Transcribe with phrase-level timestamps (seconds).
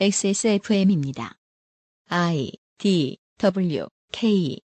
[0.00, 1.38] XSFM입니다.
[2.08, 4.58] I D W K.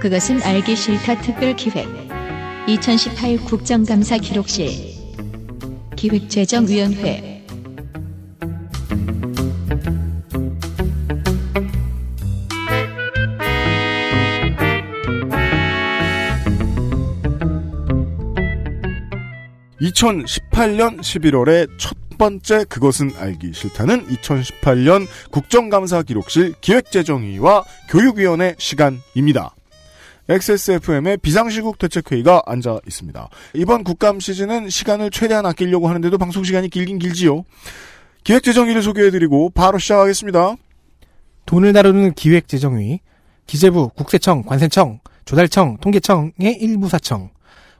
[0.00, 1.86] 그것은 알기 싫다 특별 기획.
[2.68, 4.94] 2018 국정감사 기록실.
[5.96, 7.33] 기획재정위원회
[19.84, 29.54] (2018년 11월의) 첫 번째 그것은 알기 싫다는 (2018년) 국정감사 기록실 기획재정위와 교육위원회 시간입니다.
[30.28, 33.28] XSFM의 비상시국 대책회의가 앉아 있습니다.
[33.54, 37.44] 이번 국감 시즌은 시간을 최대한 아끼려고 하는데도 방송 시간이 길긴 길지요.
[38.22, 40.56] 기획재정위를 소개해드리고 바로 시작하겠습니다.
[41.44, 43.00] 돈을 다루는 기획재정위,
[43.46, 47.28] 기재부, 국세청, 관세청, 조달청, 통계청의 일부 사청,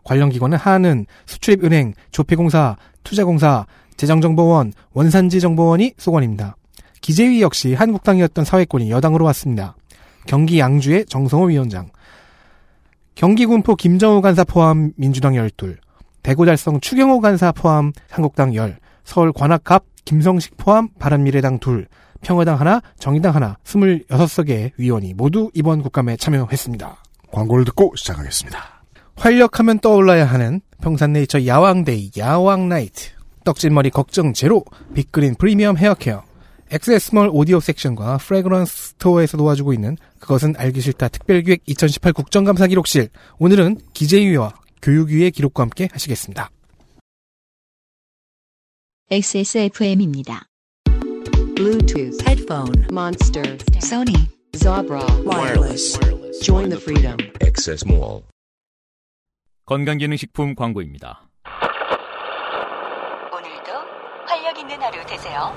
[0.05, 3.67] 관련 기관은 하는, 수출입은행, 조폐공사, 투자공사,
[3.97, 6.57] 재정정보원, 원산지정보원이 소관입니다.
[7.01, 9.77] 기재위 역시 한국당이었던 사회권이 여당으로 왔습니다.
[10.27, 11.91] 경기 양주의 정성호 위원장,
[13.15, 15.77] 경기 군포 김정우 간사 포함 민주당 12,
[16.23, 21.85] 대구 달성 추경호 간사 포함 한국당 10, 서울 관악갑 김성식 포함 바른미래당 2,
[22.23, 27.03] 평화당 하나, 정의당 하나, 26석의 위원이 모두 이번 국감에 참여했습니다.
[27.31, 28.74] 광고를 듣고 시작하겠습니다.
[29.17, 33.11] 활력하면 떠올라야 하는 평산네이처 야왕 Day 야왕 Night
[33.45, 36.25] 떡진머리 걱정 제로 Big Green 프리미엄 hair care
[36.71, 43.09] Access Mall 오디오 섹션과 fragrance store에서 도와주고 있는 그것은 알기 싫다 특별기획 2018 국정감사 기록실
[43.39, 46.51] 오늘은 기재위와 교육위의 기록과 함께 하시겠습니다.
[49.11, 50.47] XSFM입니다.
[51.55, 55.99] Bluetooth, headphone, Monster, Sony, Jabra, wireless.
[56.43, 57.17] Join the freedom.
[57.41, 58.25] Access Mall.
[59.67, 61.23] 건강기능식품 광고입니다.
[63.33, 63.73] 오늘도
[64.27, 65.57] 활력 있는 하루 되세요.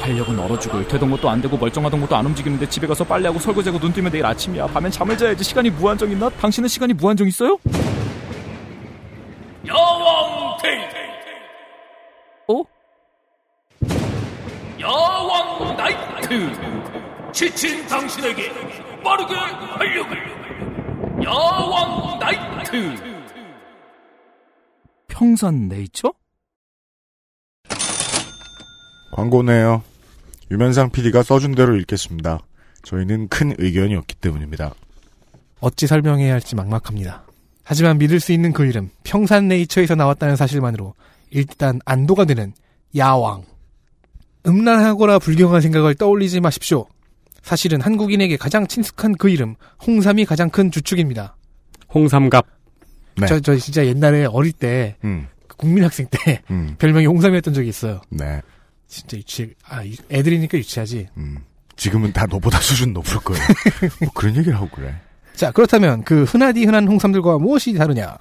[0.00, 3.80] 활력은 얼어 죽을 되던 것도 안 되고 멀쩡하던 것도 안 움직이는데 집에 가서 빨래하고 설거지하고
[3.80, 4.68] 눈 뜨면 내일 아침이야.
[4.68, 6.28] 밤엔 잠을 자야지 시간이 무한정 있나?
[6.30, 7.58] 당신은 시간이 무한정 있어요?
[9.66, 10.80] 야왕 Day
[12.48, 12.62] 어?
[14.78, 18.50] 여왕 나이트 지친 당신에게
[19.02, 20.49] 빠르게 활력을
[21.22, 22.96] 여왕 나이트
[25.08, 26.12] 평산 네이처?
[29.12, 29.82] 광고네요.
[30.50, 32.40] 유면상 PD가 써준 대로 읽겠습니다.
[32.82, 34.72] 저희는 큰 의견이 없기 때문입니다.
[35.60, 37.24] 어찌 설명해야 할지 막막합니다.
[37.64, 40.94] 하지만 믿을 수 있는 그 이름 평산 네이처에서 나왔다는 사실만으로
[41.30, 42.52] 일단 안도가 되는
[42.96, 43.44] 야왕.
[44.46, 46.86] 음란하거나 불경한 생각을 떠올리지 마십시오.
[47.42, 49.54] 사실은 한국인에게 가장 친숙한 그 이름
[49.86, 51.36] 홍삼이 가장 큰 주축입니다.
[51.94, 52.46] 홍삼갑.
[53.16, 53.26] 네.
[53.26, 58.00] 저, 저 진짜 옛날에 어릴 때 음, 국민학생 때 음, 별명이 홍삼이었던 적이 있어요.
[58.10, 58.40] 네.
[58.88, 61.08] 진짜 유치, 아, 이- 애들이니까 유치하지.
[61.16, 61.38] 음.
[61.76, 63.42] 지금은 다 너보다 수준 높을 거예요.
[64.02, 64.94] 뭐 그런 얘기를 하고 그래.
[65.34, 68.18] 자, 그렇다면 그 흔하디 흔한 홍삼들과 무엇이 다르냐?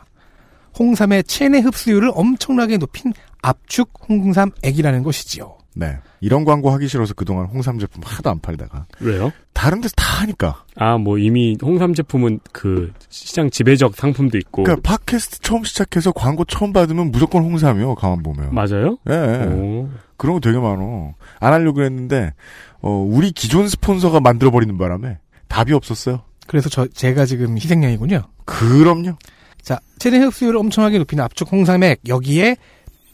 [0.77, 5.57] 홍삼의 체내 흡수율을 엄청나게 높인 압축 홍삼액이라는 것이지요.
[5.79, 5.97] 네.
[6.19, 9.31] 이런 광고 하기 싫어서 그동안 홍삼 제품 하도 안 팔다가 왜요?
[9.53, 10.65] 다른 데서 다 하니까.
[10.75, 14.63] 아, 뭐 이미 홍삼 제품은 그 시장 지배적 상품도 있고.
[14.63, 17.95] 그러니까 팟캐스트 처음 시작해서 광고 처음 받으면 무조건 홍삼이요.
[17.95, 18.53] 가만 보면.
[18.53, 18.97] 맞아요?
[19.09, 19.13] 예.
[19.13, 19.45] 예.
[19.47, 19.89] 오.
[20.17, 21.13] 그런 거 되게 많어.
[21.39, 22.33] 안 하려고 했는데
[22.81, 26.23] 어, 우리 기존 스폰서가 만들어 버리는 바람에 답이 없었어요.
[26.47, 28.23] 그래서 저, 제가 지금 희생양이군요.
[28.45, 29.15] 그럼요.
[29.61, 32.57] 자, 체내 흡수율을 엄청나게 높이는 압축 홍삼액, 여기에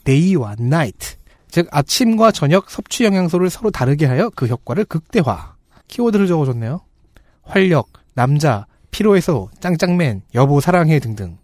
[0.04, 1.16] Day와 Night.
[1.56, 5.54] 즉, 아침과 저녁 섭취 영양소를 서로 다르게 하여 그 효과를 극대화.
[5.88, 6.82] 키워드를 적어줬네요.
[7.44, 11.38] 활력, 남자, 피로해소, 짱짱맨, 여보 사랑해 등등.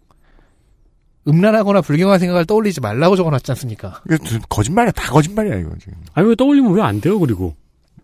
[1.27, 4.03] 음란하거나 불경한 생각을 떠올리지 말라고 적어놨지 않습니까?
[4.51, 4.93] 거짓말이야.
[4.93, 5.95] 다 거짓말이야 이거 지금.
[6.13, 7.57] 아니, 왜 떠올리면 왜 안 돼요, 그리고?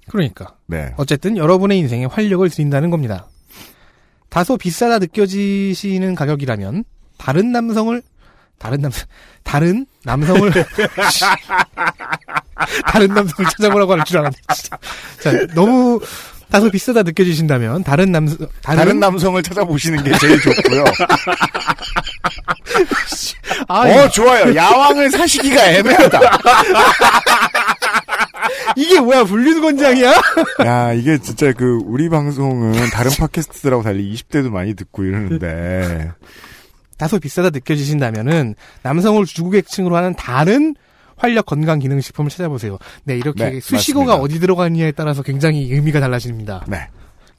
[0.09, 0.57] 그러니까.
[0.65, 0.95] 네.
[0.97, 3.27] 어쨌든 여러분의 인생에 활력을 드린다는 겁니다.
[4.31, 6.85] 다소 비싸다 느껴지시는 가격이라면
[7.19, 8.01] 다른 남성을
[8.59, 8.91] 다른 남
[9.43, 10.53] 다른 남성을
[12.87, 14.21] 다른 남성을 찾아보라고 하는 줄.
[14.55, 14.79] 진짜.
[15.21, 16.01] 자, 너무
[16.51, 20.85] 다소 비싸다 느껴지신다면 다른 남성 다른, 다른 남성을 찾아보시는 게 제일 좋고요.
[23.69, 24.55] 아, 어 좋아요.
[24.55, 26.21] 야왕을 사시기가 애매하다.
[28.77, 30.15] 이게 뭐야 불륜 권장이야?
[30.65, 36.13] 야 이게 진짜 그 우리 방송은 다른 팟캐스트들하고 달리 20대도 많이 듣고 이러는데
[36.99, 40.75] 다소 비싸다 느껴지신다면은 남성을 주구객층으로 하는 다른
[41.17, 42.79] 활력 건강 기능 식품을 찾아보세요.
[43.05, 44.23] 네, 이렇게 네, 수식어가 맞습니다.
[44.23, 46.67] 어디 들어가느냐에 따라서 굉장히 의미가 달라집니다.
[46.69, 46.89] 네.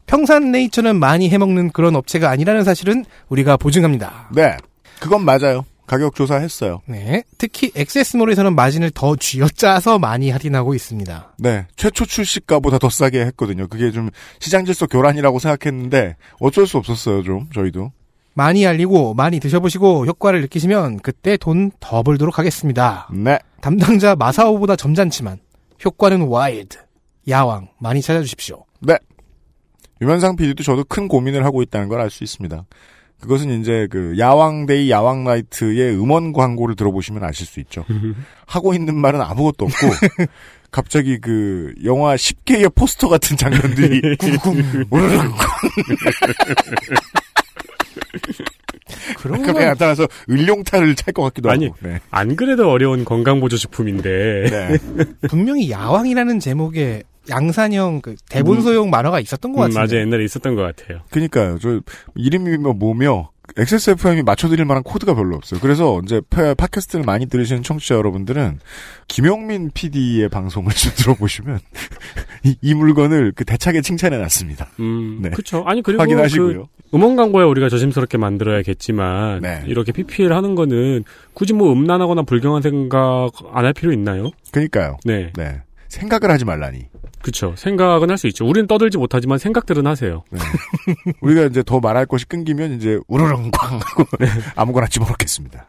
[0.06, 4.30] 평산 네이처는 많이 해먹는 그런 업체가 아니라는 사실은 우리가 보증합니다.
[4.34, 4.58] 네.
[5.00, 5.66] 그건 맞아요.
[5.86, 6.82] 가격 조사했어요.
[6.86, 7.24] 네.
[7.38, 11.34] 특히 Access Mall에서는 마진을 더 쥐어짜서 많이 할인하고 있습니다.
[11.40, 11.66] 네.
[11.76, 13.68] 최초 출시가보다 더 싸게 했거든요.
[13.68, 14.10] 그게 좀
[14.40, 17.48] 시장 질서 교란이라고 생각했는데 어쩔 수 없었어요, 좀.
[17.54, 17.92] 저희도.
[18.40, 23.10] 많이 알리고 많이 드셔보시고 효과를 느끼시면 그때 돈 더 벌도록 하겠습니다.
[23.12, 23.38] 네.
[23.60, 25.40] 담당자 마사오보다 점잖지만
[25.84, 26.78] 효과는 wild.
[27.28, 28.64] 야왕 많이 찾아주십시오.
[28.80, 28.98] 네.
[30.02, 32.64] 유면상 PD도 저도 큰 고민을 하고 있다는 걸 알 수 있습니다.
[33.20, 37.84] 그것은 이제 그 야왕데이 야왕라이트의 음원 광고를 들어보시면 아실 수 있죠.
[38.48, 39.76] 하고 있는 말은 아무것도 없고
[40.72, 45.36] 갑자기 그 영화 10개의 포스터 같은 장면들이 쿵쿵 우르륵
[49.18, 51.78] 그런 갑자기 건 나타나서 을룡탈을 찰것 같기도 아니, 하고.
[51.82, 52.00] 네.
[52.12, 54.50] 안 그래도 어려운 건강보조식품인데.
[54.50, 54.78] 네.
[55.30, 59.96] 분명히 야왕이라는 제목의 양산형 그 대본 소용 만화가 있었던 것 음, 같은데.
[59.96, 60.06] 맞아요.
[60.08, 61.02] 옛날에 있었던 것 같아요.
[61.12, 61.60] 그니까요.
[61.62, 61.80] 저
[62.16, 65.60] 이름이 뭐 뭐며 XSFM이 맞춰드릴 만한 코드가 별로 없어요.
[65.60, 68.60] 그래서 이제 파- 팟캐스트를 많이 들으시는 청취자 여러분들은
[69.08, 71.60] 김용민 PD의 방송을 좀 들어보시면
[72.46, 74.68] 이, 이 물건을 그 대차게 칭찬해 놨습니다.
[74.80, 75.30] 음, 네.
[75.32, 75.64] 그쵸.
[75.66, 76.64] 아니, 그리고 확인하시고요.
[76.64, 79.64] 그 음원 광고에 우리가 조심스럽게 만들어야겠지만, 네.
[79.68, 81.04] 이렇게 PPL 하는 거는
[81.34, 84.32] 굳이 뭐 음란하거나 불경한 생각 안 할 필요 있나요?
[84.52, 84.98] 그니까요.
[85.06, 85.32] 네.
[85.36, 85.62] 네.
[85.88, 86.88] 생각을 하지 말라니.
[87.22, 87.54] 그쵸.
[87.58, 88.48] 생각은 할 수 있죠.
[88.48, 90.24] 우리는 떠들지 못하지만 생각들은 하세요.
[90.32, 90.40] 네.
[91.22, 94.06] 우리가 이제 더 말할 것이 끊기면 이제 우르릉 꽝 하고
[94.56, 95.68] 아무거나 집어넣겠습니다.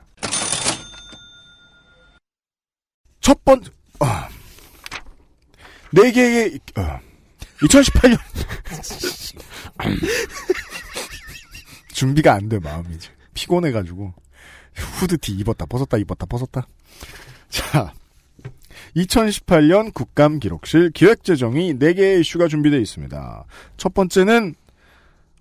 [3.20, 3.60] 첫 번,
[4.00, 4.06] 어,
[5.92, 6.98] 네 개의, 어,
[7.62, 8.16] 2018년.
[12.00, 13.10] 준비가 안 돼, 마음이 이제.
[13.34, 14.14] 피곤해가지고.
[14.74, 16.66] 후드티 입었다, 벗었다, 입었다, 벗었다.
[17.50, 17.92] 자.
[18.96, 23.44] 2018년 국감 기록실 기획재정이 4개의 이슈가 준비되어 있습니다.
[23.76, 24.54] 첫 번째는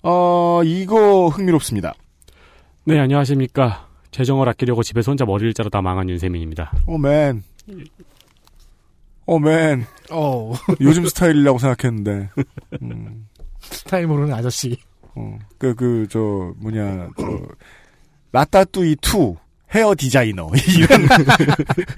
[0.04, 1.94] 어, 이거 흥미롭습니다.
[2.84, 3.88] 네, 안녕하십니까.
[4.12, 6.74] 재정을 아끼려고 집에서 혼자 머리를 자르다 망한 윤세민입니다.
[6.88, 7.42] 오맨.
[9.28, 9.86] 오맨.
[10.12, 12.32] 어, 요즘 스타일이라고 생각했는데.
[12.82, 13.30] 음,
[13.62, 14.78] 스타일 모르는 아저씨.
[15.20, 17.42] 어, 그, 그, 저, 뭐냐, 저,
[18.32, 19.36] 라따뚜이 2
[19.76, 20.50] 헤어 디자이너.
[20.78, 21.08] 이런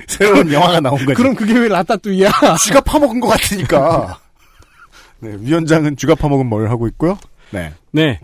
[0.08, 1.14] 새로운 영화가 나온 거죠.
[1.14, 2.30] 그럼 그게 왜 라따뚜이야?
[2.60, 4.20] 쥐가 파먹은 것 같으니까.
[5.20, 7.18] 네, 위원장은 쥐가 파먹은 뭘 하고 있고요.
[7.52, 7.74] 네.
[7.92, 8.20] 네,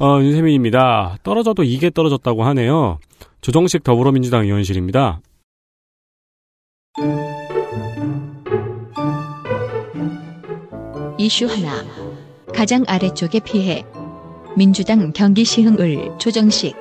[0.00, 1.18] 어, 윤세민입니다.
[1.22, 2.98] 떨어져도 이게 떨어졌다고 하네요.
[3.40, 5.20] 조정식 더불어민주당 의원실입니다.
[11.18, 11.84] 이슈 하나.
[12.54, 13.84] 가장 아래쪽의 피해.
[14.58, 16.74] 민주당 경기 시흥을 조정식.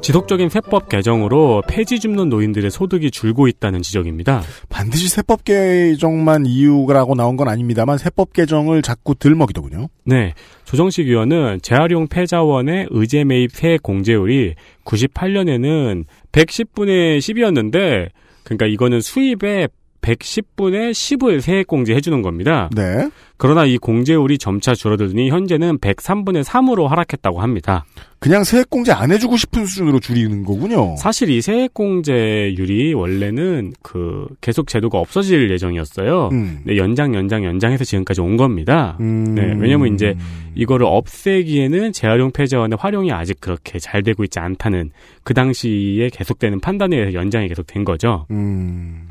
[0.00, 4.40] 지속적인 세법 개정으로 폐지 줍는 노인들의 소득이 줄고 있다는 지적입니다.
[4.70, 9.88] 반드시 세법 개정만 이유라고 나온 건 아닙니다만 세법 개정을 자꾸 들먹이더군요.
[10.04, 10.32] 네,
[10.64, 14.54] 조정식 의원은 재활용 폐자원의 의제 매입 세액 공제율이
[14.86, 18.08] 98년에는 110분의 10이었는데,
[18.44, 19.68] 그러니까 이거는 수입의
[20.06, 22.70] 110분의 10을 세액 공제해 주는 겁니다.
[22.74, 23.10] 네.
[23.36, 27.84] 그러나 이 공제율이 점차 줄어들더니 현재는 103분의 3으로 하락했다고 합니다.
[28.18, 30.96] 그냥 세액 공제 안 해주고 싶은 수준으로 줄이는 거군요.
[30.96, 36.30] 사실 이 세액 공제율이 원래는 그 계속 제도가 없어질 예정이었어요.
[36.32, 36.60] 음.
[36.64, 38.96] 네, 연장 연장 연장해서 지금까지 온 겁니다.
[39.00, 39.34] 음.
[39.34, 40.16] 네, 왜냐면 이제
[40.54, 46.96] 이거를 없애기에는 재활용 폐자원의 활용이 아직 그렇게 잘 되고 있지 않다는 그 당시에 계속되는 판단에
[46.96, 48.26] 의해서 연장이 계속된 거죠.
[48.30, 49.08] 음.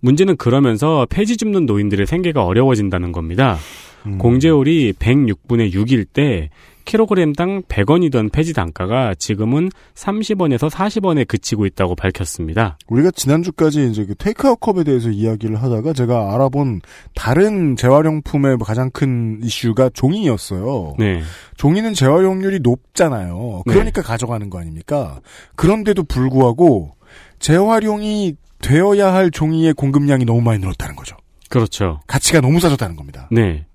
[0.00, 3.58] 문제는 그러면서 폐지 줍는 노인들의 생계가 어려워진다는 겁니다.
[4.06, 4.18] 음.
[4.18, 6.50] 공제율이 106분의 6일 때
[6.86, 12.78] 킬로그램당 100원이던 폐지 단가가 지금은 30원에서 40원에 그치고 있다고 밝혔습니다.
[12.86, 16.80] 우리가 지난주까지 이제 그 테이크아웃 컵에 대해서 이야기를 하다가 제가 알아본
[17.14, 20.94] 다른 재활용품의 가장 큰 이슈가 종이였어요.
[20.98, 21.22] 네.
[21.56, 23.62] 종이는 재활용률이 높잖아요.
[23.66, 25.20] 그러니까 가져가는 거 아닙니까?
[25.56, 26.94] 그런데도 불구하고
[27.40, 31.16] 재활용이 되어야 할 종이의 공급량이 너무 많이 늘었다는 거죠.
[31.48, 32.00] 그렇죠.
[32.06, 33.28] 가치가 너무 싸졌다는 겁니다.
[33.30, 33.66] 네.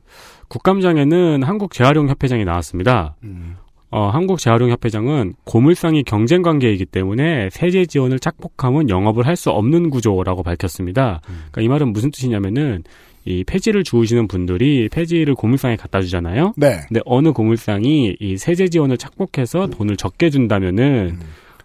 [0.50, 3.16] 국감장에는 한국재활용협회장이 나왔습니다.
[3.24, 3.56] 음.
[3.90, 11.22] 어, 한국재활용협회장은 고물상이 경쟁 관계이기 때문에 세제 지원을 착복하면 영업을 할 수 없는 구조라고 밝혔습니다.
[11.26, 12.84] 그러니까 이 말은 무슨 뜻이냐면은
[13.26, 16.54] 이 폐지를 주우시는 분들이 폐지를 고물상에 갖다 주잖아요.
[16.58, 16.80] 네.
[16.88, 21.20] 근데 어느 고물상이 이 세제 지원을 착복해서 돈을 적게 준다면은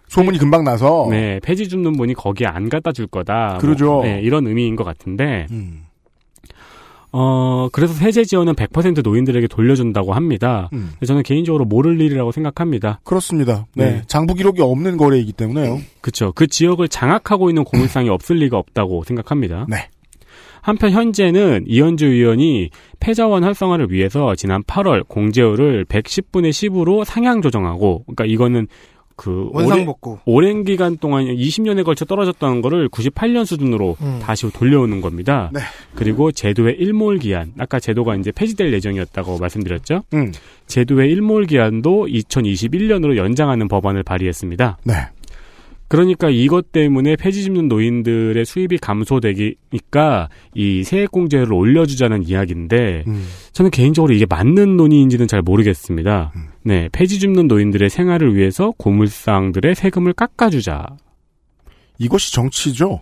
[0.07, 1.07] 소문이 금방 나서.
[1.09, 3.49] 네 폐지 줍는 분이 거기에 안 갖다 줄 거다.
[3.51, 4.01] 뭐, 그러죠.
[4.03, 5.83] 네, 이런 의미인 것 같은데 음.
[7.11, 10.69] 어 그래서 세제 지원은 100% 노인들에게 돌려준다고 합니다.
[10.73, 10.91] 음.
[11.05, 12.99] 저는 개인적으로 모를 일이라고 생각합니다.
[13.03, 13.65] 그렇습니다.
[13.75, 13.85] 네.
[13.85, 14.01] 네.
[14.07, 15.79] 장부 기록이 없는 거래이기 때문에요.
[16.01, 16.31] 그렇죠.
[16.33, 19.65] 그 지역을 장악하고 있는 고물상이 없을 리가 없다고 생각합니다.
[19.69, 19.89] 네.
[20.61, 28.25] 한편 현재는 이현주 의원이 패자원 활성화를 위해서 지난 8월 공제율을 110분의 10으로 상향 조정하고, 그러니까
[28.25, 28.67] 이거는
[29.17, 30.19] 그 오랜, 원상복구.
[30.25, 34.19] 오랜 기간 동안 20년에 걸쳐 떨어졌던 거를 98년 수준으로 음.
[34.21, 35.49] 다시 돌려오는 겁니다.
[35.51, 35.59] 네.
[35.95, 40.03] 그리고 제도의 일몰 기한, 아까 제도가 이제 폐지될 예정이었다고 말씀드렸죠.
[40.13, 40.31] 음.
[40.67, 44.77] 제도의 일몰 기한도 2021년으로 연장하는 법안을 발의했습니다.
[44.83, 44.93] 네.
[45.87, 53.25] 그러니까 이것 때문에 폐지 짚는 노인들의 수입이 감소되니까 이 세액공제를 올려주자는 이야기인데 음.
[53.53, 56.33] 저는 개인적으로 이게 맞는 논의인지는 잘 모르겠습니다.
[56.35, 56.47] 음.
[56.63, 60.85] 네, 폐지 짚는 노인들의 생활을 위해서 고물상들의 세금을 깎아주자.
[61.99, 63.01] 이것이 정치죠.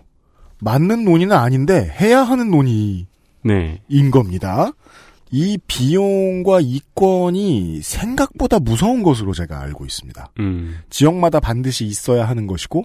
[0.60, 3.06] 맞는 논의는 아닌데 해야 하는 논의인
[3.42, 3.80] 네,
[4.12, 4.72] 겁니다.
[5.30, 10.30] 이 비용과 이권이 생각보다 무서운 것으로 제가 알고 있습니다.
[10.40, 12.84] 음, 지역마다 반드시 있어야 하는 것이고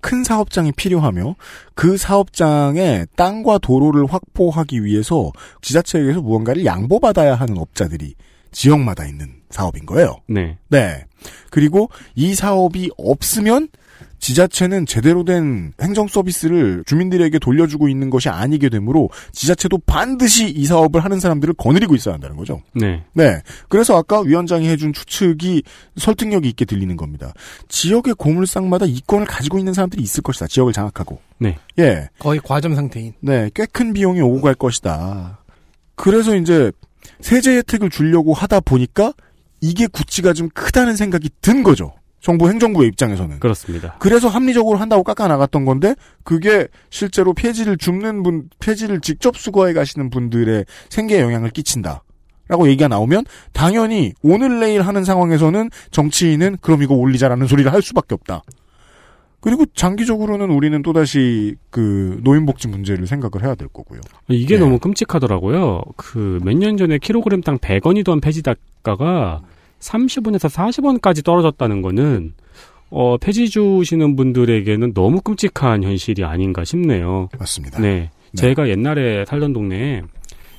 [0.00, 1.34] 큰 사업장이 필요하며
[1.74, 8.14] 그 사업장에 땅과 도로를 확보하기 위해서 지자체에게서 무언가를 양보받아야 하는 업자들이
[8.52, 10.20] 지역마다 있는 사업인 거예요.
[10.28, 11.04] 네, 네.
[11.50, 13.68] 그리고 이 사업이 없으면
[14.18, 21.02] 지자체는 제대로 된 행정 서비스를 주민들에게 돌려주고 있는 것이 아니게 되므로 지자체도 반드시 이 사업을
[21.04, 22.60] 하는 사람들을 거느리고 있어야 한다는 거죠.
[22.74, 23.40] 네, 네.
[23.68, 25.62] 그래서 아까 위원장이 해준 추측이
[25.96, 27.32] 설득력이 있게 들리는 겁니다.
[27.68, 30.46] 지역의 고물상마다 이권을 가지고 있는 사람들이 있을 것이다.
[30.48, 31.20] 지역을 장악하고.
[31.38, 31.56] 네.
[31.78, 32.08] 예.
[32.18, 33.12] 거의 과점 상태인.
[33.20, 33.48] 네.
[33.54, 35.38] 꽤 큰 비용이 오고 갈 것이다.
[35.94, 36.72] 그래서 이제
[37.20, 39.12] 세제 혜택을 주려고 하다 보니까
[39.60, 41.92] 이게 구치가 좀 크다는 생각이 든 거죠.
[42.20, 43.38] 정부 행정부의 입장에서는.
[43.40, 43.96] 그렇습니다.
[44.00, 45.94] 그래서 합리적으로 한다고 깎아 나갔던 건데
[46.24, 52.02] 그게 실제로 폐지를 줍는 분, 폐지를 직접 수거해 가시는 분들의 생계에 영향을 끼친다.
[52.48, 58.14] 라고 얘기가 나오면 당연히 오늘 내일 하는 상황에서는 정치인은 그럼 이거 올리자라는 소리를 할 수밖에
[58.14, 58.42] 없다.
[59.40, 64.00] 그리고 장기적으로는 우리는 또다시 그 노인복지 문제를 생각을 해야 될 거고요.
[64.28, 64.60] 이게 네.
[64.60, 65.82] 너무 끔찍하더라고요.
[65.96, 69.42] 그 몇 년 전에 킬로그램당 100원이던 폐지 단가가
[69.80, 72.34] 30원에서 40원까지 떨어졌다는 거는
[72.90, 77.28] 어, 폐지 주시는 분들에게는 너무 끔찍한 현실이 아닌가 싶네요.
[77.38, 77.80] 맞습니다.
[77.80, 78.10] 네.
[78.32, 78.40] 네.
[78.40, 80.02] 제가 옛날에 살던 동네에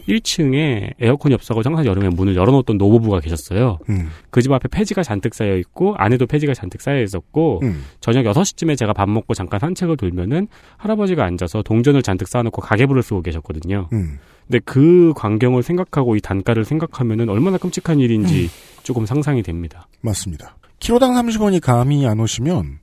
[0.09, 3.79] 1층에 에어컨이 없어서 항상 여름에 문을 열어놓던 노부부가 계셨어요.
[3.89, 8.77] 음, 그집 앞에 폐지가 잔뜩 쌓여 있고 안에도 폐지가 잔뜩 쌓여 있었고 음, 저녁 6시쯤에
[8.77, 10.47] 제가 밥 먹고 잠깐 산책을 돌면은
[10.77, 13.89] 할아버지가 앉아서 동전을 잔뜩 쌓아놓고 가계부를 쓰고 계셨거든요.
[13.93, 14.19] 음.
[14.47, 18.49] 근데 그 광경을 생각하고 이 단가를 생각하면은 얼마나 끔찍한 일인지
[18.81, 19.87] 조금 상상이 됩니다.
[20.01, 20.57] 맞습니다.
[20.79, 22.79] 키로당 30원이 감이 안 오시면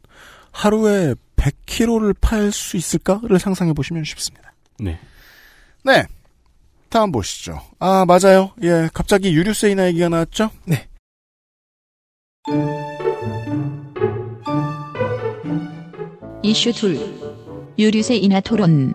[0.53, 4.53] 하루에 100kg를 팔 수 있을까를 상상해 보시면 쉽습니다.
[4.79, 4.99] 네.
[5.85, 6.05] 네.
[6.89, 7.61] 다음 보시죠.
[7.79, 8.53] 아, 맞아요.
[8.63, 10.51] 예, 갑자기 유류세 인하 얘기가 나왔죠?
[10.65, 10.89] 네.
[16.43, 16.99] 이슈 둘
[17.77, 18.95] 유류세 인하 토론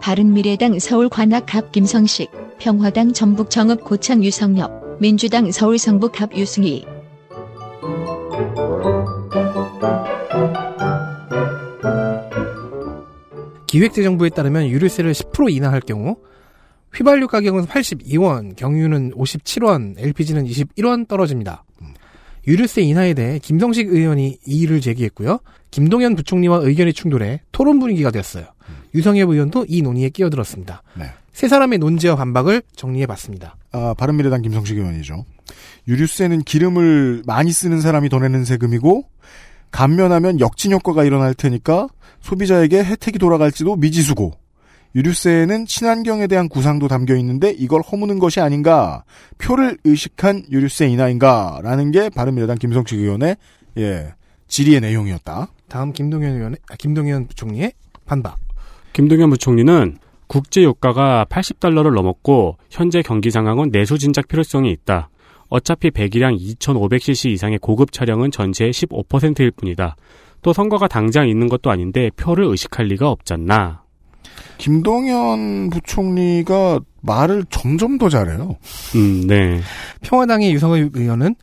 [0.00, 6.84] 바른미래당 서울 관악갑 김성식 평화당 전북 정읍 고창 유성엽 민주당 서울 성북 갑 유승희
[13.68, 16.16] 기획재정부에 따르면 유류세를 10% 인하할 경우
[16.94, 21.64] 휘발유 가격은 82원, 경유는 57원, LPG는 21원 떨어집니다.
[22.46, 25.38] 유류세 인하에 대해 김성식 의원이 이의를 제기했고요.
[25.70, 28.46] 김동연 부총리와 의견이 충돌해 토론 분위기가 되었어요.
[28.94, 30.82] 유성엽 의원도 이 논의에 끼어들었습니다.
[30.98, 31.06] 네.
[31.32, 33.56] 세 사람의 논지와 반박을 정리해봤습니다.
[33.72, 35.24] 아, 바른미래당 김성식 의원이죠.
[35.88, 39.04] 유류세는 기름을 많이 쓰는 사람이 더 내는 세금이고,
[39.70, 41.88] 감면하면 역진 효과가 일어날 테니까
[42.20, 44.34] 소비자에게 혜택이 돌아갈지도 미지수고,
[44.94, 49.04] 유류세에는 친환경에 대한 구상도 담겨 있는데 이걸 허무는 것이 아닌가,
[49.38, 53.36] 표를 의식한 유류세 인하인가, 라는 게 바른미래당 김성식 의원의,
[53.78, 54.12] 예,
[54.48, 55.48] 질의의 내용이었다.
[55.68, 57.72] 다음 김동연 의원의 아, 김동연 부총리의
[58.04, 58.36] 반박.
[58.92, 59.96] 김동연 부총리는
[60.26, 65.08] 국제 유가가 80달러를 넘었고 현재 경기 상황은 내수 진작 필요성이 있다.
[65.48, 69.96] 어차피 배기량 2,500cc 이상의 고급 차량은 전체의 15%일 뿐이다.
[70.42, 73.82] 또 선거가 당장 있는 것도 아닌데 표를 의식할 리가 없잖나.
[74.58, 78.56] 김동연 부총리가 말을 점점 더 잘해요.
[78.94, 79.60] 음, 네.
[80.02, 81.34] 평화당의 유성의 의원은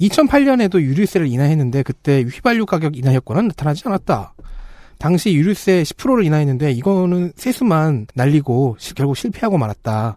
[0.00, 4.34] 2008년에도 유류세를 인하했는데 그때 휘발유 가격 인하 효과는 나타나지 않았다.
[4.98, 10.16] 당시 유류세 10%를 인하했는데 이거는 세수만 날리고 시- 결국 실패하고 말았다.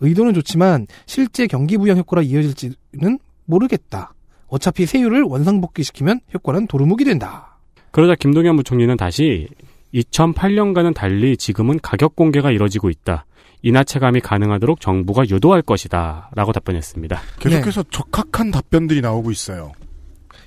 [0.00, 4.14] 의도는 좋지만 실제 경기 부양 효과로 이어질지는 모르겠다.
[4.48, 7.58] 어차피 세율을 원상복귀시키면 효과는 도루묵이 된다.
[7.90, 9.48] 그러자 김동연 부총리는 다시
[9.94, 13.26] 2008년과는 달리 지금은 가격 공개가 이뤄지고 있다.
[13.62, 16.30] 인하 체감이 가능하도록 정부가 유도할 것이다.
[16.34, 17.20] 라고 답변했습니다.
[17.40, 19.72] 계속해서 적합한 답변들이 나오고 있어요.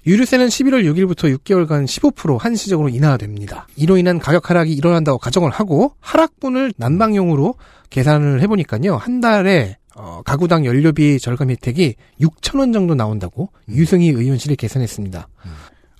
[0.05, 3.67] 유류세는 11월 6일부터 6개월간 15% 한시적으로 인하됩니다.
[3.77, 7.55] 이로 인한 가격 하락이 일어난다고 가정을 하고 하락분을 난방용으로
[7.89, 8.97] 계산을 해보니까요.
[8.97, 15.27] 한 달에 어, 가구당 연료비 절감 혜택이 6천 원 정도 나온다고 유승희 의원실이 계산했습니다.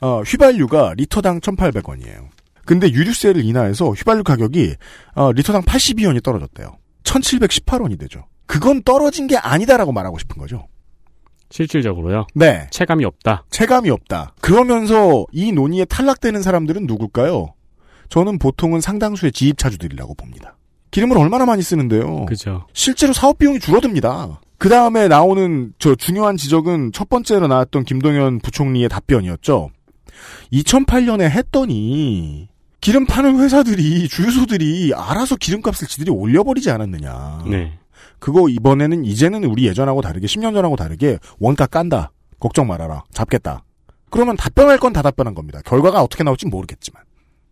[0.02, 2.33] 어, 휘발유가 리터당 1,800원이에요.
[2.66, 4.76] 근데 유류세를 인하해서 휘발유 가격이
[5.16, 6.78] 어, 리터당 82원이 떨어졌대요.
[7.04, 8.26] 1,718원이 되죠.
[8.46, 10.68] 그건 떨어진 게 아니다라고 말하고 싶은 거죠.
[11.50, 12.26] 실질적으로요.
[12.34, 12.68] 네.
[12.72, 13.46] 체감이 없다.
[13.52, 14.34] 체감이 없다.
[14.42, 17.54] 그러면서 이 논의에 탈락되는 사람들은 누굴까요?
[18.10, 20.58] 저는 보통은 상당수의 지입차주들이라고 봅니다.
[20.92, 22.26] 기름을 얼마나 많이 쓰는데요.
[22.26, 22.68] 그죠.
[22.74, 24.42] 실제로 사업 비용이 줄어듭니다.
[24.58, 29.72] 그 다음에 나오는 저 중요한 지적은 첫 번째로 나왔던 김동연 부총리의 답변이었죠.
[30.54, 32.50] 2008년에 했더니
[32.84, 37.46] 기름 파는 회사들이 주유소들이 알아서 기름값을 지들이 올려버리지 않았느냐.
[37.50, 37.80] 네.
[38.20, 42.12] 그거 이번에는 이제는 우리 예전하고 다르게 10년 전하고 다르게 원가 깐다.
[42.42, 43.04] 걱정 말아라.
[43.14, 43.64] 잡겠다.
[44.10, 45.62] 그러면 답변할 건 다 답변한 겁니다.
[45.64, 47.02] 결과가 어떻게 나올지 모르겠지만.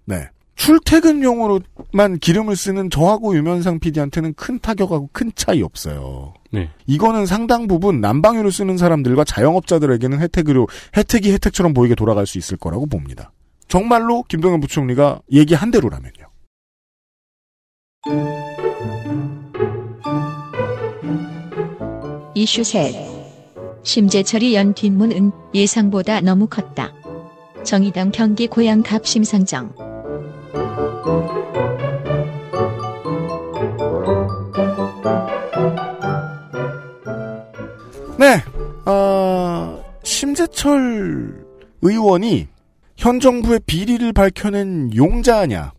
[0.03, 0.27] 네.
[0.55, 6.33] 출퇴근용으로만 기름을 쓰는 저하고 유면상 PD한테는 큰 타격하고 큰 차이 없어요.
[6.51, 6.69] 네.
[6.87, 12.85] 이거는 상당 부분 난방유를 쓰는 사람들과 자영업자들에게는 혜택으로 혜택이 혜택처럼 보이게 돌아갈 수 있을 거라고
[12.85, 13.31] 봅니다.
[13.71, 16.27] 정말로 김동연 부총리가 얘기한 대로라면요.
[22.35, 22.93] 이슈 셋.
[23.83, 26.91] 심재철이 연 뒷문은 예상보다 너무 컸다.
[27.63, 29.90] 정의당 경기 고양 갑 심상정.
[43.01, 45.73] 현 정부의 비리를 밝혀낸 용자냐,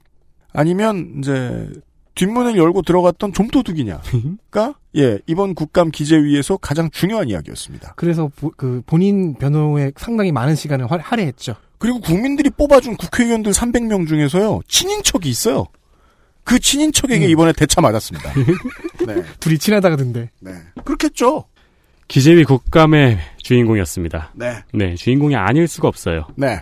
[0.53, 1.71] 아니면 이제
[2.17, 7.95] 뒷문을 열고 들어갔던 좀도둑이냐가 예 이번 국감 기재위에서 가장 중요한 이야기였습니다.
[7.97, 11.55] 그래서 보- 그 본인 변호에 상당히 많은 시간을 할- 할애했죠.
[11.79, 15.67] 그리고 국민들이 뽑아준 국회의원들 300명 중에서요 친인척이 있어요.
[16.45, 17.31] 그 친인척에게 음.
[17.31, 18.33] 이번에 대차 맞았습니다.
[19.07, 20.31] 네, 둘이 친하다던데.
[20.41, 20.53] 네,
[20.85, 21.45] 그렇겠죠.
[22.09, 24.33] 기재위 국감의 주인공이었습니다.
[24.35, 26.27] 네, 네, 주인공이 아닐 수가 없어요.
[26.37, 26.61] 네,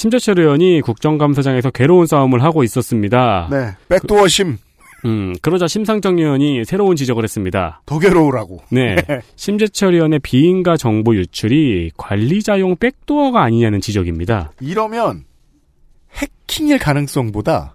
[0.00, 3.48] 심재철 의원이 국정감사장에서 괴로운 싸움을 하고 있었습니다.
[3.50, 3.76] 네.
[3.90, 4.56] backdoor 심,
[5.04, 7.82] 음, 그러자 심상정 의원이 새로운 지적을 했습니다.
[7.84, 8.62] 더 괴로우라고.
[8.70, 8.96] 네.
[9.36, 14.52] 심재철 의원의 비인가 정보 유출이 관리자용 backdoor가 아니냐는 지적입니다.
[14.62, 15.24] 이러면
[16.14, 17.74] 해킹일 가능성보다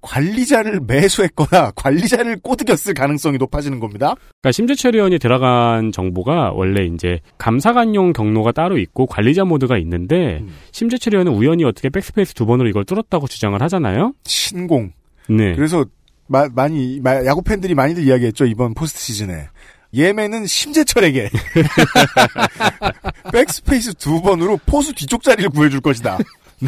[0.00, 4.14] 관리자를 매수했거나 관리자를 꼬드겼을 가능성이 높아지는 겁니다.
[4.40, 10.54] 그러니까 심재철 의원이 들어간 정보가 원래 이제 감사관용 경로가 따로 있고 관리자 모드가 있는데 음.
[10.72, 14.12] 심재철 의원은 우연히 어떻게 백스페이스 두 번으로 이걸 뚫었다고 주장을 하잖아요.
[14.24, 14.92] 신공.
[15.28, 15.54] 네.
[15.54, 15.84] 그래서
[16.26, 19.48] 마- 많이 마- 야구 팬들이 많이들 이야기했죠 이번 포스트 시즌에
[19.94, 21.30] 예매는 심재철에게
[23.32, 26.18] 백스페이스 두 번으로 포수 뒤쪽 자리를 구해줄 것이다.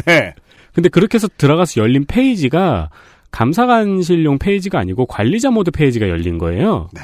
[0.05, 0.33] 네,
[0.73, 2.89] 근데 그렇게 해서 들어가서 열린 페이지가
[3.31, 6.89] 감사관실용 페이지가 아니고 관리자 모드 페이지가 열린 거예요.
[6.93, 7.01] 네.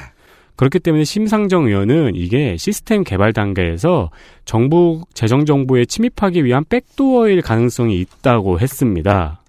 [0.55, 4.09] 그렇기 때문에 심상정 의원은 이게 시스템 개발 단계에서
[4.43, 9.41] 정부 재정 정보에 침입하기 위한 backdoor일 가능성이 있다고 했습니다.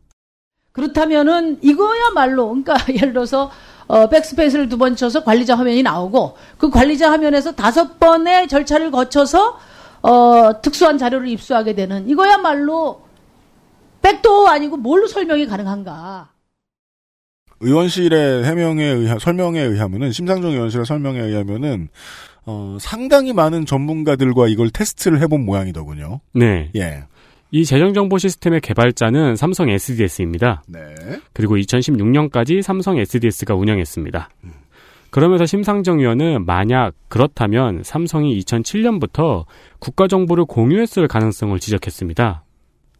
[0.73, 3.51] 그렇다면은 이거야말로 그러니까 예를 들어서
[3.87, 9.59] 어, 백스페이스를 두 번 쳐서 관리자 화면이 나오고 그 관리자 화면에서 다섯 번의 절차를 거쳐서
[10.03, 13.01] 어, 특수한 자료를 입수하게 되는 이거야말로
[14.03, 16.29] 백도 아니고 뭘로 설명이 가능한가?
[17.61, 21.89] 의원실의 해명에 의하 설명에 의하면은 심상정 의원실의 설명에 의하면은
[22.47, 26.21] 어, 상당히 많은 전문가들과 이걸 테스트를 해본 모양이더군요.
[26.33, 26.71] 네.
[26.77, 27.05] 예,
[27.51, 30.63] 이 재정 정보 시스템의 개발자는 삼성 SDS입니다.
[30.67, 30.81] 네,
[31.33, 34.31] 그리고 2016년까지 삼성 SDS가 운영했습니다.
[35.11, 39.47] 그러면서 심상정 의원은 만약 그렇다면 삼성이 2007년부터
[39.79, 42.45] 국가 정보를 공유했을 가능성을 지적했습니다.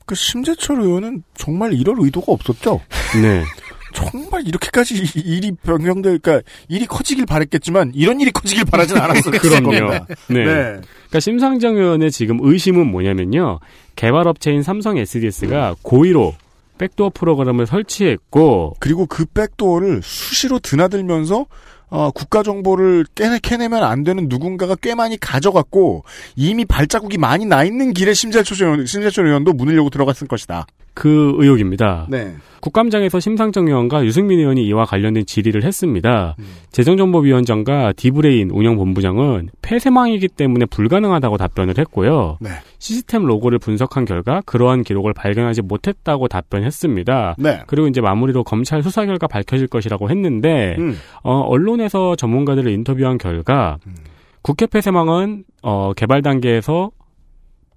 [0.07, 2.81] 그 심재철 의원은 정말 이럴 의도가 없었죠.
[3.21, 3.43] 네.
[3.95, 9.71] 정말 이렇게까지 일이 변경될, 그러니까 일이 커지길 바랬겠지만 이런 일이 커지길 바라진 않았을 그럼요.
[9.71, 10.01] 네.
[10.29, 10.45] 네.
[10.45, 13.61] 그러니까 심상정 의원의 지금 의심은 뭐냐면요.
[13.97, 16.35] 개발업체인 삼성 SDS가 고의로
[16.79, 21.47] 백도어 프로그램을 설치했고 그리고 그 백도어를 수시로 드나들면서
[21.91, 26.05] 어, 국가 정보를 깨내, 캐내면 안 되는 누군가가 꽤 많이 가져갔고
[26.37, 30.67] 이미 발자국이 많이 나 있는 길에 심재철 의원, 심재철 의원도 문을 열고 들어갔을 것이다.
[30.99, 32.09] 그 의혹입니다.
[32.11, 32.35] 네.
[32.61, 36.35] 국감장에서 심상정 의원과 유승민 의원이 이와 관련된 질의를 했습니다.
[36.41, 36.45] 음.
[36.73, 42.39] 재정정보원장과 dBrain 운영본부장은 폐쇄망이기 때문에 불가능하다고 답변을 했고요.
[42.41, 42.51] 네.
[42.81, 47.37] 시스템 로그를 분석한 결과 그러한 기록을 발견하지 못했다고 답변했습니다.
[47.39, 47.63] 네.
[47.69, 50.97] 그리고 이제 마무리로 검찰 수사 결과 밝혀질 것이라고 했는데 음.
[51.23, 53.95] 어, 언론에서 전문가들을 인터뷰한 결과 음.
[54.43, 56.91] 국회 폐쇄망은 어, 개발 단계에서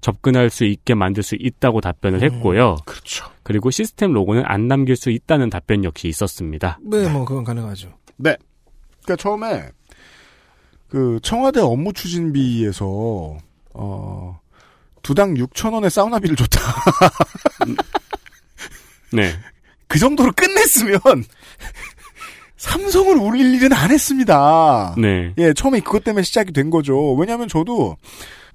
[0.01, 2.77] 접근할 수 있게 만들 수 있다고 답변을 했고요.
[2.85, 3.25] 그렇죠.
[3.43, 6.79] 그리고 시스템 로그는 안 남길 수 있다는 답변 역시 있었습니다.
[6.81, 7.89] 네, 뭐 그건 가능하죠.
[8.17, 8.35] 네.
[9.03, 9.69] 그러니까 처음에
[10.89, 13.37] 그 청와대 업무 추진비에서
[13.73, 14.39] 어
[15.03, 16.59] 두당 6천 원의 사우나비를 줬다.
[19.13, 19.33] 네.
[19.87, 20.99] 그 정도로 끝냈으면
[22.57, 24.95] 삼성을 울릴 일은 안 했습니다.
[24.97, 25.33] 네.
[25.37, 27.13] 예, 처음에 그것 때문에 시작이 된 거죠.
[27.13, 27.97] 왜냐하면 저도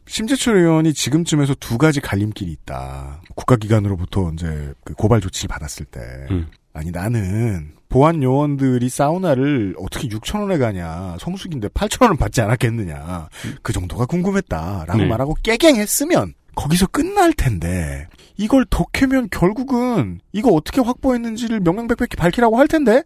[0.06, 3.22] 심재철 의원이 지금쯤에서 두 가지 갈림길이 있다.
[3.34, 6.00] 국가기관으로부터 이제 그 고발 조치를 받았을 때.
[6.30, 6.48] 음.
[6.72, 11.16] 아니, 나는 보안 요원들이 사우나를 어떻게 6천 원에 가냐.
[11.20, 13.28] 성수기인데 8천 원은 받지 않았겠느냐.
[13.62, 14.84] 그 정도가 궁금했다.
[14.86, 15.06] 라고 네.
[15.06, 18.06] 말하고 깨갱했으면 거기서 끝날 텐데.
[18.36, 23.02] 이걸 더 캐면 결국은 이거 어떻게 확보했는지를 명명백백히 밝히라고 할 텐데.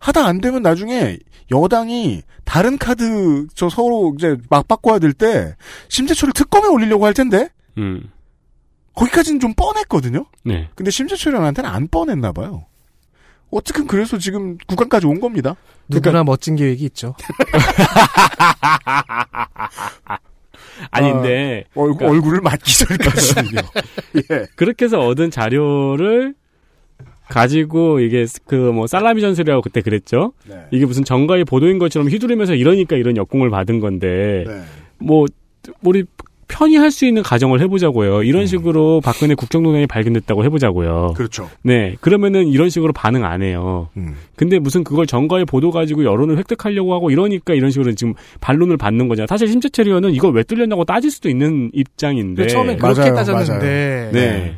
[0.00, 1.18] 하다 안 되면 나중에
[1.52, 5.54] 여당이 다른 카드 저 서로 이제 막 바꿔야 될 때
[5.88, 8.10] 심재철을 특검에 올리려고 할 텐데 음.
[8.94, 10.26] 거기까지는 좀 뻔했거든요.
[10.44, 10.68] 네.
[10.74, 12.66] 근데 심재철 의원한테는 안 뻔했나 봐요.
[13.50, 15.54] 어쨌든 그래서 지금 국감까지 온 겁니다.
[15.88, 17.14] 누구나 멋진 계획이 있죠.
[20.90, 23.60] 아닌데 얼, 그러니까- 얼굴을 맞기 전까지는요.
[24.30, 24.46] 예.
[24.56, 26.34] 그렇게 해서 얻은 자료를
[27.30, 30.32] 가지고 이게 그 뭐 살라미 전술이라고 그때 그랬죠.
[30.48, 30.56] 네.
[30.70, 34.60] 이게 무슨 정가의 보도인 것처럼 휘두르면서 이러니까 이런 역공을 받은 건데 네.
[34.98, 35.26] 뭐
[35.82, 36.04] 우리
[36.46, 38.24] 편히 할 수 있는 가정을 해보자고요.
[38.24, 41.14] 이런 식으로 박근혜 국정농단이 발견됐다고 해보자고요.
[41.16, 41.48] 그렇죠.
[41.62, 43.88] 네, 그러면은 이런 식으로 반응 안 해요.
[43.96, 44.14] 음.
[44.34, 49.06] 근데 무슨 그걸 정가의 보도 가지고 여론을 획득하려고 하고 이러니까 이런 식으로 지금 반론을 받는
[49.08, 49.26] 거잖아요.
[49.28, 52.48] 사실 심재철 의원은 이걸 왜 뚫렸냐고 따질 수도 있는 입장인데.
[52.48, 54.20] 처음에 그렇게 맞아요, 따졌는데 네.
[54.20, 54.54] 네.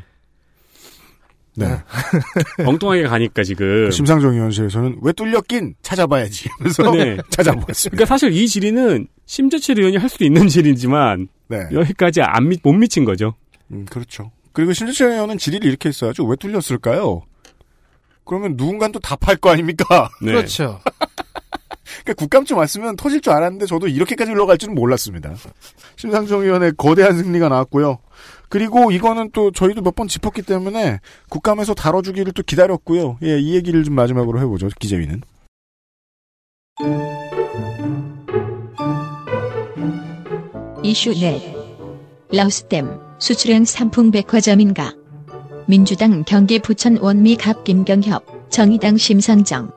[2.65, 3.91] 엉뚱하게 가니까 지금.
[3.91, 7.17] 심상정 의원실에서는 왜 뚫렸긴 찾아봐야지 하면서 네.
[7.31, 7.91] 찾아보았습니다.
[7.91, 11.59] 그러니까 사실 이 질의는 심재철 의원이 할 수도 있는 질이지만 네.
[11.73, 13.35] 여기까지 안 미, 못 미친 거죠.
[13.71, 14.31] 음, 그렇죠.
[14.53, 16.25] 그리고 심재철 의원은 질의를 이렇게 했어야죠.
[16.25, 17.23] 왜 뚫렸을까요?
[18.25, 20.09] 그러면 누군가는 또 답할 거 아닙니까?
[20.23, 20.33] 네.
[20.33, 20.81] 그렇죠.
[22.03, 25.35] 그러니까 국감쯤 왔으면 터질 줄 알았는데 저도 이렇게까지 흘러갈 줄은 몰랐습니다.
[25.97, 27.99] 심상정 의원의 거대한 승리가 나왔고요.
[28.53, 33.19] 그리고 이거는 또 저희도 몇 번 짚었기 때문에 국감에서 다뤄주기를 또 기다렸고요.
[33.23, 34.69] 예, 이 얘기를 좀 마지막으로 해보죠.
[34.79, 35.23] 기재위는.
[40.83, 41.41] 이슈 넷.
[42.33, 44.95] 라우스댐 수출형 상품 백화점인가?
[45.67, 49.71] 민주당 경기 부천 원미 갑 김경협 정의당 심상정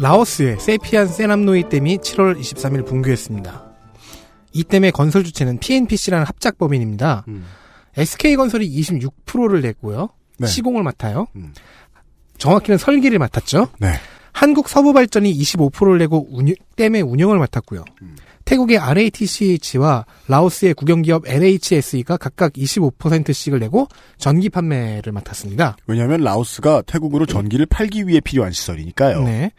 [0.00, 3.64] 라오스의 세피안 세남노이 댐이 7월 23일 붕괴했습니다.
[4.52, 7.24] 이 댐의 건설 주체는 PNPC라는 합작법인입니다.
[7.28, 7.44] 음.
[7.96, 10.08] SK건설이 26%를 냈고요.
[10.38, 10.46] 네.
[10.46, 11.26] 시공을 맡아요.
[11.36, 11.52] 음.
[12.38, 13.68] 정확히는 설계를 맡았죠.
[13.78, 13.92] 네.
[14.32, 17.84] 한국서부발전이 25%를 내고 운영- 댐의 운영을 맡았고요.
[18.02, 18.16] 음.
[18.46, 23.86] 태국의 RATCH와 라오스의 국영기업 LHSE가 각각 25%씩을 내고
[24.16, 25.76] 전기 판매를 맡았습니다.
[25.86, 29.24] 왜냐하면 라오스가 태국으로 전기를 팔기 위해 필요한 시설이니까요.
[29.24, 29.52] 네.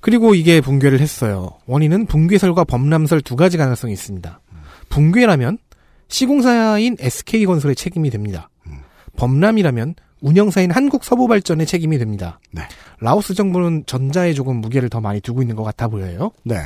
[0.00, 1.58] 그리고 이게 붕괴를 했어요.
[1.66, 4.40] 원인은 붕괴설과 범람설 두 가지 가능성이 있습니다.
[4.88, 5.58] 붕괴라면
[6.08, 8.50] 시공사인 SK건설의 책임이 됩니다.
[8.66, 8.80] 음.
[9.16, 12.40] 범람이라면 운영사인 한국서부발전의 책임이 됩니다.
[12.50, 12.62] 네.
[13.00, 16.30] 라오스 정부는 전자에 조금 무게를 더 많이 두고 있는 것 같아 보여요.
[16.44, 16.56] 네.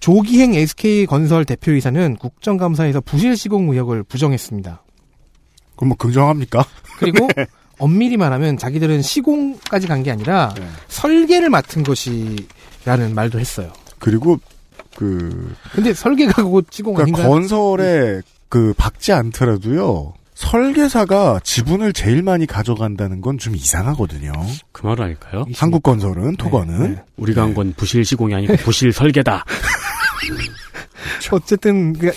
[0.00, 4.82] 조기행 SK건설 대표이사는 국정감사에서 부실 시공 의혹을 부정했습니다.
[5.76, 6.64] 그럼 뭐 긍정합니까?
[6.98, 7.28] 그리고
[7.78, 10.66] 엄밀히 말하면 자기들은 시공까지 간 게 아니라 네.
[10.88, 13.72] 설계를 맡은 것이라는 말도 했어요.
[13.98, 14.38] 그리고
[14.96, 17.28] 그 근데 설계가 그 시공 그러니까 아닌가?
[17.34, 20.14] 건설에 그 박지 않더라도요.
[20.34, 24.32] 설계사가 지분을 제일 많이 가져간다는 건 좀 이상하거든요.
[24.72, 25.44] 그 말 아닐까요?
[25.56, 27.02] 한국 건설은 토건은 네.
[27.16, 29.44] 우리가 한 건 부실 시공이 아니고 부실 설계다.
[31.32, 32.12] 어쨌든 그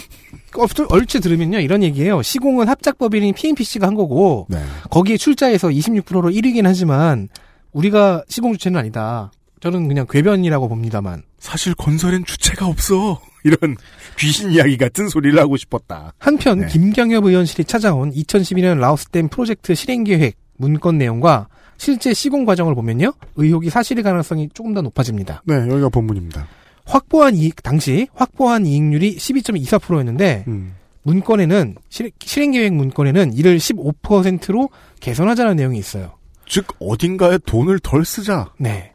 [0.57, 2.21] 얼추- 얼추 들으면요 이런 얘기예요.
[2.21, 4.57] 시공은 합작법인인 PNPC가 한 거고 네.
[4.89, 7.29] 거기에 출자해서 26%로 1위긴 하지만
[7.73, 9.31] 우리가 시공 주체는 아니다.
[9.59, 13.19] 저는 그냥 궤변이라고 봅니다만 사실 건설엔 주체가 없어.
[13.43, 13.77] 이런
[14.19, 16.13] 귀신 이야기 같은 소리를 하고 싶었다.
[16.19, 16.67] 한편 네.
[16.67, 24.03] 김경협 의원실이 찾아온 2012년 라오스댐 프로젝트 실행계획 문건 내용과 실제 시공 과정을 보면요 의혹이 사실일
[24.03, 25.43] 가능성이 조금 더 높아집니다.
[25.45, 26.47] 네, 여기가 본문입니다.
[26.87, 30.73] 확보한 이익 당시 확보한 이익률이 12.24%였는데 음.
[31.03, 34.69] 문건에는 실, 실행계획 문건에는 이를 15%로
[34.99, 36.17] 개선하자는 내용이 있어요.
[36.47, 38.53] 즉 어딘가에 돈을 덜 쓰자.
[38.57, 38.93] 네.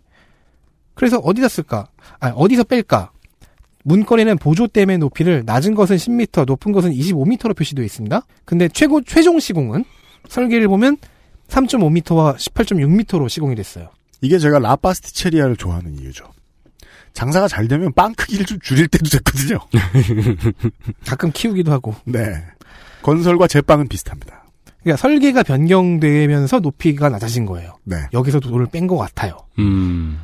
[0.95, 1.89] 그래서 어디다 쓸까?
[2.21, 3.13] 아, 어디서 뺄까?
[3.85, 8.23] 문건에는 보조댐의 높이를 낮은 것은 10m, 높은 것은 25m로 표시되어 있습니다.
[8.45, 9.85] 근데 최고 최종 시공은
[10.29, 10.99] 설계를 보면
[11.49, 13.91] 3.5m와 18.6m로 시공이 됐어요.
[14.21, 16.25] 이게 제가 라파스티체리아를 좋아하는 이유죠.
[17.13, 19.59] 장사가 잘 되면 빵 크기를 좀 줄일 때도 됐거든요.
[21.07, 21.95] 가끔 키우기도 하고.
[22.05, 22.21] 네.
[23.03, 24.45] 건설과 제빵은 비슷합니다.
[24.83, 27.75] 그러니까 설계가 변경되면서 높이가 낮아진 거예요.
[27.85, 27.97] 네.
[28.13, 29.37] 여기서 돈을 뺀 것 같아요.
[29.59, 30.19] 음.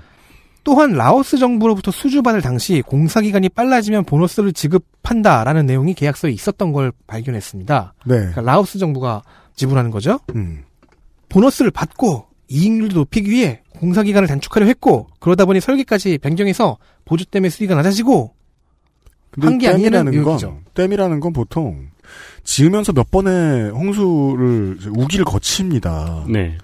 [0.64, 7.94] 또한 라오스 정부로부터 수주받을 당시 공사 기간이 빨라지면 보너스를 지급한다라는 내용이 계약서에 있었던 걸 발견했습니다.
[8.04, 8.16] 네.
[8.16, 9.22] 그러니까 라오스 정부가
[9.54, 10.20] 지불하는 거죠.
[10.34, 10.64] 음.
[11.28, 17.48] 보너스를 받고 이익률을 높이기 위해 공사 기간을 단축하려 했고 그러다 보니 설계까지 변경해서 보조 때문에
[17.50, 18.34] 수리가 낮아지고
[19.30, 20.60] 근데 한게 아니라는 댐이라는 건 의혹이죠.
[20.74, 21.88] 댐이라는 건 보통
[22.44, 26.24] 지으면서 몇 번의 홍수를 우기를 거칩니다.
[26.28, 26.56] 네.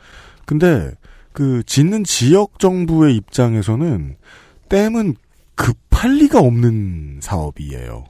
[0.47, 0.91] 근데
[1.33, 4.17] 그 짓는 지역 정부의 입장에서는
[4.69, 5.15] 댐은
[5.55, 8.05] 급할 리가 없는 사업이에요.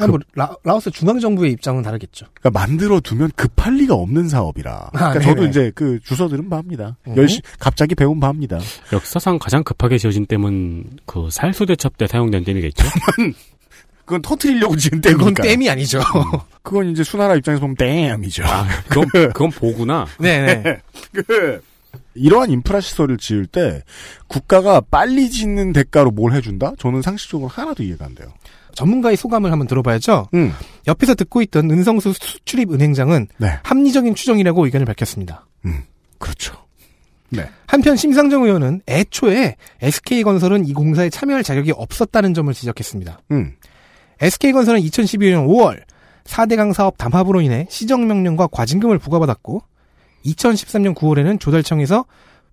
[0.00, 2.26] 아, 뭐 라, 라오스 중앙 정부의 입장은 다르겠죠.
[2.34, 4.90] 그러니까 만들어 두면 급할 리가 없는 사업이라.
[4.92, 5.50] 그러니까 아, 저도 네네.
[5.50, 6.96] 이제 그 주워 들은 바입니다.
[7.06, 7.16] 음.
[7.16, 8.58] 열심 갑자기 배운 바입니다.
[8.92, 12.84] 역사상 가장 급하게 지어진 댐은 그 살수 대첩 때 사용된 댐이겠죠.
[14.04, 15.42] 그건 터트리려고 지은 그건 댐이니까.
[15.44, 16.00] 댐이 아니죠.
[16.62, 18.42] 그건 이제 수나라 입장에서 보면 댐이죠.
[18.88, 20.06] 그건 그건 보구나.
[20.18, 20.80] 네네.
[21.12, 21.62] 그
[22.14, 23.82] 이러한 인프라 시설을 지을 때
[24.26, 26.72] 국가가 빨리 짓는 대가로 뭘 해준다?
[26.78, 28.28] 저는 상식적으로 하나도 이해가 안 돼요.
[28.74, 30.28] 전문가의 소감을 한번 들어봐야죠.
[30.34, 30.52] 음,
[30.86, 35.46] 옆에서 듣고 있던 은성수 수출입 은행장은 네, 합리적인 추정이라고 의견을 밝혔습니다.
[36.18, 36.54] 그렇죠.
[37.30, 43.20] 네, 한편 심상정 의원은 애초에 SK건설은 이 공사에 참여할 자격이 없었다는 점을 지적했습니다.
[43.32, 43.54] 음,
[44.20, 45.82] SK건설은 2012년 5월
[46.24, 49.62] 4대강 사업 담합으로 인해 시정명령과 과징금을 부과받았고
[50.24, 52.06] 2013년 9월에는 조달청에서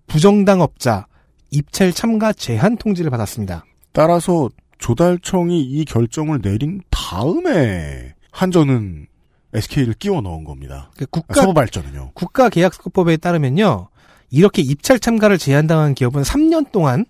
[0.06, 1.06] 부정당업자
[1.50, 3.64] 입찰 참가 제한 통지를 받았습니다.
[3.92, 4.48] 따라서
[4.82, 9.06] 조달청이 이 결정을 내린 다음에 한전은
[9.54, 10.90] SK를 끼워 넣은 겁니다.
[10.96, 12.10] 그 아, 국가 서발전은요.
[12.14, 13.88] 국가 계약서법에 따르면요.
[14.30, 17.04] 이렇게 입찰 참가를 제한당한 기업은 3년 동안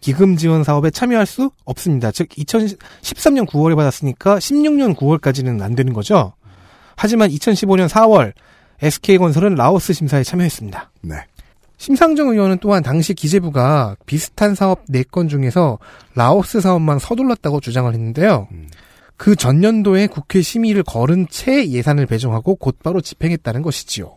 [0.00, 2.12] 기금 지원 사업에 참여할 수 없습니다.
[2.12, 6.32] 즉 2013년 9월에 받았으니까 16년 9월까지는 안 되는 거죠.
[6.96, 8.34] 하지만 2015년 4월
[8.82, 10.92] SK건설은 라오스 심사에 참여했습니다.
[11.02, 11.16] 네,
[11.78, 15.78] 심상정 의원은 또한 당시 기재부가 비슷한 사업 4건 중에서
[16.14, 18.48] 라오스 사업만 서둘렀다고 주장을 했는데요.
[18.52, 18.68] 음.
[19.16, 24.14] 그 전년도에 국회 심의를 거른 채 예산을 배정하고 곧바로 집행했다는 것이지요.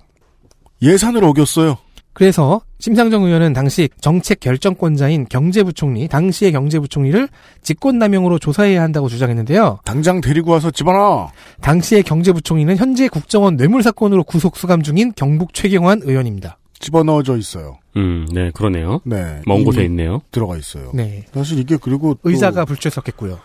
[0.82, 1.78] 예산을 어겼어요.
[2.14, 7.30] 그래서 심상정 의원은 당시 정책 결정권자인 경제부총리, 당시의 경제부총리를
[7.62, 9.80] 직권남용으로 조사해야 한다고 주장했는데요.
[9.86, 11.32] 당장 데리고 와서 집어넣어.
[11.62, 16.59] 당시의 경제부총리는 현재 국정원 뇌물사건으로 구속 수감 중인 경북 최경환 의원입니다.
[16.80, 17.78] 집어넣어져 있어요.
[17.98, 19.02] 음, 네, 그러네요.
[19.06, 20.22] 네, 먼 곳에 있네요.
[20.32, 20.92] 들어가 있어요.
[20.94, 21.26] 네.
[21.34, 23.38] 사실 이게 그리고 또 의자가 불출석했고요.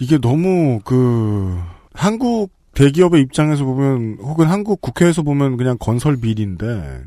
[0.00, 1.58] 이게 너무 그
[1.94, 7.02] 한국 대기업의 입장에서 보면 혹은 한국 국회에서 보면 그냥 건설 비리인데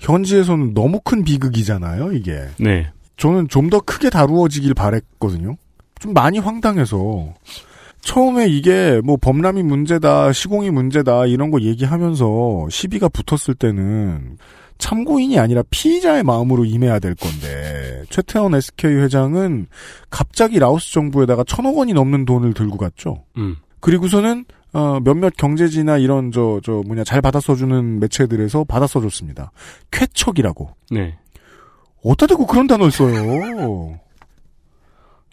[0.00, 2.46] 현지에서는 너무 큰 비극이잖아요, 이게.
[2.58, 2.90] 네.
[3.16, 5.56] 저는 좀 더 크게 다루어지길 바랬거든요.
[6.00, 7.32] 좀 많이 황당해서
[8.02, 14.36] 처음에 이게 뭐 범람이 문제다, 시공이 문제다 이런 거 얘기하면서 시비가 붙었을 때는
[14.78, 19.66] 참고인이 아니라 피의자의 마음으로 임해야 될 건데 최태원 SK 회장은
[20.10, 23.24] 갑자기 라오스 정부에다가 천억 원이 넘는 돈을 들고 갔죠.
[23.36, 23.56] 음.
[23.80, 29.50] 그리고서는 어, 몇몇 경제지나 이런 저저 뭐냐 잘 받아 써주는 매체들에서 받아 써줬습니다.
[29.90, 30.70] 쾌척이라고.
[30.90, 31.16] 네.
[32.04, 33.98] 어디다 대고 그런 단어를 써요.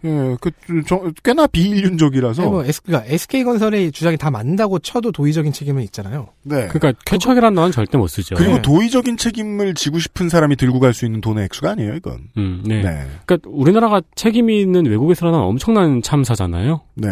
[0.06, 0.52] 예, 그,
[0.86, 2.42] 저, 꽤나 비인륜적이라서.
[2.42, 6.28] 네, 뭐 S, 그러니까 SK건설의 주장이 다 맞는다고 쳐도 도의적인 책임은 있잖아요.
[6.44, 6.68] 네.
[6.68, 8.36] 그러니까 쾌척이라는 단어는 절대 못 쓰죠.
[8.36, 8.62] 그리고 네.
[8.62, 12.20] 도의적인 책임을 지고 싶은 사람이 들고 갈 수 있는 돈의 액수가 아니에요, 이건.
[12.38, 12.82] 음, 네.
[12.82, 13.08] 네.
[13.26, 16.82] 그러니까 우리나라가 책임이 있는 외국에서 일어난 엄청난 참사잖아요.
[16.96, 17.10] 네.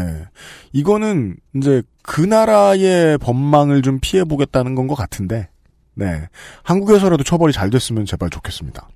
[0.73, 5.47] 이거는 이제 그 나라의 법망을 좀 피해보겠다는 건 것 같은데,
[5.95, 6.27] 네.
[6.63, 8.89] 한국에서라도 처벌이 잘 됐으면 제발 좋겠습니다.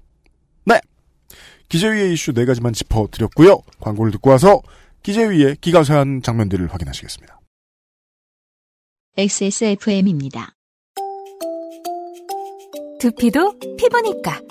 [1.65, 1.69] 네.
[1.69, 3.61] 기재위의 이슈 네 가지만 짚어드렸고요.
[3.79, 4.61] 광고를 듣고 와서
[5.03, 7.39] 기재위의 기가세한 장면들을 확인하시겠습니다.
[9.17, 10.55] XSFM입니다.
[12.99, 14.41] 두피도 피부니까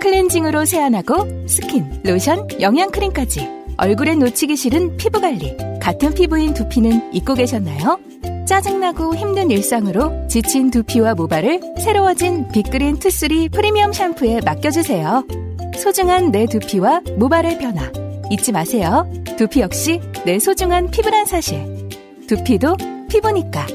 [0.00, 7.98] 클렌징으로 세안하고 스킨, 로션, 영양크림까지 얼굴에 놓치기 싫은 피부관리 같은 피부인 두피는 잊고 계셨나요?
[8.46, 15.45] 짜증나고 힘든 일상으로 지친 두피와 모발을 새로워진 Big Green two three 프리미엄 샴푸에 맡겨주세요.
[15.76, 17.90] 소중한 내 두피와 모발의 변화
[18.30, 19.08] 잊지 마세요.
[19.36, 21.88] 두피 역시 내 소중한 피부란 사실.
[22.26, 22.76] 두피도
[23.08, 23.66] 피부니까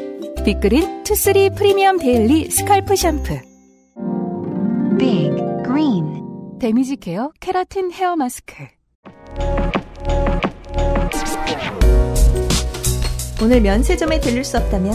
[0.44, 3.40] Big Green two three 프리미엄 daily scalp 샴푸
[4.98, 5.32] Big
[5.64, 8.56] Green damage care 케라틴 헤어 마스크
[13.42, 14.94] 오늘 면세점에 들릴 수 없다면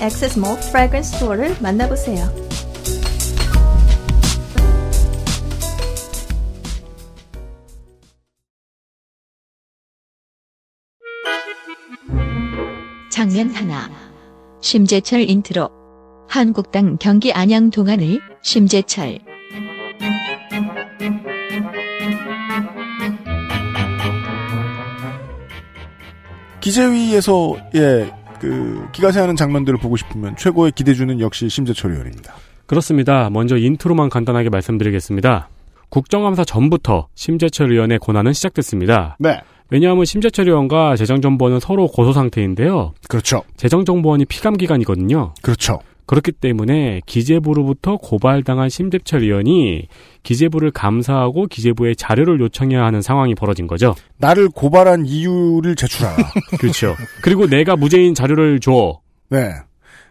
[0.00, 2.49] Access Mall fragrance store를 만나보세요.
[13.30, 13.88] 장면 하나.
[14.60, 15.70] 심재철 인트로.
[16.28, 19.20] 한국당 경기 안양 동안을 심재철.
[26.60, 32.34] 기재위에서 예, 그 기가세하는 장면들을 보고 싶으면 최고의 기대주는 역시 심재철 의원입니다.
[32.66, 33.30] 그렇습니다.
[33.30, 35.48] 먼저 intro만 간단하게 말씀드리겠습니다.
[35.88, 39.16] 국정감사 전부터 심재철 의원의 고난은 시작됐습니다.
[39.20, 39.40] 네.
[39.70, 42.92] 왜냐하면 심재철 의원과 재정정보원은 서로 고소 상태인데요.
[43.08, 43.42] 그렇죠.
[43.56, 45.34] 재정정보원이 피감 기관이거든요.
[45.42, 45.80] 그렇죠.
[46.06, 49.86] 그렇기 때문에 기재부로부터 고발당한 심재철 의원이
[50.24, 53.94] 기재부를 감사하고 기재부에 자료를 요청해야 하는 상황이 벌어진 거죠.
[54.18, 56.16] 나를 고발한 이유를 제출하라.
[56.58, 56.96] 그렇죠.
[57.22, 58.98] 그리고 내가 무죄인 자료를 줘.
[59.28, 59.52] 네.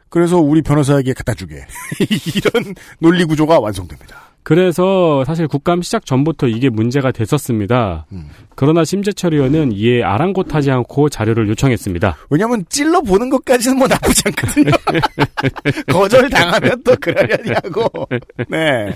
[0.08, 1.56] 그래서 우리 변호사에게 갖다 주게.
[2.34, 4.29] 이런 논리 구조가 완성됩니다.
[4.44, 8.08] 그래서 사실 국감 시작 전부터 이게 문제가 됐었습니다.
[8.12, 8.30] 음.
[8.56, 12.18] 그러나 심재철 의원은 이에 아랑곳하지 않고 자료를 요청했습니다.
[12.30, 14.72] 왜냐면 찔러 보는 것까지는 뭐 나쁘지 않거든요.
[15.92, 18.08] 거절 당하면 또 그러려니하고.
[18.50, 18.94] 네.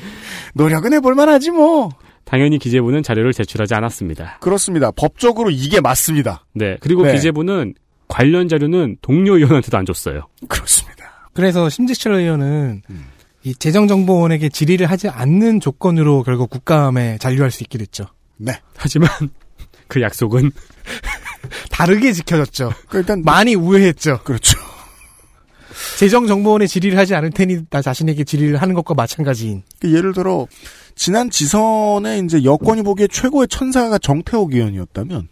[0.54, 1.90] 노력은 해볼 만하지 뭐.
[2.26, 4.38] 당연히 기재부는 자료를 제출하지 않았습니다.
[4.40, 4.92] 그렇습니다.
[4.92, 6.46] 법적으로 이게 맞습니다.
[6.54, 6.78] 네.
[6.80, 7.14] 그리고 네.
[7.14, 7.76] 기재부는
[8.08, 10.28] 관련 자료는 동료 의원한테도 안 줬어요.
[10.48, 11.30] 그렇습니다.
[11.34, 13.06] 그래서 심재철 의원은 음.
[13.44, 18.06] 이 재정정보원에게 질의를 하지 않는 조건으로 결국 국감에 잔류할 수 있게 됐죠.
[18.38, 18.54] 네.
[18.76, 19.10] 하지만
[19.88, 20.52] 그 약속은
[21.70, 22.72] 다르게 지켜졌죠.
[22.88, 24.22] 그 일단 많이 우회했죠.
[24.24, 24.58] 그렇죠.
[26.00, 29.64] 재정정보원에 질의를 하지 않을 테니 나 자신에게 질의를 하는 것과 마찬가지인.
[29.80, 30.48] 그 예를 들어
[30.96, 35.28] 지난 지선에 이제 여권이 보기에 최고의 천사가 정태욱 의원이었다면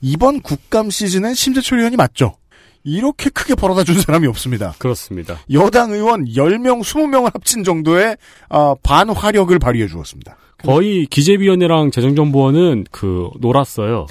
[0.00, 2.36] 이번 국감 시즌엔 심재철 의원이 맞죠.
[2.86, 4.74] 이렇게 크게 벌어다 준 사람이 없습니다.
[4.78, 5.38] 그렇습니다.
[5.52, 8.16] 여당 의원 10명, 20명을 합친 정도의
[8.48, 10.36] 아, 반화력을 발휘해 주었습니다.
[10.58, 14.06] 거의 기재위원회랑 재정정보원은 그 놀았어요.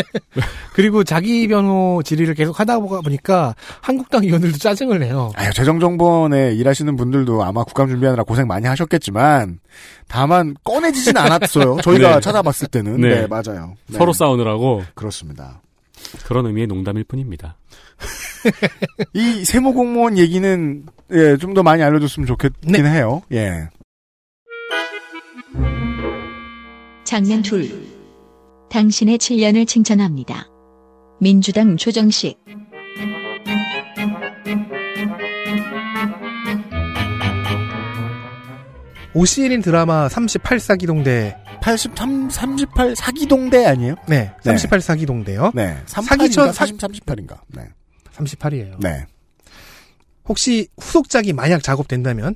[0.74, 5.30] 그리고 자기 변호 질의를 계속 하다 보니까 한국당 의원들도 짜증을 내요.
[5.36, 9.60] 아유, 재정정보원에 일하시는 분들도 아마 국감 준비하느라 고생 많이 하셨겠지만
[10.08, 11.78] 다만 꺼내지진 않았어요.
[11.84, 12.20] 저희가 네.
[12.20, 13.00] 찾아봤을 때는.
[13.00, 13.20] 네.
[13.20, 13.74] 네, 맞아요.
[13.86, 13.98] 네.
[13.98, 15.60] 서로 싸우느라고 그렇습니다.
[16.26, 17.56] 그런 의미의 농담일 뿐입니다.
[19.14, 22.82] 이 세무 공무원 얘기는 예, 좀 더 많이 알려줬으면 좋겠긴 네.
[22.82, 23.22] 해요.
[23.32, 23.68] 예.
[27.04, 27.70] 장면 둘.
[28.70, 30.46] 당신의 7년을 칭찬합니다.
[31.20, 32.38] 민주당 조정식.
[39.14, 43.96] OCN인 드라마 38사 기동대 83, 38 사기동대 아니에요?
[44.06, 44.54] 네, 네.
[44.54, 45.50] 38사기동대요.
[45.54, 45.76] 네.
[45.86, 46.52] 사기천 38인가?
[46.52, 47.40] 40, 38인가?
[47.48, 47.62] 네.
[48.18, 48.80] 38이에요.
[48.80, 49.06] 네.
[50.26, 52.34] 혹시 후속작이 만약 작업된다면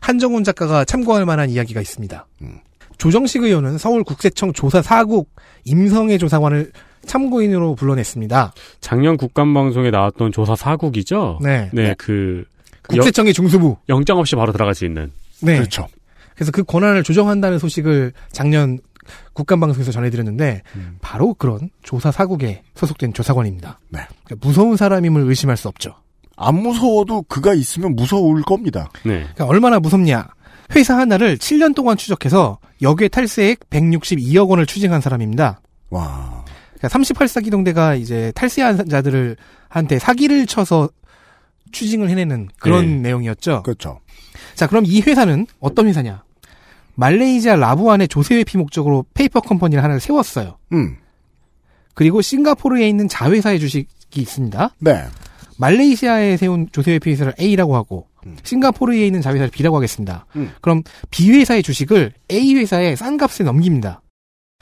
[0.00, 2.26] 한정훈 작가가 참고할 만한 이야기가 있습니다.
[2.42, 2.58] 음.
[2.98, 5.26] 조정식 의원은 서울국세청 조사 4국
[5.64, 6.72] 임성애 조사관을
[7.04, 8.52] 참고인으로 불러냈습니다.
[8.80, 11.40] 작년 국감 방송에 나왔던 조사 사국이죠.
[11.42, 11.68] 네.
[11.72, 12.44] 네, 그,
[12.82, 13.76] 그 영, 국세청의 중수부.
[13.88, 15.10] 영장 없이 바로 들어갈 수 있는.
[15.40, 15.56] 네.
[15.56, 15.88] 그렇죠.
[16.34, 18.78] 그래서 그 권한을 조정한다는 소식을 작년
[19.32, 20.98] 국감방송에서 전해드렸는데 음.
[21.00, 23.80] 바로 그런 조사 사국에 소속된 조사관입니다.
[23.88, 24.00] 네.
[24.24, 25.94] 그러니까 무서운 사람임을 의심할 수 없죠.
[26.36, 28.90] 안 무서워도 그가 있으면 무서울 겁니다.
[29.04, 29.20] 네.
[29.20, 30.28] 그러니까 얼마나 무섭냐.
[30.74, 35.60] 회사 하나를 7년 동안 추적해서 역외 탈세액 162억 원을 추징한 사람입니다.
[35.90, 36.44] 와.
[36.78, 39.36] 그러니까 38사 기동대가 이제 탈세한 자들을
[39.68, 40.88] 한테 사기를 쳐서
[41.70, 43.08] 추징을 해내는 그런 네.
[43.08, 43.62] 내용이었죠.
[43.62, 44.00] 그렇죠.
[44.54, 46.22] 자, 그럼 이 회사는 어떤 회사냐?
[46.94, 50.58] 말레이시아 라부안의 조세 회피 목적으로 페이퍼 컴퍼니를 하나를 세웠어요.
[50.72, 50.96] 음.
[51.94, 54.70] 그리고 싱가포르에 있는 자회사의 주식이 있습니다.
[54.78, 55.04] 네.
[55.58, 58.36] 말레이시아에 세운 조세 회피 회사를 A라고 하고 음.
[58.42, 60.26] 싱가포르에 있는 자회사를 B라고 하겠습니다.
[60.36, 60.50] 음.
[60.60, 64.02] 그럼 B 회사의 주식을 A 회사에 싼 값에 넘깁니다.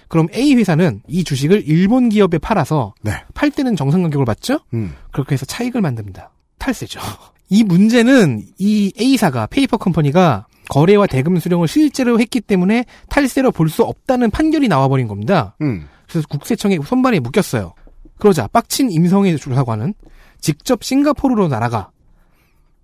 [0.08, 3.12] 그럼 A 회사는 이 주식을 일본 기업에 팔아서 네.
[3.32, 4.58] 팔 때는 정상 가격을 받죠?
[4.74, 4.94] 음.
[5.12, 6.32] 그렇게 해서 차익을 만듭니다.
[6.58, 7.00] 탈세죠.
[7.48, 13.82] 이 문제는 이 A사가 페이퍼 컴퍼니가 거래와 대금 수령을 실제로 했기 때문에 탈세로 볼 수
[13.82, 15.56] 없다는 판결이 나와버린 겁니다.
[15.60, 15.88] 음.
[16.08, 17.74] 그래서 국세청에 손발이 묶였어요.
[18.18, 19.94] 그러자 빡친 임성의 조사관은
[20.40, 21.90] 직접 싱가포르로 날아가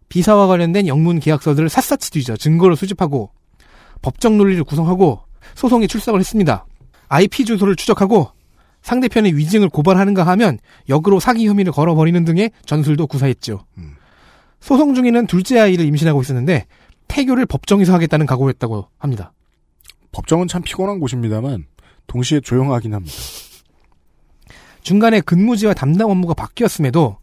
[0.08, 3.30] 비사와 관련된 영문 계약서들을 샅샅이 뒤져 증거를 수집하고
[4.02, 5.20] 법적 논리를 구성하고
[5.54, 6.66] 소송에 출석을 했습니다.
[7.08, 8.30] IP 주소를 추적하고
[8.82, 10.58] 상대편의 위증을 고발하는가 하면
[10.88, 13.64] 역으로 사기 혐의를 걸어버리는 등의 전술도 구사했죠.
[13.78, 13.94] 음.
[14.60, 16.66] 소송 중에는 둘째 아이를 임신하고 있었는데
[17.08, 19.32] 태교를 법정에서 하겠다는 각오였다고 합니다.
[20.12, 21.66] 법정은 참 피곤한 곳입니다만
[22.06, 23.14] 동시에 조용하긴 합니다.
[24.82, 27.18] 중간에 근무지와 담당 업무가 바뀌었음에도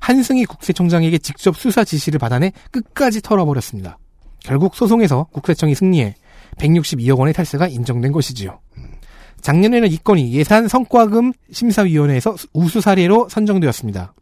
[0.00, 3.98] 한승희 국세청장에게 직접 수사 지시를 받아내 끝까지 털어버렸습니다.
[4.40, 6.14] 결국 소송에서 국세청이 승리해
[6.58, 8.60] 162억 원의 탈세가 인정된 것이지요.
[9.40, 14.14] 작년에는 이 건이 예산 성과금 심사위원회에서 우수 사례로 선정되었습니다.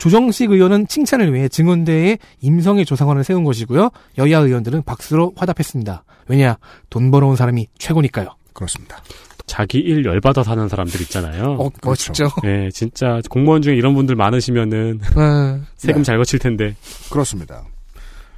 [0.00, 3.90] 조정식 의원은 칭찬을 위해 증언대에 임성애 조사관을 세운 것이고요.
[4.18, 6.04] 여야 의원들은 박수로 화답했습니다.
[6.26, 6.56] 왜냐
[6.88, 8.34] 돈 벌어온 사람이 최고니까요.
[8.54, 9.02] 그렇습니다.
[9.46, 11.56] 자기 일 열받아 사는 사람들 있잖아요.
[11.60, 12.28] 어, 멋있죠.
[12.42, 15.60] 네, 진짜 공무원 중에 이런 분들 많으시면은 네.
[15.76, 16.04] 세금 네.
[16.04, 16.74] 잘 걷힐 텐데.
[17.10, 17.64] 그렇습니다.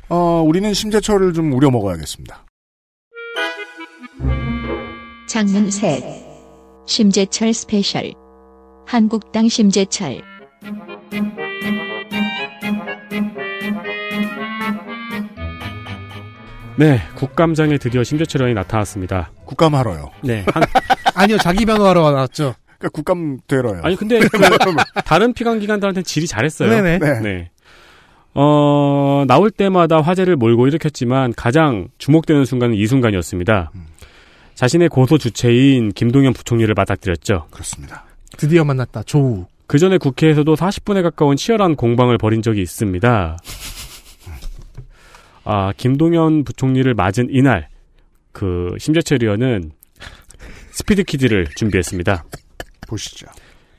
[0.08, 2.44] 어, 우리는 심재철을 좀 우려 먹어야겠습니다.
[5.28, 6.02] 장면 셋.
[6.86, 8.12] 심재철 special.
[8.86, 10.31] 한국당 심재철.
[16.76, 19.30] 네, 국감장에 드디어 심재철 의원이 나타났습니다.
[19.44, 20.10] 국감하러요.
[20.22, 20.62] 네, 한,
[21.14, 22.54] 아니요 자기 변호하러 나왔죠.
[22.78, 23.80] 그러니까 국감 되러요.
[23.84, 24.38] 아니 근데 그
[25.04, 26.70] 다른 피감 기관들한테는 질이 잘했어요.
[26.70, 26.98] 네네.
[26.98, 27.20] 네.
[27.20, 27.50] 네.
[28.34, 33.70] 어, 나올 때마다 화제를 몰고 일으켰지만 가장 주목되는 순간은 이 순간이었습니다.
[34.54, 37.48] 자신의 고소 주체인 김동연 부총리를 맞닥뜨렸죠.
[37.50, 38.04] 그렇습니다.
[38.38, 39.02] 드디어 만났다.
[39.02, 39.46] 조우.
[39.72, 43.38] 그 전에 국회에서도 40분에 가까운 치열한 공방을 벌인 적이 있습니다.
[45.44, 47.70] 아, 김동연 부총리를 맞은 이날,
[48.32, 49.72] 그, 심재철 의원은
[50.72, 52.22] 스피드 퀴즈를 준비했습니다.
[52.86, 53.28] 보시죠.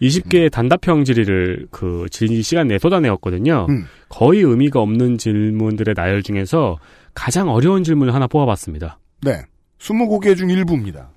[0.02, 3.68] 20개의 단답형 질의를 그 질의 시간 내에 쏟아내었거든요.
[3.70, 3.86] 음.
[4.10, 6.80] 거의 의미가 없는 질문들의 나열 중에서
[7.14, 8.98] 가장 어려운 질문을 하나 뽑아봤습니다.
[9.22, 9.44] 네.
[9.78, 11.12] 20곡의 중 일부입니다.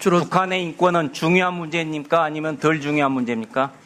[0.00, 2.24] 주로 북한의 인권은 중요한 문제입니까?
[2.24, 3.81] 아니면 덜 중요한 문제입니까?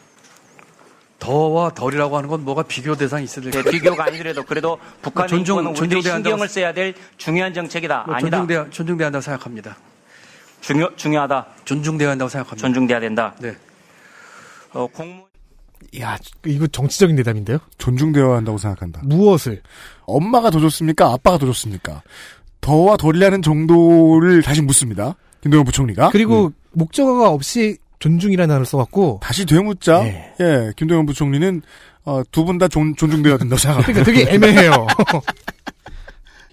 [1.19, 3.71] 더와 덜이라고 하는 건 뭐가 비교 대상이 있어야 될 네.
[3.71, 8.05] 비교가 아니더라도 그래도 북한의 존중- 인권은 우리들이 존중돼야 신경을 써야 될 중요한 정책이다.
[8.07, 8.37] 뭐 아니다.
[8.39, 9.77] 존중돼야, 존중돼야 한다고 생각합니다.
[10.61, 11.47] 중요, 중요하다.
[11.65, 12.67] 존중돼야 한다고 생각합니다.
[12.67, 13.35] 존중돼야 된다.
[13.41, 13.57] 네.
[14.73, 15.25] 어, 공무
[16.01, 17.59] 야 이거 정치적인 대답인데요.
[17.79, 19.01] 존중되어야 한다고 생각한다.
[19.05, 19.63] 무엇을?
[20.07, 21.13] 엄마가 더 좋습니까?
[21.13, 22.03] 아빠가 더 좋습니까?
[22.61, 25.15] 더와 덜이라는 정도를 다시 묻습니다.
[25.43, 26.11] 김동연 부총리가.
[26.11, 26.53] 그리고 음.
[26.73, 30.03] 목적어가 없이 존중이라는 단어를 써갖고 다시 되묻자.
[30.03, 30.33] 네.
[30.41, 31.63] 예, 김동연 부총리는
[32.05, 34.03] 어, 두 분 다 존중되어야 된다고 생각합니다.
[34.05, 34.87] 그러니까 되게 애매해요.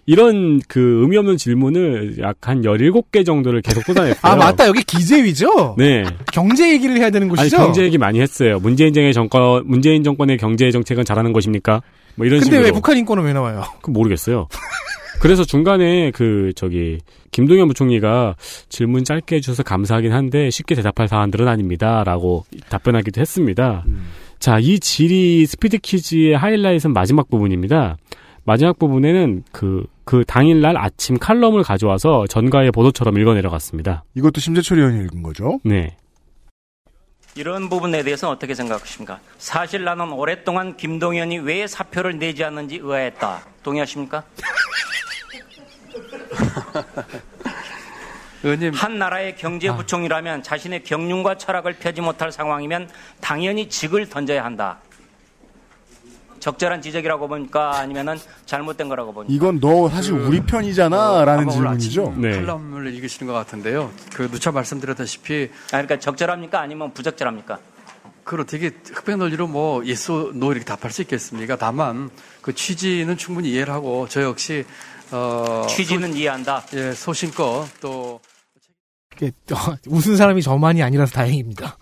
[0.05, 4.19] 이런 그 의미 없는 질문을 약 한 17개 정도를 계속 쏟아냈어요.
[4.33, 5.75] 아 맞다 여기 기재위죠.
[5.77, 6.03] 네.
[6.33, 7.55] 경제 얘기를 해야 되는 아니, 곳이죠.
[7.57, 8.59] 경제 얘기 많이 했어요.
[8.59, 11.81] 문재인 정의 정권, 문재인 정권의 경제 정책은 잘하는 것입니까?
[12.15, 12.65] 뭐 이런 근데 식으로.
[12.65, 13.63] 왜 북한 인권은 왜 나와요?
[13.81, 14.47] 그 모르겠어요.
[15.23, 16.99] 그래서 중간에 그 저기
[17.31, 18.35] 김동연 부총리가
[18.67, 23.85] 질문 짧게 해주셔서 감사하긴 한데 쉽게 대답할 사안들은 아닙니다라고 답변하기도 했습니다.
[24.39, 27.95] 자, 이 질의 스피드 퀴즈의 하이라이트는 마지막 부분입니다.
[28.43, 34.03] 마지막 부분에는 그, 그 당일날 아침 칼럼을 가져와서 전가의 보도처럼 읽어 내려갔습니다.
[34.15, 35.57] 이것도 심재철 의원이 읽은 거죠.
[35.63, 35.95] 네.
[37.35, 39.21] 이런 부분에 대해서는 어떻게 생각하십니까?
[39.37, 43.45] 사실 나는 오랫동안 김동연이 왜 사표를 내지 않는지 의아했다.
[43.63, 44.25] 동의하십니까?
[48.43, 52.89] 의원님, 한 나라의 경제부총리라면 자신의 경륜과 철학을 펴지 못할 상황이면
[53.21, 54.79] 당연히 직을 던져야 한다.
[56.43, 57.77] 적절한 지적이라고 봅니까?
[57.77, 59.33] 아니면은 잘못된 거라고 봅니까?
[59.33, 61.23] 이건 너 사실 우리 편이잖아.
[61.23, 62.15] 라는 아마 오늘 질문이죠.
[62.17, 62.31] 네.
[62.31, 63.89] 칼럼을 읽으시는 것 같은데요.
[64.13, 66.59] 그 누차 말씀드렸다시피 아, 그러니까 적절합니까?
[66.59, 67.59] 아니면 부적절합니까?
[68.25, 71.55] 그로 되게 흑백 논리로 뭐 yes no 이렇게 답할 수 있겠습니까?
[71.55, 72.09] 다만
[72.41, 74.65] 그 취지는 충분히 이해를 하고 저 역시
[75.13, 76.61] 어 취지는 이해한다.
[76.61, 78.19] 소, 예 소신껏 또
[79.15, 79.55] 이게, 어,
[79.87, 81.77] 웃은 사람이 저만이 아니라서 다행입니다.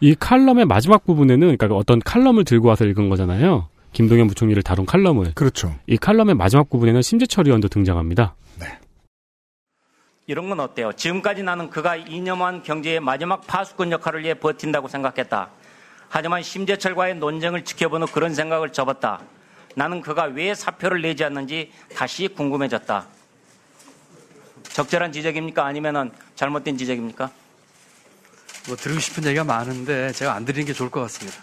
[0.00, 3.68] 이 칼럼의 마지막 부분에는 그러니까 어떤 칼럼을 들고 와서 읽은 거잖아요.
[3.92, 5.34] 김동연 부총리를 다룬 칼럼을.
[5.34, 5.74] 그렇죠.
[5.86, 8.36] 이 칼럼의 마지막 부분에는 심재철 의원도 등장합니다.
[10.28, 10.92] 이런 건 어때요?
[10.92, 15.48] 지금까지 나는 그가 이념한 경제의 마지막 파수꾼 역할을 위해 버틴다고 생각했다.
[16.10, 19.22] 하지만 심재철과의 논쟁을 지켜보는 그런 생각을 접었다.
[19.78, 23.06] 나는 그가 왜 사표를 내지 않는지 다시 궁금해졌다.
[24.64, 25.64] 적절한 지적입니까?
[25.64, 27.30] 아니면 잘못된 지적입니까?
[28.66, 31.38] 뭐 드리고 싶은 얘기가 많은데 제가 안 드리는 게 좋을 것 같습니다.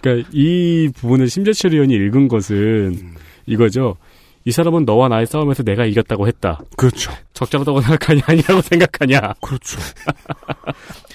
[0.00, 3.96] 그러니까 이 부분을 심재철 의원이 읽은 것은 이거죠.
[4.44, 6.60] 이 사람은 너와 나의 싸움에서 내가 이겼다고 했다.
[6.76, 7.12] 그렇죠.
[7.32, 9.34] 적절하다고 생각하냐 아니라고 생각하냐.
[9.42, 9.80] 그렇죠.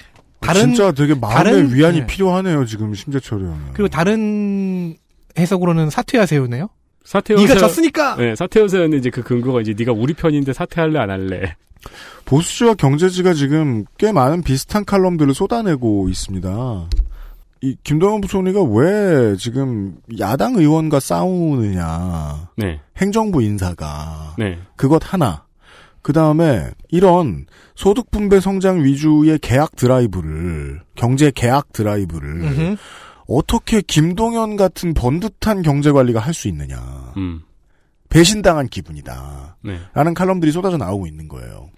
[0.42, 2.06] 다른 진짜 되게 마음의 다른- 위안이 네.
[2.06, 2.64] 필요하네요.
[2.66, 3.58] 지금 심재철 의원.
[3.72, 4.94] 그리고 다른
[5.38, 6.68] 해석으로는 사퇴하세요네요.
[7.04, 8.16] 사퇴 네가 졌으니까.
[8.16, 11.56] 네, 사퇴하세요는 이제 그 근거가 이제 네가 우리 편인데 사퇴할래 안 할래.
[12.26, 16.88] 보수지와 경제지가 지금 꽤 많은 비슷한 칼럼들을 쏟아내고 있습니다.
[17.62, 22.48] 이 김동연 부총리가 왜 지금 야당 의원과 싸우느냐.
[22.56, 22.80] 네.
[22.98, 24.34] 행정부 인사가.
[24.38, 24.58] 네.
[24.76, 25.44] 그것 하나.
[26.02, 32.76] 그 다음에 이런 소득 분배 성장 위주의 계약 드라이브를 경제 계약 드라이브를.
[33.28, 37.12] 어떻게 김동연 같은 번듯한 경제 관리가 할 수 있느냐.
[37.16, 37.42] 음.
[38.08, 39.56] 배신당한 기분이다.
[39.62, 39.78] 네.
[39.94, 41.70] 라는 칼럼들이 쏟아져 나오고 있는 거예요.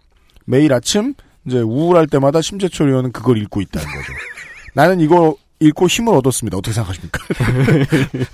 [0.46, 1.14] 매일 아침
[1.46, 4.12] 이제 우울할 때마다 심재철 의원은 그걸 읽고 있다는 거죠.
[4.74, 6.56] 나는 이거 읽고 힘을 얻었습니다.
[6.58, 7.20] 어떻게 생각하십니까?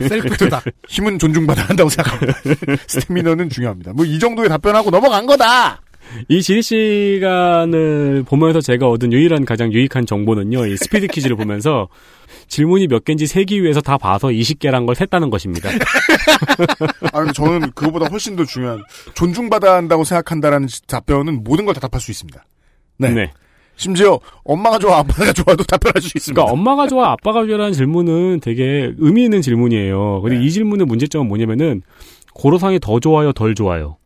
[0.08, 0.64] 셀프 조작.
[0.88, 2.38] 힘은 존중받아야 한다고 생각합니다.
[2.88, 3.92] 스태미너는 중요합니다.
[3.92, 5.80] 뭐 이 정도의 답변하고 넘어간 거다.
[6.28, 10.66] 이 질의 시간을 보면서 제가 얻은 유일한 가장 유익한 정보는요.
[10.66, 11.88] 이 스피드 퀴즈를 보면서
[12.48, 15.68] 질문이 몇 개인지 세기 위해서 다 봐서 20개란 걸 셌다는 것입니다.
[17.12, 18.82] 아, 근데 저는 그거보다 훨씬 더 중요한
[19.14, 22.44] 존중받아야 한다고 생각한다라는 답변은 모든 걸 다 답할 수 있습니다.
[22.98, 23.10] 네.
[23.10, 23.32] 네.
[23.80, 26.34] 심지어 엄마가 좋아 아빠가 좋아도 답변할 수 있습니다.
[26.34, 30.20] 그러니까 엄마가 좋아 아빠가 좋아라는 질문은 되게 의미 있는 질문이에요.
[30.20, 31.80] 근데 이 질문의 문제점은 뭐냐면은
[32.34, 33.96] 고로상이 더 좋아요, 덜 좋아요.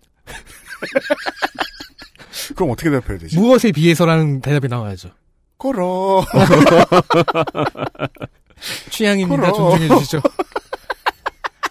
[2.54, 3.36] 그럼 어떻게 대답해야 되지?
[3.36, 5.10] 무엇에 비해서라는 대답이 나와야죠.
[5.58, 6.24] 걸어.
[8.90, 9.50] 취향입니다.
[9.50, 9.54] 그럼.
[9.54, 10.20] 존중해 주시죠.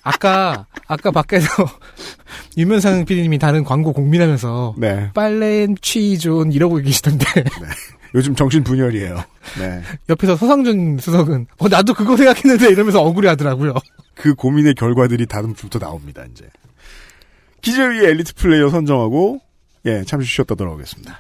[0.04, 1.48] 아까 아까 밖에서
[2.58, 5.10] 유면상 PD님이 다른 광고 공민하면서 네.
[5.14, 7.26] 빨래엔 취존 이러고 계시던데
[8.16, 9.24] 요즘 정신 분열이에요.
[9.60, 9.82] 네.
[10.10, 13.74] 옆에서 서상준 수석은 어 나도 그거 생각했는데 이러면서 억울해하더라고요.
[14.16, 16.48] 그 고민의 결과들이 다음부터 나옵니다, 이제.
[17.62, 19.40] 기재위의 엘리트 플레이어 선정하고,
[19.86, 21.20] 예, 잠시 쉬었다 돌아오겠습니다.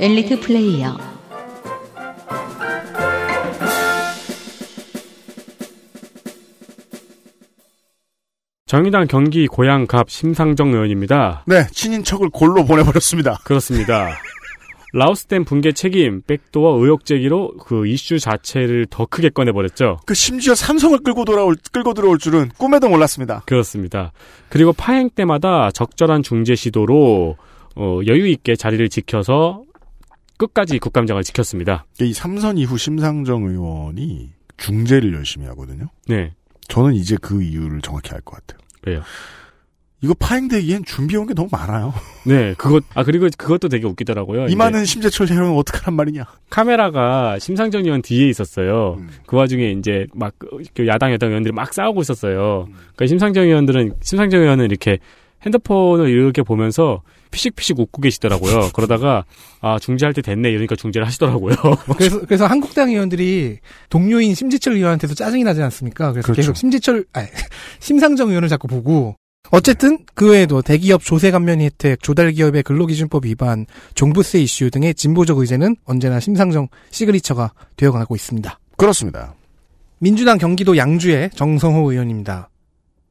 [0.00, 1.07] 엘리트 플레이어
[8.68, 11.42] 정의당 경기 고양갑 심상정 의원입니다.
[11.46, 13.38] 네, 친인척을 골로 보내버렸습니다.
[13.42, 14.10] 그렇습니다.
[14.92, 20.00] 라오스댐 붕괴 책임, 백도어 의혹 제기로 그 이슈 자체를 더 크게 꺼내버렸죠.
[20.04, 23.42] 그 심지어 삼성을 끌고 돌아올, 끌고 들어올 줄은 꿈에도 몰랐습니다.
[23.46, 24.12] 그렇습니다.
[24.50, 27.36] 그리고 파행 때마다 적절한 중재 시도로
[27.74, 29.62] 어, 여유 있게 자리를 지켜서
[30.36, 31.86] 끝까지 국감장을 지켰습니다.
[32.00, 35.86] 이 삼선 이후 심상정 의원이 중재를 열심히 하거든요.
[36.06, 36.34] 네.
[36.68, 38.60] 저는 이제 그 이유를 정확히 알 것 같아요.
[38.86, 39.02] 왜요?
[40.00, 41.92] 이거 파행되기엔 준비해온 게 너무 많아요.
[42.24, 44.46] 네, 그것, 아, 그리고 그것도 되게 웃기더라고요.
[44.46, 46.24] 이 많은 심재철 대령은 어떡하란 말이냐.
[46.50, 48.94] 카메라가 심상정 의원 뒤에 있었어요.
[49.00, 49.08] 음.
[49.26, 52.68] 그 와중에 이제 막, 그 야당, 여당 의원들이 막 싸우고 있었어요.
[52.70, 54.98] 그러니까 심상정 의원들은, 심상정 의원은 이렇게
[55.44, 58.70] 핸드폰을 이렇게 보면서 피식피식 웃고 계시더라고요.
[58.74, 59.24] 그러다가,
[59.60, 60.50] 아, 중재할 때 됐네.
[60.50, 61.54] 이러니까 중재를 하시더라고요.
[61.96, 63.58] 그래서 그래서 한국당 의원들이
[63.90, 66.12] 동료인 심지철 의원한테도 짜증이 나지 않습니까?
[66.12, 66.40] 그래서 그렇죠.
[66.40, 67.28] 계속 심지철 아니,
[67.80, 69.16] 심상정 의원을 자꾸 보고
[69.50, 75.38] 어쨌든 그 외에도 대기업 조세 감면 혜택, 조달 기업의 근로기준법 위반, 종부세 이슈 등의 진보적
[75.38, 78.58] 의제는 언제나 심상정 시그니처가 되어가고 있습니다.
[78.76, 79.34] 그렇습니다.
[80.00, 82.50] 민주당 경기도 양주의 정성호 의원입니다.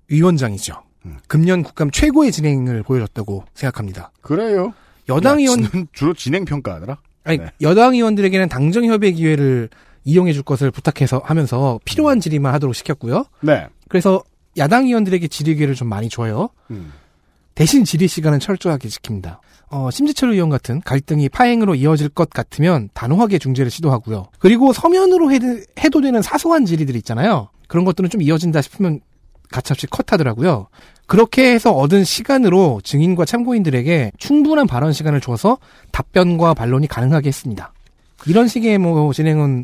[0.09, 0.86] 위원장이죠.
[1.07, 1.17] 음.
[1.27, 4.11] 금년 국감 최고의 진행을 보여줬다고 생각합니다.
[4.21, 4.73] 그래요.
[5.09, 6.97] 여당 의원 는 주로 진행 평가하더라.
[7.23, 7.51] 아니, 네.
[7.61, 9.69] 여당 의원들에게는 당정 협의 기회를
[10.03, 13.25] 이용해 줄 것을 부탁해서 하면서 필요한 질의만 하도록 시켰고요.
[13.41, 13.67] 네.
[13.89, 14.23] 그래서
[14.57, 16.49] 야당 의원들에게 질의 기회를 좀 많이 줘요.
[16.71, 16.93] 음.
[17.55, 19.39] 대신 질의 시간은 철저하게 지킵니다.
[19.69, 24.27] 어, 심지철 의원 같은 갈등이 파행으로 이어질 것 같으면 단호하게 중재를 시도하고요.
[24.39, 25.39] 그리고 서면으로 해,
[25.79, 27.49] 해도 되는 사소한 질의들이 있잖아요.
[27.67, 29.01] 그런 것들은 좀 이어진다 싶으면
[29.51, 30.67] 가차없이 컷하더라고요.
[31.07, 35.57] 그렇게 해서 얻은 시간으로 증인과 참고인들에게 충분한 발언 시간을 줘서
[35.91, 37.73] 답변과 반론이 가능하게 했습니다.
[38.27, 39.63] 이런 식의 뭐 진행은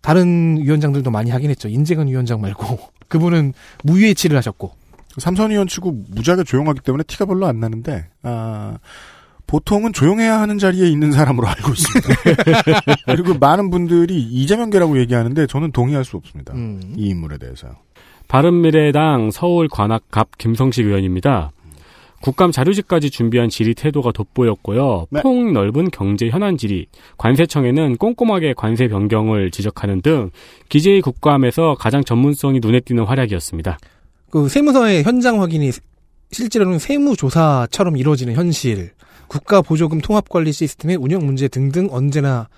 [0.00, 1.68] 다른 위원장들도 많이 하긴 했죠.
[1.68, 2.78] 인재근 위원장 말고
[3.08, 4.72] 그분은 무유해치를 하셨고
[5.18, 8.78] 삼선 의원 치고 무지하게 조용하기 때문에 티가 별로 안 나는데, 아,
[9.46, 12.92] 보통은 조용해야 하는 자리에 있는 사람으로 알고 있습니다.
[13.06, 16.52] 그리고 많은 분들이 이재명계라고 얘기하는데 저는 동의할 수 없습니다.
[16.54, 16.94] 음.
[16.96, 17.76] 이 인물에 대해서요.
[18.28, 21.52] 바른미래당 서울 관악갑 김성식 의원입니다.
[22.20, 25.06] 국감 자료집까지 준비한 질의 태도가 돋보였고요.
[25.10, 25.20] 네.
[25.22, 26.86] 폭넓은 경제 현안 질의,
[27.18, 30.30] 관세청에는 꼼꼼하게 관세 변경을 지적하는 등
[30.68, 33.78] 기재위 국감에서 가장 전문성이 눈에 띄는 활약이었습니다.
[34.30, 35.70] 그 세무서의 현장 확인이
[36.32, 38.90] 실제로는 세무조사처럼 이루어지는 현실,
[39.28, 42.48] 국가보조금 통합관리 시스템의 운영 문제 등등 언제나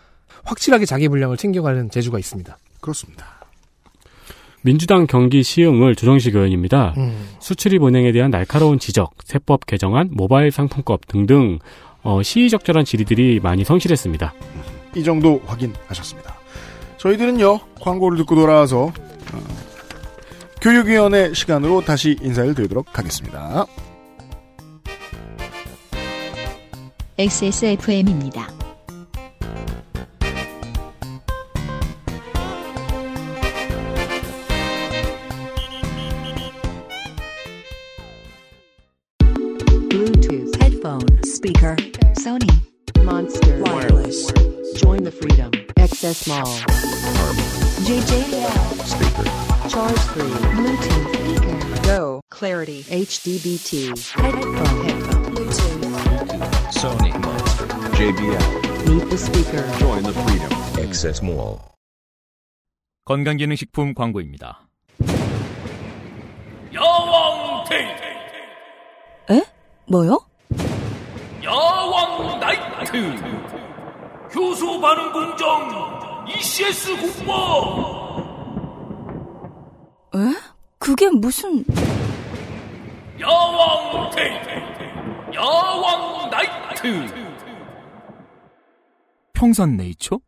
[0.44, 2.56] 확실하게 자기 분량을 챙겨가는 재주가 있습니다.
[2.80, 3.37] 그렇습니다.
[4.62, 6.94] 민주당 경기 시흥을 조정식 의원입니다.
[6.96, 7.28] 음.
[7.38, 11.58] 수출입 은행에 대한 날카로운 지적, 세법 개정안, 모바일 상품법 등등
[12.02, 14.32] 어, 시의적절한 질의들이 많이 성실했습니다.
[14.96, 16.38] 이 정도 확인하셨습니다.
[16.96, 19.38] 저희들은요, 광고를 듣고 돌아와서, 어,
[20.60, 23.66] 교육위원회 시간으로 다시 인사를 드리도록 하겠습니다.
[27.18, 28.57] XSFM입니다.
[41.37, 41.75] speaker,
[42.17, 42.49] Sony,
[43.03, 44.31] Monster, wireless.
[44.75, 45.51] Join the freedom.
[45.77, 46.45] Access Mall.
[47.85, 48.49] JJL.
[48.85, 49.69] Speaker.
[49.69, 50.23] Charge 3.
[50.57, 51.07] Bluetooth.
[51.13, 51.83] Speaker.
[51.83, 52.21] Go.
[52.29, 52.83] Clarity.
[52.83, 53.89] HDBT.
[54.11, 54.85] Headphone.
[54.85, 55.25] Headphone.
[55.35, 56.73] Bluetooth.
[56.73, 59.63] Sony Monster, JBL, beat the speaker.
[59.79, 60.51] Join the freedom.
[60.85, 61.59] Access Mall.
[63.05, 64.67] 건강기능식품 광고입니다.
[66.73, 68.03] 야왕 데이트!
[69.31, 69.43] 에?
[69.87, 70.19] 뭐요?
[71.42, 72.96] 야왕 나이트!
[74.34, 78.18] 효소 반응 공정 ECS 공모!
[80.14, 80.18] 에?
[80.78, 81.64] 그게 무슨...
[83.20, 84.48] 야왕 데이트!
[85.34, 87.06] 야왕 나이트!
[89.32, 90.18] 평산 네이처?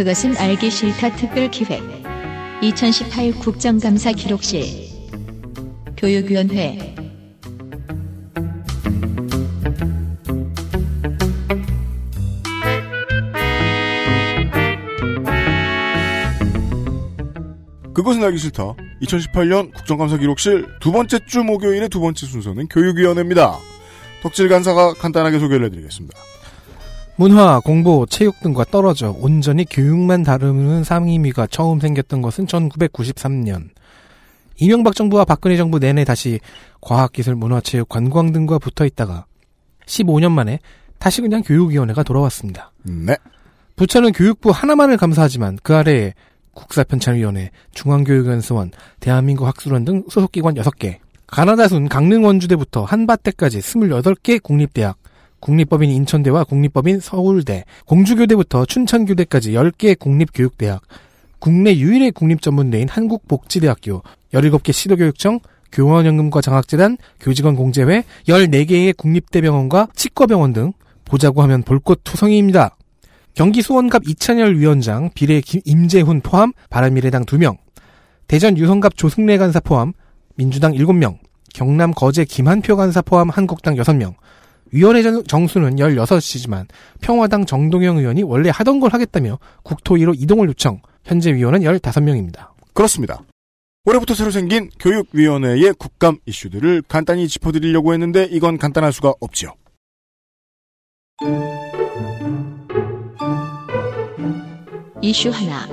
[0.00, 1.82] 그것은 알기 싫다 특별 기획
[2.62, 4.64] 2018 국정감사 기록실
[5.94, 6.94] 교육위원회
[17.92, 18.74] 그것은 알기 싫다.
[19.02, 23.58] 2018년 국정감사 기록실 두 번째 주 목요일의 두 번째 순서는 교육위원회입니다.
[24.22, 26.18] 덕질 간사가 간단하게 소개를 해드리겠습니다.
[27.20, 33.68] 문화, 공보, 체육 등과 떨어져 온전히 교육만 다루는 상임위가 처음 생겼던 것은 1993년.
[34.56, 36.40] 이명박 정부와 박근혜 정부 내내 다시
[36.80, 39.26] 과학기술, 문화체육, 관광 등과 붙어 있다가
[39.84, 40.60] 15년 만에
[40.98, 42.72] 다시 그냥 교육위원회가 돌아왔습니다.
[42.84, 43.14] 네.
[43.76, 46.14] 부처는 교육부 하나만을 감사하지만 그 아래에
[46.54, 50.96] 국사편찬위원회, 중앙교육연수원, 대한민국 학술원 등 소속기관 6개,
[51.26, 54.96] 가나다순 강릉원주대부터 한밭대까지 28개 국립대학,
[55.40, 60.82] 국립법인 인천대와 국립법인 서울대, 공주교대부터 춘천교대까지 10개 국립교육대학,
[61.38, 64.02] 국내 유일의 국립전문대인 한국복지대학교,
[64.34, 65.40] 17개 시도교육청,
[65.72, 70.72] 교원연금과 장학재단, 교직원 공제회, 14개의 국립대병원과 치과병원 등
[71.04, 72.76] 보자고 하면 볼 것 투성이입니다.
[73.34, 77.56] 경기 수원갑 이찬열 위원장, 비례 김- 임재훈 포함 바른미래당 2명,
[78.26, 79.92] 대전 유성갑 조승래 간사 포함
[80.36, 81.18] 민주당 7명,
[81.54, 84.14] 경남 거제 김한표 간사 포함 한국당 6명,
[84.72, 86.66] 위원회 정- 정수는 16이지만
[87.00, 92.48] 평화당 정동영 의원이 원래 하던 걸 하겠다며 국토 1호 이동을 요청, 현재 위원은 15명입니다.
[92.74, 93.22] 그렇습니다.
[93.86, 99.54] 올해부터 새로 생긴 교육위원회의 국감 이슈들을 간단히 짚어드리려고 했는데 이건 간단할 수가 없지요.
[105.02, 105.66] 이슈 하나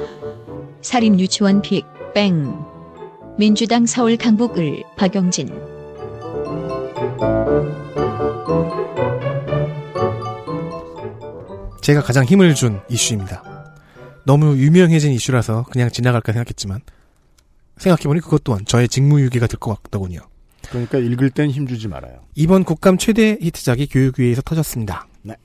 [0.82, 2.54] 사립 유치원 빅뺑
[3.38, 5.50] 민주당 서울 강북을 박영진
[11.82, 13.43] 제가 가장 힘을 준 이슈입니다.
[14.26, 16.82] 너무 유명해진 이슈라서 그냥 지나갈까 생각했지만
[17.78, 20.20] 생각해보니 그것 또한 저의 직무유기가 될 것 같더군요.
[20.70, 22.20] 그러니까 읽을 땐 힘주지 말아요.
[22.36, 25.08] 이번 국감 최대 히트작이 교육위에서 터졌습니다.
[25.22, 25.36] 네.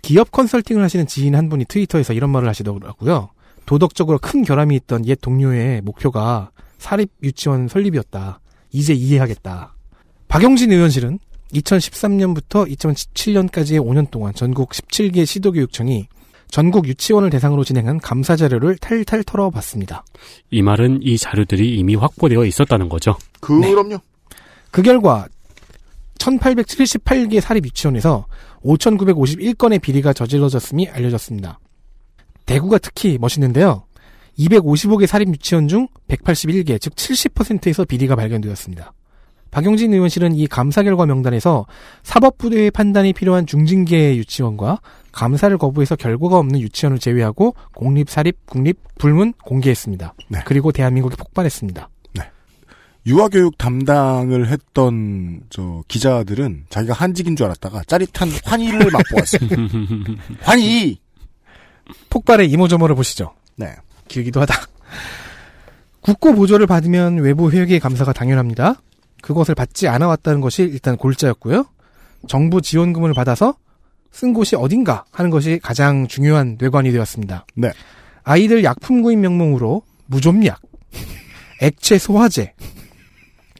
[0.00, 3.28] 기업 컨설팅을 하시는 지인 한 분이 트위터에서 이런 말을 하시더라고요.
[3.66, 8.40] 도덕적으로 큰 결함이 있던 옛 동료의 목표가 사립 유치원 설립이었다.
[8.72, 9.74] 이제 이해하겠다.
[10.28, 11.18] 박영진 의원실은
[11.52, 16.08] 2013년부터 2017년까지의 5년 동안 전국 17개 시도교육청이
[16.50, 20.04] 전국 유치원을 대상으로 진행한 감사 자료를 탈탈 털어봤습니다.
[20.50, 23.16] 이 말은 이 자료들이 이미 확보되어 있었다는 거죠.
[23.40, 23.98] 그럼요.
[24.70, 25.28] 그 결과
[26.18, 28.26] 1878개 사립 유치원에서
[28.64, 31.58] 5951건의 비리가 저질러졌음이 알려졌습니다.
[32.46, 33.84] 대구가 특히 멋있는데요.
[34.38, 38.92] 255개 사립 유치원 중 181개, 즉 70%에서 비리가 발견되었습니다.
[39.50, 41.66] 박용진 의원실은 이 감사 결과 명단에서
[42.02, 44.80] 사법부의 판단이 필요한 중징계 유치원과
[45.12, 50.14] 감사를 거부해서 결과가 없는 유치원을 제외하고 공립, 사립, 국립, 불문 공개했습니다.
[50.44, 51.88] 그리고 대한민국이 폭발했습니다.
[53.06, 59.56] 유아교육 담당을 했던 저 기자들은 자기가 한직인 줄 알았다가 짜릿한 환희를 맛보았습니다.
[60.42, 60.98] 환희!
[62.10, 63.34] 폭발의 이모저모를 보시죠.
[63.56, 63.74] 네.
[64.08, 64.54] 길기도 하다.
[66.00, 68.80] 국고 보조를 받으면 외부 회계 감사가 당연합니다.
[69.22, 71.66] 그것을 받지 않아 왔다는 것이 일단 골자였고요.
[72.28, 73.54] 정부 지원금을 받아서
[74.12, 77.46] 쓴 곳이 어딘가 하는 것이 가장 중요한 뇌관이 되었습니다.
[77.54, 77.70] 네.
[78.24, 80.60] 아이들 약품 구입 명목으로 무좀약,
[81.62, 82.52] 액체 소화제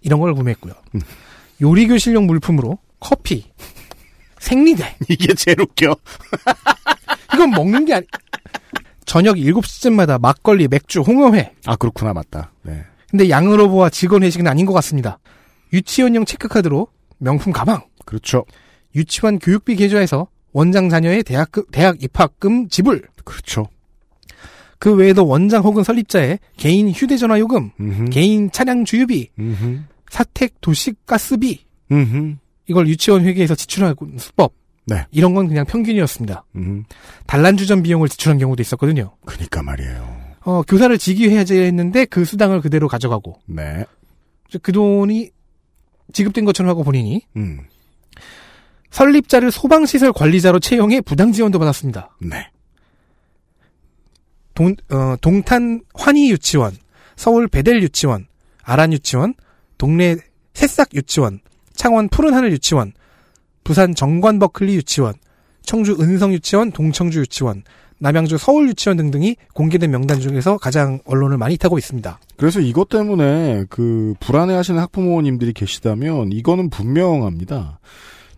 [0.03, 0.75] 이런 걸 구매했고요.
[1.63, 3.51] 요리 교실용 물품으로 커피,
[4.39, 5.95] 생리대 이게 제일 웃겨.
[7.35, 8.07] 이건 먹는 게 아니.
[9.07, 11.53] 저녁 7시쯤마다 막걸리, 맥주, 홍어회.
[11.67, 12.53] 아 그렇구나 맞다.
[12.63, 12.85] 네.
[13.11, 15.19] 근데 양으로 보아 직원 회식은 아닌 것 같습니다.
[15.73, 17.83] 유치원용 체크카드로 명품 가방.
[18.05, 18.45] 그렇죠.
[18.95, 23.07] 유치원 교육비 계좌에서 원장 자녀의 대학 대학 입학금 지불.
[23.25, 23.67] 그렇죠.
[24.79, 27.71] 그 외에도 원장 혹은 설립자의 개인 휴대전화 요금,
[28.11, 29.81] 개인 차량 주유비, 음흠.
[30.09, 31.67] 사택 도시 가스비.
[31.93, 32.37] 음흠.
[32.67, 34.55] 이걸 유치원 회계에서 지출하고 수법.
[34.87, 35.05] 네.
[35.11, 36.45] 이런 건 그냥 평균이었습니다.
[36.57, 36.85] 음.
[37.27, 39.15] 단란주점 비용을 지출한 경우도 있었거든요.
[39.27, 40.21] 그니까 말이에요.
[40.41, 43.85] 어, 교사를 직위해제했는데 그 수당을 그대로 가져가고 네.
[44.63, 45.31] 그 돈이
[46.13, 47.61] 지급된 것처럼 하고 본인이 음.
[48.91, 52.17] 설립자를 소방시설 관리자로 채용해 부당 지원도 받았습니다.
[52.21, 52.51] 네.
[54.55, 56.77] 동, 어, 동탄 환희 유치원,
[57.17, 58.27] 서울 베델 유치원,
[58.63, 59.35] 아란 유치원,
[59.79, 60.17] 동네
[60.55, 61.41] 새싹 유치원,
[61.75, 62.93] 창원 푸른 하늘 유치원,
[63.65, 65.15] 부산 정관 버클리 유치원,
[65.63, 67.63] 청주 은성 유치원, 동청주 유치원,
[68.01, 72.19] 남양주 서울 유치원 등등이 공개된 명단 중에서 가장 언론을 많이 타고 있습니다.
[72.37, 77.79] 그래서 이것 때문에 그 불안해하시는 학부모님들이 계시다면 이거는 분명합니다.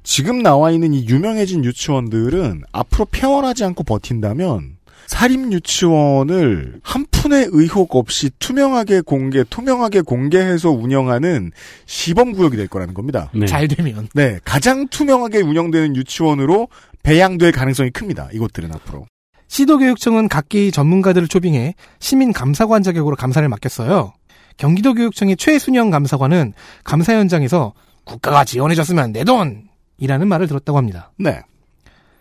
[0.02, 7.94] 지금 나와 있는 이 유명해진 유치원들은 앞으로 폐원하지 않고 버틴다면 사립 유치원을 한 푼의 의혹
[7.94, 11.52] 없이 투명하게 공개, 투명하게 공개해서 운영하는
[11.86, 13.30] 시범 구역이 될 거라는 겁니다.
[13.32, 13.46] 네.
[13.46, 14.08] 잘 되면.
[14.14, 16.68] 네, 가장 투명하게 운영되는 유치원으로
[17.04, 18.28] 배양될 가능성이 큽니다.
[18.32, 19.06] 이것들은 앞으로.
[19.53, 24.14] 시도교육청은 각기 전문가들을 초빙해 시민 감사관 자격으로 감사를 맡겼어요.
[24.57, 27.74] 경기도교육청의 최순영 감사관은 감사 현장에서
[28.05, 31.12] 국가가 지원해줬으면 내 돈 이라는 말을 들었다고 합니다.
[31.18, 31.42] 네.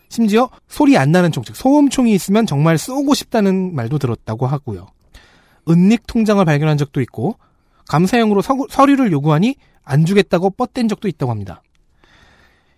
[0.10, 4.88] 심지어 소리 안 나는 총, 즉 소음총이 있으면 정말 쏘고 싶다는 말도 들었다고 하고요.
[5.70, 7.38] 은닉 통장을 발견한 적도 있고
[7.88, 9.56] 감사형으로 서, 서류를 요구하니
[9.86, 11.64] 안 주겠다고 뻗댄 적도 있다고 합니다.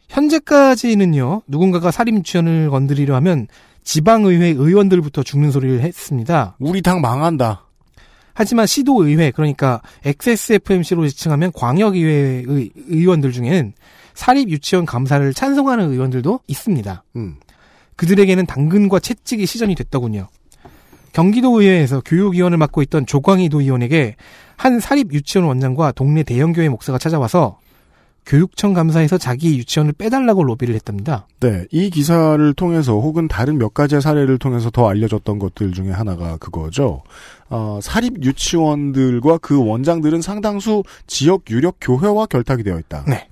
[0.10, 3.48] 현재까지는요, 누군가가 살인 유치원을 건드리려 하면
[3.84, 6.56] 지방의회 의원들부터 죽는 소리를 했습니다.
[6.60, 7.66] 우리 당 망한다.
[8.34, 12.46] 하지만 시도의회, 그러니까 XSFMC로 지칭하면 광역의회의
[12.88, 13.74] 의원들 중에는
[14.16, 17.04] 사립 유치원 감사를 찬성하는 의원들도 있습니다.
[17.16, 17.36] 음.
[17.96, 20.28] 그들에게는 당근과 채찍이 시전이 됐더군요.
[21.14, 24.16] 경기도의회에서 교육위원을 맡고 있던 조광희 도 의원에게
[24.58, 27.60] 한 사립 유치원 원장과 동네 대형교회 목사가 찾아와서
[28.26, 31.28] 교육청 감사에서 자기 유치원을 빼달라고 로비를 했답니다.
[31.40, 36.38] 네, 이 기사를 통해서 혹은 다른 몇 가지의 사례를 통해서 더 알려졌던 것들 중에 하나가
[36.38, 37.04] 그거죠.
[37.50, 43.06] 어, 사립 유치원들과 그 원장들은 상당수 지역 유력 교회와 결탁이 되어 있다.
[43.08, 43.28] 네.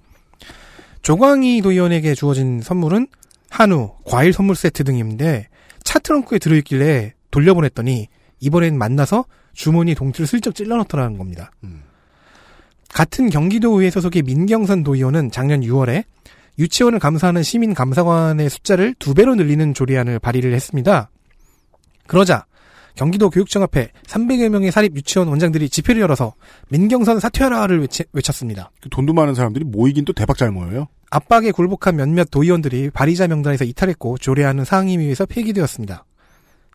[1.01, 3.07] 조광희 도의원에게 주어진 선물은
[3.49, 5.47] 한우, 과일 선물 세트 등인데
[5.83, 8.07] 차 트렁크에 들어있길래 돌려보냈더니
[8.39, 11.51] 이번엔 만나서 주머니 동틀 슬쩍 찔러넣더라는 겁니다.
[11.63, 11.83] 음.
[12.93, 16.03] 같은 경기도의회 소속의 민경선 도의원은 작년 6월에
[16.59, 21.09] 유치원을 감사하는 시민 감사관의 숫자를 두 배로 늘리는 조례안을 발의를 했습니다.
[22.07, 22.45] 그러자
[22.95, 26.33] 경기도 교육청 앞에 300여 명의 사립 유치원 원장들이 집회를 열어서
[26.69, 28.71] 민경선 사퇴하라를 외쳤습니다.
[28.89, 30.87] 돈도 많은 사람들이 모이긴 또 대박 잘 모여요.
[31.09, 36.05] 압박에 굴복한 몇몇 도의원들이 발의자 명단에서 이탈했고 조례안은 상임위에서 폐기되었습니다.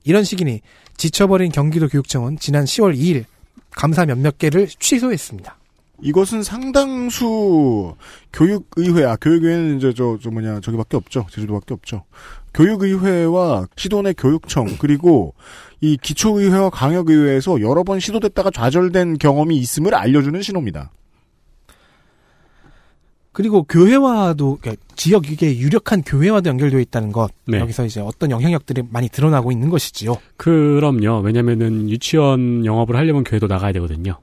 [0.04, 0.62] 이런 시기니
[0.96, 3.24] 지쳐버린 경기도 교육청은 지난 10월 2일
[3.70, 5.58] 감사 몇몇 개를 취소했습니다.
[6.02, 7.94] 이것은 상당수
[8.32, 11.26] 교육의회, 아, 교육의회는 이제 저, 저 뭐냐, 저기밖에 없죠.
[11.30, 12.04] 제주도밖에 없죠.
[12.54, 15.34] 교육의회와 시도내 교육청, 그리고
[15.80, 20.90] 이 기초의회와 강역의회에서 여러 번 시도됐다가 좌절된 경험이 있음을 알려주는 신호입니다.
[23.36, 27.58] 그리고 교회와도 그러니까 지역 이게 유력한 교회와도 연결되어 있다는 것 네.
[27.58, 30.16] 여기서 이제 어떤 영향력들이 많이 드러나고 있는 것이지요.
[30.38, 31.20] 그럼요.
[31.20, 34.18] 왜냐면은 유치원 영업을 하려면 교회도 나가야 되거든요.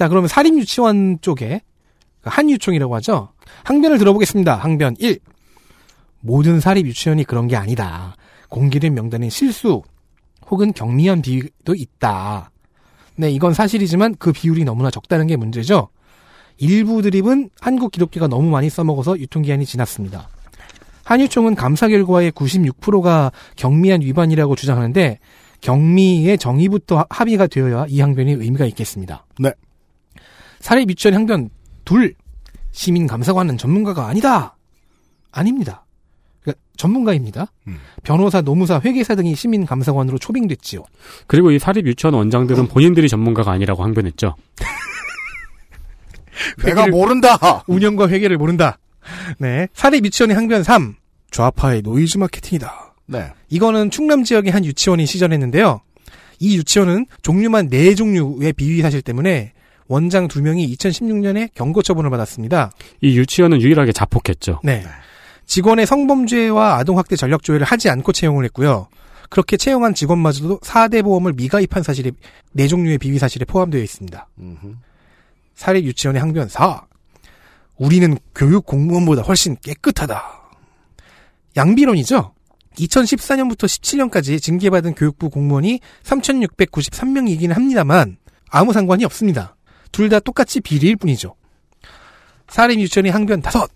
[0.00, 1.60] 자 그러면 사립 유치원 쪽에
[2.22, 3.34] 한유총이라고 하죠.
[3.64, 4.56] 항변을 들어보겠습니다.
[4.56, 5.18] 항변 1.
[6.20, 8.16] 모든 사립 유치원이 그런 게 아니다.
[8.48, 9.82] 공개된 명단엔 실수
[10.46, 12.50] 혹은 경미한 비도 있다.
[13.16, 15.90] 네, 이건 사실이지만 그 비율이 너무나 적다는 게 문제죠.
[16.56, 20.30] 일부 드립은 한국 기독교가 너무 많이 써먹어서 유통기한이 지났습니다.
[21.04, 25.18] 한유총은 감사 결과의 96%가 경미한 위반이라고 주장하는데
[25.60, 29.26] 경미의 정의부터 합의가 되어야 이 항변이 의미가 있겠습니다.
[29.38, 29.52] 네.
[30.60, 31.50] 사립 유치원 항변
[31.84, 32.14] 둘
[32.70, 34.56] 시민 감사관은 전문가가 아니다.
[35.32, 35.84] 아닙니다.
[36.42, 37.52] 그러니까 전문가입니다.
[38.02, 40.84] 변호사, 노무사, 회계사 등이 시민 감사관으로 초빙됐지요.
[41.26, 44.36] 그리고 이 사립 유치원 원장들은 본인들이 전문가가 아니라고 항변했죠.
[46.64, 47.36] 내가 모른다.
[47.66, 48.78] 운영과 회계를 모른다.
[49.38, 49.68] 네.
[49.74, 50.94] 사립 유치원의 항변 3.
[51.30, 52.94] 좌파의 노이즈 마케팅이다.
[53.06, 53.32] 네.
[53.48, 55.80] 이거는 충남 지역의 한 유치원이 시전했는데요.
[56.38, 59.52] 이 유치원은 종류만 4종류의 비위 사실 때문에
[59.90, 62.70] 원장 2명이 2016년에 경고 처분을 받았습니다.
[63.00, 64.60] 이 유치원은 유일하게 자폭했죠.
[64.62, 64.84] 네.
[65.46, 68.86] 직원의 성범죄와 아동학대 전력 조회를 하지 않고 채용을 했고요.
[69.30, 72.12] 그렇게 채용한 직원마저도 4대 보험을 미가입한 사실이
[72.56, 74.28] 4종류의 비위 사실에 포함되어 있습니다.
[75.56, 76.82] 사립 유치원의 항변 4.
[77.76, 80.22] 우리는 교육 공무원보다 훨씬 깨끗하다.
[81.56, 82.32] 양비론이죠.
[82.76, 88.18] 2014년부터 17년까지 징계받은 교육부 공무원이 3,693명이긴 합니다만
[88.48, 89.56] 아무 상관이 없습니다.
[89.92, 91.34] 둘 다 똑같이 비리일 뿐이죠.
[92.48, 93.66] 사립 유치원의 항변 5.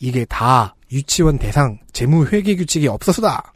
[0.00, 3.52] 이게 다 유치원 대상 재무 회계 규칙이 없어서다.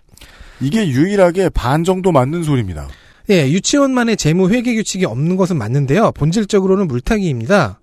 [0.60, 2.88] 이게 유일하게 반 정도 맞는 소리입니다.
[3.30, 6.12] 예, 유치원만의 재무 회계 규칙이 없는 것은 맞는데요.
[6.12, 7.80] 본질적으로는 물타기입니다.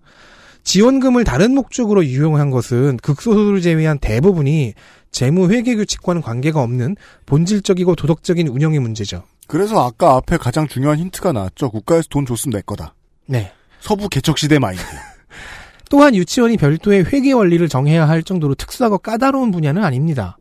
[0.63, 4.73] 지원금을 다른 목적으로 유용한 것은 극소수를 제외한 대부분이
[5.11, 9.23] 재무 회계 규칙과는 관계가 없는 본질적이고 도덕적인 운영의 문제죠.
[9.47, 11.69] 그래서 아까 앞에 가장 중요한 힌트가 나왔죠.
[11.69, 12.95] 국가에서 돈 줬으면 내 거다.
[13.25, 13.51] 네.
[13.84, 14.81] 서부 개척시대 마인드.
[15.91, 20.38] 또한 유치원이 별도의 회계 원리를 정해야 할 정도로 특수하고 까다로운 분야는 아닙니다.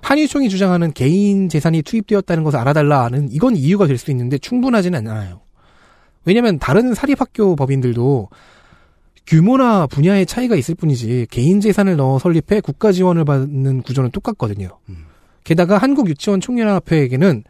[0.00, 5.42] 한유총이 주장하는 개인 재산이 투입되었다는 것을 알아달라는 이건 이유가 될 수 있는데 충분하지는 않아요.
[6.24, 8.30] 왜냐하면 다른 사립학교 법인들도
[9.26, 14.78] 규모나 분야의 차이가 있을 뿐이지 개인 재산을 넣어 설립해 국가 지원을 받는 구조는 똑같거든요.
[15.44, 17.44] 게다가 한국 유치원 총연합회에게는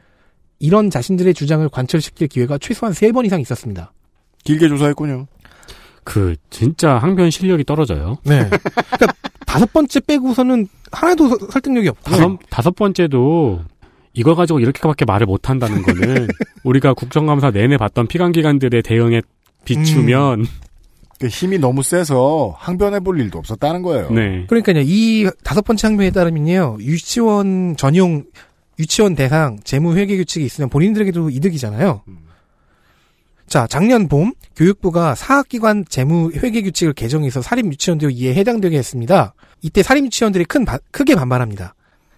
[0.58, 3.92] 이런 자신들의 주장을 관철시킬 기회가 최소한 세 번 이상 있었습니다.
[4.44, 5.26] 길게 조사했군요.
[6.04, 8.18] 그 진짜 항변 실력이 떨어져요.
[8.24, 8.48] 네.
[8.48, 9.06] 그러니까
[9.46, 12.10] 다섯 번째 빼고서는 하나도 서- 설득력이 없고.
[12.10, 13.60] 다섯, 다섯 번째도
[14.14, 16.26] 이걸 가지고 이렇게밖에 말을 못 한다는 거는
[16.64, 19.22] 우리가 국정감사 내내 봤던 피감기관들의 대응에
[19.64, 20.44] 비추면
[21.20, 24.10] 그 힘이 너무 세서 항변해 볼 일도 없었다는 거예요.
[24.10, 24.44] 네.
[24.48, 28.24] 그러니까요, 이 다섯 번째 항변에 따르면요, 유치원 전용,
[28.80, 32.02] 유치원 대상 재무 회계 규칙이 있으면 본인들에게도 이득이잖아요.
[33.46, 39.34] 자, 작년 봄, 교육부가 사학기관 재무 회계 규칙을 개정해서 사립 유치원도 이에 해당되게 했습니다.
[39.60, 41.74] 이때 사립 유치원들이 큰, 바- 크게 반발합니다.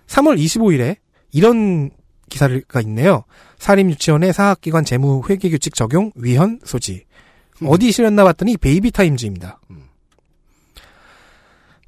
[0.06, 0.96] 3월 25일에
[1.32, 1.90] 이런
[2.30, 3.24] 기사가 있네요.
[3.58, 7.04] 사립 유치원의 사학기관 재무 회계 규칙 적용 위헌 소지.
[7.64, 9.60] 어디 실렸나 봤더니 베이비 타임즈입니다.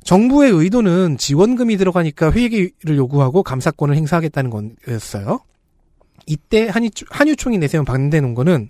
[0.05, 4.51] 정부의 의도는 지원금이 들어가니까 회계를 요구하고 감사권을 행사하겠다는
[4.87, 5.41] 거였어요.
[6.27, 8.69] 이때 한유, 한유총이 내세운 반대 논거는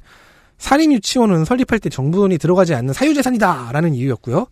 [0.59, 4.47] 사립유치원은 설립할 때 정부 돈이 들어가지 않는 사유재산이다라는 이유였고요.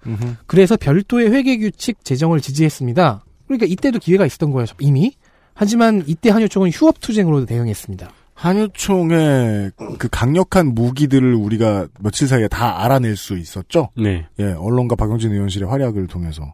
[0.46, 3.24] 그래서 별도의 회계규칙 제정을 지지했습니다.
[3.46, 5.14] 그러니까 이때도 기회가 있었던 거예요, 이미.
[5.54, 8.10] 하지만 이때 한유총은 휴업투쟁으로 대응했습니다.
[8.34, 13.90] 한유총의 그 강력한 무기들을 우리가 며칠 사이에 다 알아낼 수 있었죠.
[13.96, 14.26] 네.
[14.40, 16.52] 예, 언론과 박영진 의원실의 활약을 통해서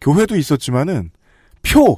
[0.00, 1.10] 교회도 있었지만은
[1.62, 1.96] 표,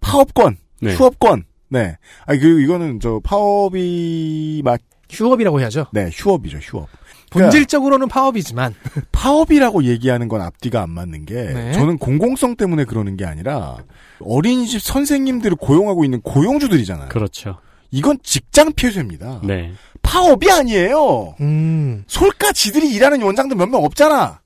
[0.00, 0.94] 파업권, 네.
[0.94, 1.96] 휴업권, 네.
[2.26, 4.78] 아니 그 이거는 저 파업이 막
[5.12, 5.86] 휴업이라고 해야죠.
[5.92, 6.88] 네, 휴업이죠, 휴업.
[7.30, 8.74] 본질적으로는 파업이지만
[9.12, 11.72] 파업이라고 얘기하는 건 앞뒤가 안 맞는 게 네.
[11.72, 13.76] 저는 공공성 때문에 그러는 게 아니라
[14.20, 17.08] 어린이집 선생님들을 고용하고 있는 고용주들이잖아요.
[17.08, 17.58] 그렇죠.
[17.90, 19.40] 이건 직장 폐쇄입니다.
[19.44, 19.72] 네.
[20.02, 21.34] 파업이 아니에요.
[21.40, 22.04] 음.
[22.06, 24.40] 솔까 지들이 일하는 원장들 몇 명 없잖아.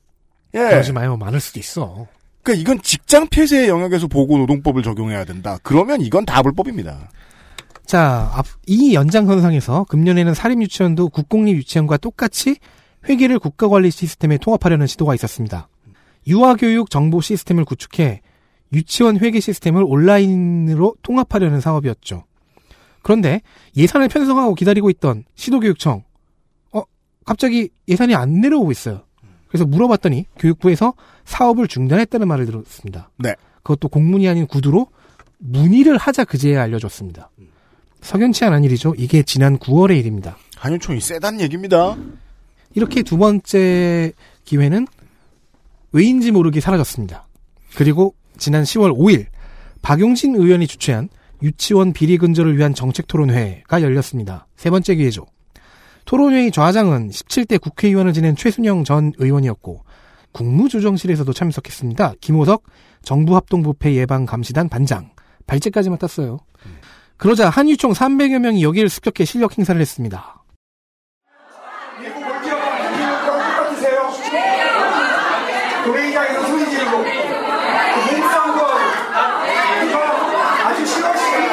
[0.54, 0.58] 예.
[0.58, 1.16] 그러지 마요.
[1.16, 2.06] 많을 수도 있어.
[2.42, 5.58] 그러니까 이건 직장 폐쇄의 영역에서 보고 노동법을 적용해야 된다.
[5.64, 7.08] 그러면 이건 다 불법입니다.
[7.86, 12.56] 자, 앞- 이 연장선상에서 금년에는 사립유치원도 국공립 유치원과 똑같이
[13.08, 15.68] 회계를 국가관리 시스템에 통합하려는 시도가 있었습니다.
[16.26, 18.22] 유아교육 정보 시스템을 구축해
[18.72, 22.24] 유치원 회계 시스템을 온라인으로 통합하려는 사업이었죠.
[23.02, 23.40] 그런데
[23.76, 26.02] 예산을 편성하고 기다리고 있던 시도교육청,
[26.72, 26.82] 어,
[27.24, 29.04] 갑자기 예산이 안 내려오고 있어요.
[29.46, 33.10] 그래서 물어봤더니 교육부에서 사업을 중단했다는 말을 들었습니다.
[33.20, 33.36] 네.
[33.62, 34.88] 그것도 공문이 아닌 구두로
[35.38, 37.30] 문의를 하자 그제야 알려줬습니다.
[38.06, 38.94] 석연치 않은 일이죠.
[38.96, 40.38] 이게 지난 9월의 일입니다.
[40.56, 41.96] 한유총이 세단 얘기입니다.
[42.72, 44.12] 이렇게 두 번째
[44.44, 44.86] 기회는
[45.90, 47.26] 왜인지 모르게 사라졌습니다.
[47.74, 49.26] 그리고 지난 10월 5일
[49.82, 51.08] 박용진 의원이 주최한
[51.42, 54.46] 유치원 비리 근절을 위한 정책 토론회가 열렸습니다.
[54.54, 55.26] 세 번째 기회죠.
[56.04, 59.82] 토론회의 좌장은 17대 국회의원을 지낸 최순영 전 의원이었고
[60.30, 62.14] 국무조정실에서도 참석했습니다.
[62.20, 62.62] 김호석
[63.02, 65.10] 정부합동부패 예방감시단 반장
[65.48, 66.38] 발제까지 맡았어요.
[67.16, 70.44] 그러자 한유총 300여 명이 여기를 습격해 실력 행사를 했습니다.
[75.84, 78.60] 도매장에서 소리 지르고 몸싸움도
[79.86, 79.98] 이거
[80.64, 81.50] 아주 싫어하시네요.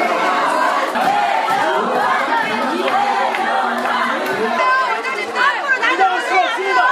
[5.92, 6.82] 인정할 수 없습니다.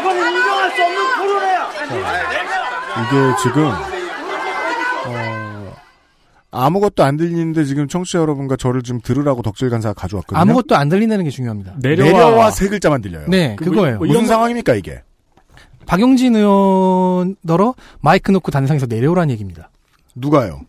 [0.00, 1.70] 이거는 인정할 수 없는 토론회야.
[2.98, 3.95] 이게 지금 어,
[6.64, 10.40] 아무것도 안 들리는데 지금 청취자 여러분과 저를 좀 들으라고 덕질 간사가 가져왔거든요.
[10.40, 11.74] 아무것도 안 들린다는 게 중요합니다.
[11.78, 13.26] 내려와, 세 글자만 들려요.
[13.28, 13.98] 네, 그 그거예요.
[13.98, 15.02] 뭐, 무슨 상황입니까 이게?
[15.86, 19.70] 박용진 의원더러 마이크 놓고 단상에서 내려오라는 얘기입니다.
[20.14, 20.60] 누가요?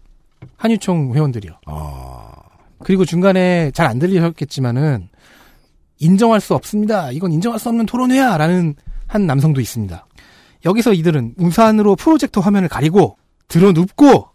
[0.57, 1.53] 한유총 회원들이요.
[1.65, 2.25] 아.
[2.83, 5.09] 그리고 중간에 잘 안 들리셨겠지만은
[5.99, 7.09] 인정할 수 없습니다.
[7.11, 8.37] 이건 인정할 수 없는 토론회야.
[8.37, 8.75] 라는
[9.07, 10.05] 한 남성도 있습니다.
[10.65, 13.17] 여기서 이들은 우산으로 프로젝터 화면을 가리고
[13.47, 14.27] 들어 눕고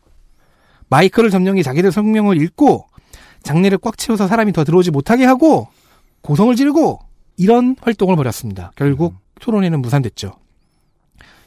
[0.92, 2.86] 마이크를 점령해 자기들 성명을 읽고
[3.42, 5.68] 장례를 꽉 채워서 사람이 더 들어오지 못하게 하고
[6.20, 6.98] 고성을 지르고
[7.38, 8.72] 이런 활동을 벌였습니다.
[8.76, 10.34] 결국 토론회는 무산됐죠.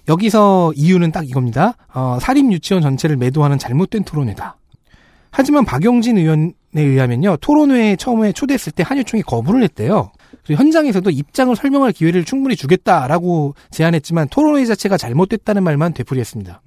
[0.08, 1.76] 여기서 이유는 딱 이겁니다.
[1.94, 4.58] 어, 사립 유치원 전체를 매도하는 잘못된 토론회다.
[5.30, 7.38] 하지만 박용진 의원에 의하면요.
[7.38, 10.12] 토론회에 처음에 초대했을 때 한유총이 거부를 했대요.
[10.46, 16.62] 그리고 현장에서도 입장을 설명할 기회를 충분히 주겠다라고 제안했지만 토론회 자체가 잘못됐다는 말만 되풀이했습니다.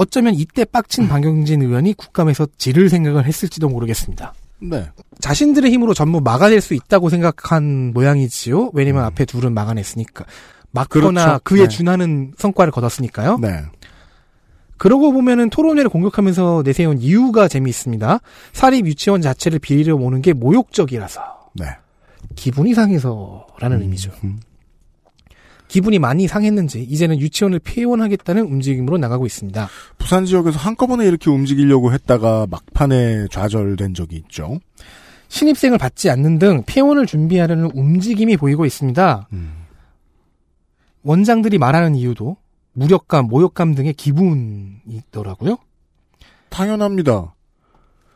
[0.00, 4.32] 어쩌면 이때 빡친 박용진 의원이 국감에서 지를 생각을 했을지도 모르겠습니다.
[4.62, 4.88] 네.
[5.18, 8.70] 자신들의 힘으로 전부 막아낼 수 있다고 생각한 모양이지요.
[8.72, 10.24] 왜냐면 앞에 둘은 막아냈으니까.
[10.70, 11.12] 막거나 음.
[11.12, 11.40] 그렇죠.
[11.44, 11.68] 그에 네.
[11.68, 13.40] 준하는 성과를 거뒀으니까요.
[13.40, 13.60] 네.
[14.78, 18.20] 그러고 보면은 토론회를 공격하면서 내세운 이유가 재미있습니다.
[18.54, 21.50] 사립 유치원 자체를 비리려 모는 게 모욕적이라서.
[21.56, 21.66] 네.
[22.36, 23.82] 기분이 상해서라는 음.
[23.82, 24.12] 의미죠.
[25.70, 29.68] 기분이 많이 상했는지 이제는 유치원을 폐원하겠다는 움직임으로 나가고 있습니다.
[29.98, 34.58] 부산 지역에서 한꺼번에 이렇게 움직이려고 했다가 막판에 좌절된 적이 있죠.
[35.28, 39.28] 신입생을 받지 않는 등 폐원을 준비하려는 움직임이 보이고 있습니다.
[41.02, 42.36] 원장들이 말하는 이유도
[42.72, 45.56] 무력감, 모욕감 등의 기분이 있더라고요.
[46.48, 47.36] 당연합니다.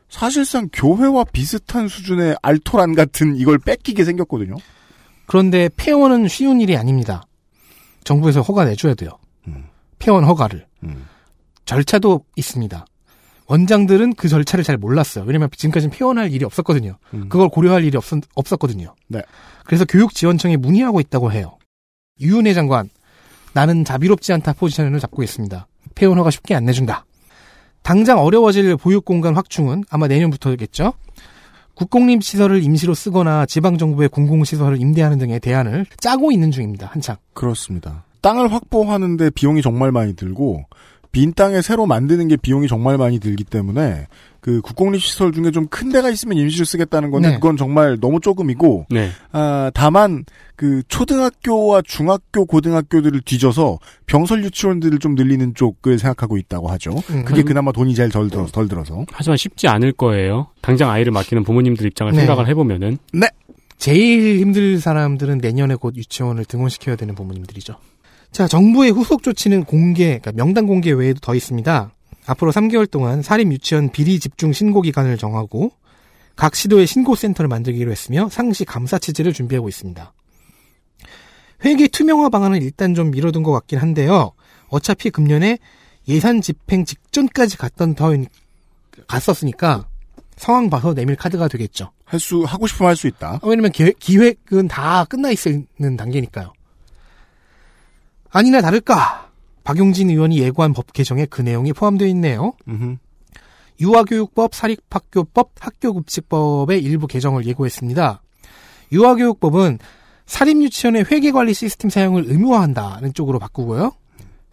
[0.09, 4.57] 사실상 교회와 비슷한 수준의 알토란 같은 이걸 뺏기게 생겼거든요.
[5.27, 7.23] 그런데 폐원은 쉬운 일이 아닙니다.
[8.05, 9.11] 정부에서 허가 내줘야 돼요.
[9.99, 10.67] 폐원 허가를.
[11.65, 12.87] 절차도 있습니다.
[13.47, 15.25] 원장들은 그 절차를 잘 몰랐어요.
[15.25, 16.97] 왜냐면 지금까지는 폐원할 일이 없었거든요.
[17.29, 18.95] 그걸 고려할 일이 없었, 없었거든요.
[19.09, 19.23] 네.
[19.65, 21.59] 그래서 교육지원청에 문의하고 있다고 해요.
[22.21, 22.89] 유은혜 장관,
[23.53, 25.67] 나는 자비롭지 않다 포지션을 잡고 있습니다.
[25.95, 27.05] 폐원 허가 쉽게 안 내준다.
[27.83, 30.95] 당장 어려워질 보육공간 확충은 아마 내년부터겠죠.
[31.75, 36.87] 국공립 시설을 임시로 쓰거나 지방 정부의 공공 시설을 임대하는 등의 대안을 짜고 있는 중입니다.
[36.87, 37.16] 한창.
[37.33, 38.05] 그렇습니다.
[38.20, 40.64] 땅을 확보하는데 비용이 정말 많이 들고
[41.12, 44.07] 빈 땅에 새로 만드는 게 비용이 정말 많이 들기 때문에
[44.45, 47.35] 그 국공립 시설 중에 좀 큰 데가 있으면 임시로 쓰겠다는 건데 네.
[47.37, 49.09] 그건 정말 너무 조금이고 네.
[49.33, 50.25] 아, 다만
[50.55, 56.93] 그 초등학교와 중학교 고등학교들을 뒤져서 병설 유치원들을 좀 늘리는 쪽을 생각하고 있다고 하죠.
[57.11, 57.25] 음.
[57.25, 59.05] 그게 그나마 돈이 제일 덜 들어서 덜 들어서.
[59.11, 60.49] 하지만 쉽지 않을 거예요.
[60.61, 62.19] 당장 아이를 맡기는 부모님들 입장을 네.
[62.19, 62.99] 생각을 해보면은.
[63.15, 63.29] 네.
[63.79, 67.75] 제일 힘들 사람들은 내년에 곧 유치원을 등원시켜야 되는 부모님들이죠.
[68.31, 71.94] 자, 정부의 후속 조치는 공개, 그러니까 명단 공개 외에도 더 있습니다.
[72.27, 75.72] 앞으로 3개월 동안 사립 유치원 비리 집중 신고 기간을 정하고
[76.37, 80.12] 각 시도의 신고 센터를 만들기로 했으며 상시 감사 체제를 준비하고 있습니다.
[81.64, 84.33] 회계 투명화 방안은 일단 좀 미뤄둔 것 같긴 한데요.
[84.68, 85.59] 어차피 금년에
[86.09, 88.12] 예산 집행 직전까지 갔던 더
[89.07, 89.87] 갔었으니까
[90.37, 91.93] 상황 봐서 내밀 카드가 되겠죠.
[92.05, 93.39] 할 수 하고 싶으면 할 수 있다.
[93.43, 96.53] 어, 왜냐면 계획, 기획 은 다 끝나 있는 단계니까요.
[98.31, 99.31] 아니나 다를까
[99.65, 102.53] 박용진 의원이 예고한 법 개정에 그 내용이 포함되어 있네요.
[103.81, 108.23] 유아교육법, 사립학교법, 학교급식법의 일부 개정을 예고했습니다.
[108.93, 109.79] 유아교육법은
[110.27, 113.93] 사립유치원의 회계관리 시스템 사용을 의무화한다는 쪽으로 바꾸고요.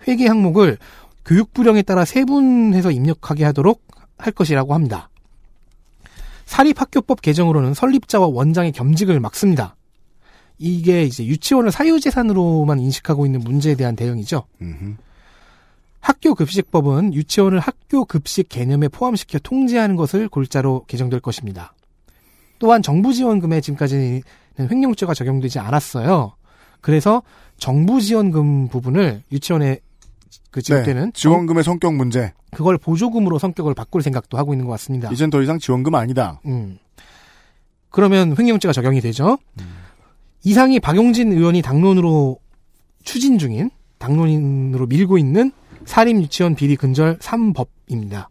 [0.07, 0.77] 회계 항목을
[1.25, 3.81] 교육부령에 따라 세분해서 입력하게 하도록
[4.17, 5.09] 할 것이라고 합니다.
[6.45, 9.75] 사립학교법 개정으로는 설립자와 원장의 겸직을 막습니다.
[10.61, 14.45] 이게 이제 유치원을 사유재산으로만 인식하고 있는 문제에 대한 대응이죠.
[15.99, 21.73] 학교 급식법은 유치원을 학교 급식 개념에 포함시켜 통제하는 것을 골자로 개정될 것입니다.
[22.59, 24.21] 또한 정부 지원금에 지금까지는
[24.59, 26.35] 횡령죄가 적용되지 않았어요.
[26.79, 27.23] 그래서
[27.57, 29.79] 정부 지원금 부분을 유치원에
[30.51, 32.33] 그 지급 때는 네, 지원금의 성격 문제.
[32.51, 35.09] 그걸 보조금으로 성격을 바꿀 생각도 하고 있는 것 같습니다.
[35.11, 36.39] 이젠 더 이상 지원금 아니다.
[36.45, 36.77] 음.
[37.89, 39.37] 그러면 횡령죄가 적용이 되죠.
[40.43, 42.39] 이상이 박용진 의원이 당론으로
[43.03, 43.69] 추진 중인
[43.99, 45.51] 당론으로 밀고 있는
[45.85, 48.27] 사립 유치원 비리 근절 3법입니다.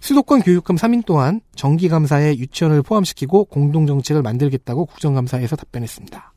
[0.00, 6.32] 수도권 교육감 3인 동안 정기감사에 유치원을 포함시키고 공동정책을 만들겠다고 국정감사에서 답변했습니다.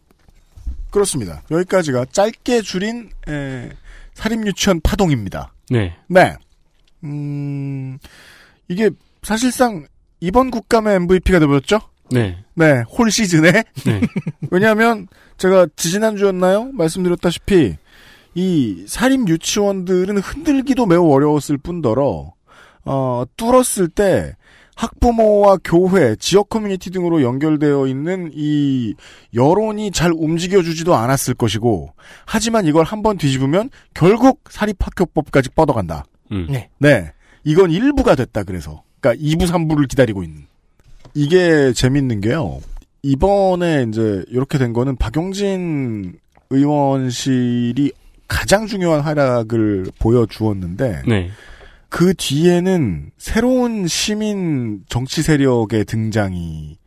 [0.91, 1.41] 그렇습니다.
[1.49, 3.69] 여기까지가 짧게 줄인 에,
[4.13, 5.53] 사립유치원 파동입니다.
[5.69, 5.95] 네.
[6.07, 6.35] 네.
[7.03, 7.97] 음,
[8.67, 8.89] 이게
[9.23, 9.87] 사실상
[10.19, 11.79] 이번 국감의 MVP가 되버렸죠?
[12.13, 12.37] 네.
[12.53, 13.51] 네, 홀 시즌에.
[13.51, 14.01] 네.
[14.51, 15.07] 왜냐하면
[15.37, 16.71] 제가 지지난주였나요?
[16.73, 17.75] 말씀드렸다시피
[18.35, 22.33] 이 사립 유치원들은 흔들기도 매우 어려웠을 뿐더러
[22.85, 24.35] 어, 뚫었을 때
[24.75, 28.95] 학부모와 교회, 지역 커뮤니티 등으로 연결되어 있는 이
[29.33, 31.93] 여론이 잘 움직여주지도 않았을 것이고
[32.25, 36.05] 하지만 이걸 한번 뒤집으면 결국 사립학교법까지 뻗어간다.
[36.31, 36.47] 음.
[36.49, 36.69] 네.
[36.79, 37.11] 네.
[37.43, 38.83] 이건 일부가 됐다 그래서.
[38.99, 40.47] 그러니까 2부 3부를 기다리고 있는.
[41.13, 42.59] 이게 재밌는 게요.
[43.03, 46.13] 이번에 이제 이렇게 된 거는 박용진
[46.49, 47.91] 의원실이
[48.27, 51.29] 가장 중요한 활약을 보여주었는데 네.
[51.89, 56.77] 그 뒤에는 새로운 시민 정치 세력의 등장이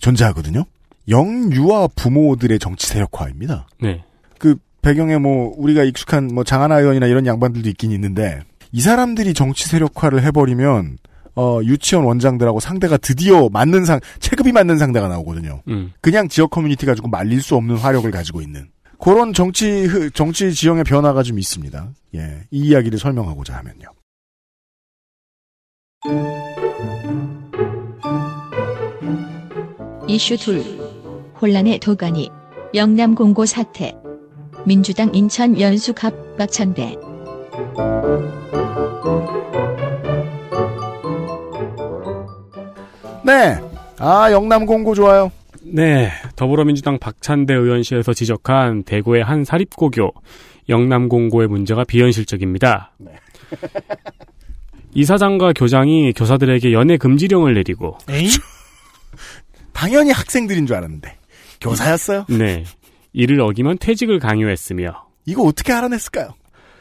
[0.00, 0.64] 존재하거든요.
[1.08, 3.68] 영유아 부모들의 정치 세력화입니다.
[3.80, 4.02] 네.
[4.38, 8.40] 그 배경에 뭐 우리가 익숙한 뭐 장하나 의원이나 이런 양반들도 있긴 있는데
[8.72, 10.98] 이 사람들이 정치 세력화를 해버리면
[11.36, 15.62] 어, 유치원 원장들하고 상대가 드디어 맞는 상, 체급이 맞는 상대가 나오거든요.
[15.68, 15.92] 음.
[16.00, 18.68] 그냥 지역 커뮤니티 가지고 말릴 수 없는 화력을 가지고 있는.
[19.00, 21.90] 그런 정치, 흐- 정치 지형의 변화가 좀 있습니다.
[22.14, 22.42] 예.
[22.50, 23.86] 이 이야기를 설명하고자 하면요.
[30.06, 30.60] 이슈 둘.
[31.40, 32.30] 혼란의 도가니.
[32.74, 33.94] 영남 공고 사태.
[34.66, 36.96] 민주당 인천 연수 갑 박찬대.
[43.24, 43.58] 네.
[43.98, 45.30] 아, 영남 공고 좋아요.
[45.62, 50.12] 네, 더불어민주당 박찬대 의원실에서 지적한 대구의 한 사립고교
[50.68, 52.92] 영남 공고의 문제가 비현실적입니다.
[54.94, 57.98] 이사장과 교장이 교사들에게 연애 금지령을 내리고
[59.72, 61.16] 당연히 학생들인 줄 알았는데.
[61.60, 62.26] 교사였어요?
[62.28, 62.64] 네,
[63.12, 66.34] 이를 어기면 퇴직을 강요했으며 이거 어떻게 알아냈을까요?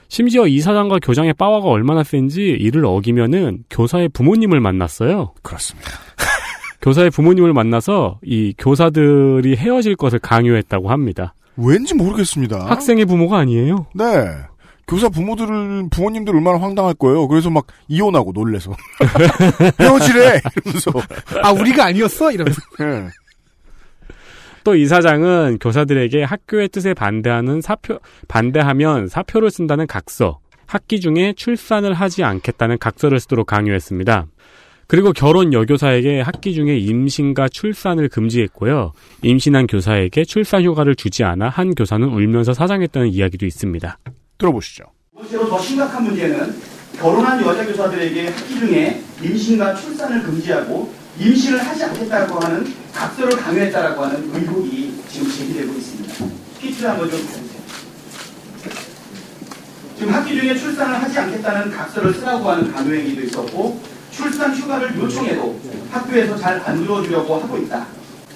[0.09, 5.33] 심지어 이사장과 교장의 파워가 얼마나 센지 이를 어기면은 교사의 부모님을 만났어요.
[5.41, 5.89] 그렇습니다.
[6.83, 11.33] 교사의 부모님을 만나서 이 교사들이 헤어질 것을 강요했다고 합니다.
[11.55, 12.65] 왠지 모르겠습니다.
[12.65, 13.87] 학생의 부모가 아니에요.
[13.95, 14.03] 네.
[14.85, 17.29] 교사 부모들은 부모님들 얼마나 황당할 거예요.
[17.29, 18.75] 그래서 막 이혼하고 놀래서
[19.79, 20.91] 헤어지래 이러면서
[21.41, 23.07] 아 우리가 아니었어 이러면서 예.
[24.65, 32.23] 또 이사장은 교사들에게 학교의 뜻에 반대하는 사표, 반대하면 사표를 쓴다는 각서, 학기 중에 출산을 하지
[32.23, 34.27] 않겠다는 각서를 쓰도록 강요했습니다.
[34.87, 38.93] 그리고 결혼 여교사에게 학기 중에 임신과 출산을 금지했고요.
[39.21, 43.97] 임신한 교사에게 출산 휴가를 주지 않아 한 교사는 울면서 사장했다는 이야기도 있습니다.
[44.37, 44.83] 들어보시죠.
[45.13, 46.53] 무엇으로 더 심각한 문제는
[46.99, 54.31] 결혼한 여자 교사들에게 학기 중에 임신과 출산을 금지하고 임신을 하지 않겠다고 하는 각서를 강요했다라고 하는
[54.33, 56.25] 의혹이 지금 제기되고 있습니다.
[56.59, 57.53] PPT 한번 좀 보세요.
[59.97, 65.59] 지금 학기 중에 출산을 하지 않겠다는 각서를 쓰라고 하는 강요 행위도 있었고 출산 휴가를 요청해도
[65.91, 67.85] 학교에서 잘 안 들어주려고 하고 있다.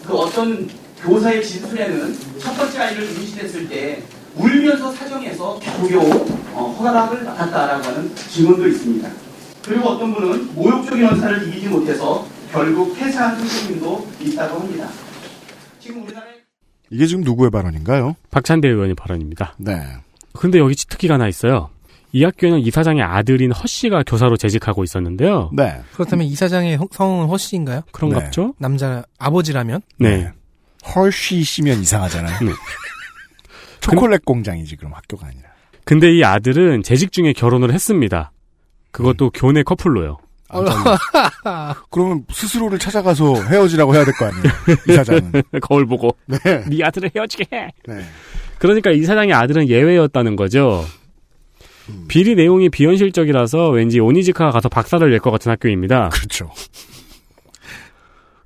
[0.06, 0.68] 그 어떤
[1.02, 4.02] 교사의 진술에는 첫 번째 아이를 임신했을 때
[4.36, 9.10] 울면서 사정해서 겨우겨우 어, 허락을 받았다라고 하는 증언도 있습니다.
[9.66, 14.90] 그리고 어떤 분은 모욕적인 언사를 이기지 못해서 결국 퇴사한 선생님도 있다고 합니다.
[15.80, 16.32] 지금 우리나라에
[16.90, 18.16] 이게 지금 누구의 발언인가요?
[18.32, 19.56] 박찬대 의원의 발언입니다.
[19.58, 19.82] 네.
[20.34, 21.70] 근데 여기 특기가 하나 있어요.
[22.18, 25.52] 이 학교에는 이사장의 아들인 허 씨가 교사로 재직하고 있었는데요.
[25.54, 25.80] 네.
[25.94, 27.82] 그렇다면 이사장의 성- 성은 허 씨인가요?
[27.92, 28.56] 그런갑죠?
[28.58, 29.82] 남자 아버지라면?
[30.00, 30.32] 네.
[30.96, 32.40] 헐씨 씨면 이상하잖아요.
[32.44, 32.52] 네.
[33.82, 35.50] 초콜릿 공장이지 그럼 학교가 아니라.
[35.86, 38.32] 근데 이 아들은 재직 중에 결혼을 했습니다.
[38.92, 40.18] 그것도 교내 커플로요.
[41.92, 44.44] 그러면 스스로를 찾아가서 헤어지라고 해야 될 거 아니에요.
[44.90, 45.32] 이사장은.
[45.62, 46.38] 거울 보고 네.
[46.68, 47.70] 네 아들을 헤어지게 해.
[47.88, 48.02] 네.
[48.58, 50.84] 그러니까 이 사장의 아들은 예외였다는 거죠.
[52.08, 56.10] 비리 내용이 비현실적이라서 왠지 오니지카가 가서 박사를 낼 것 같은 학교입니다.
[56.10, 56.50] 그렇죠.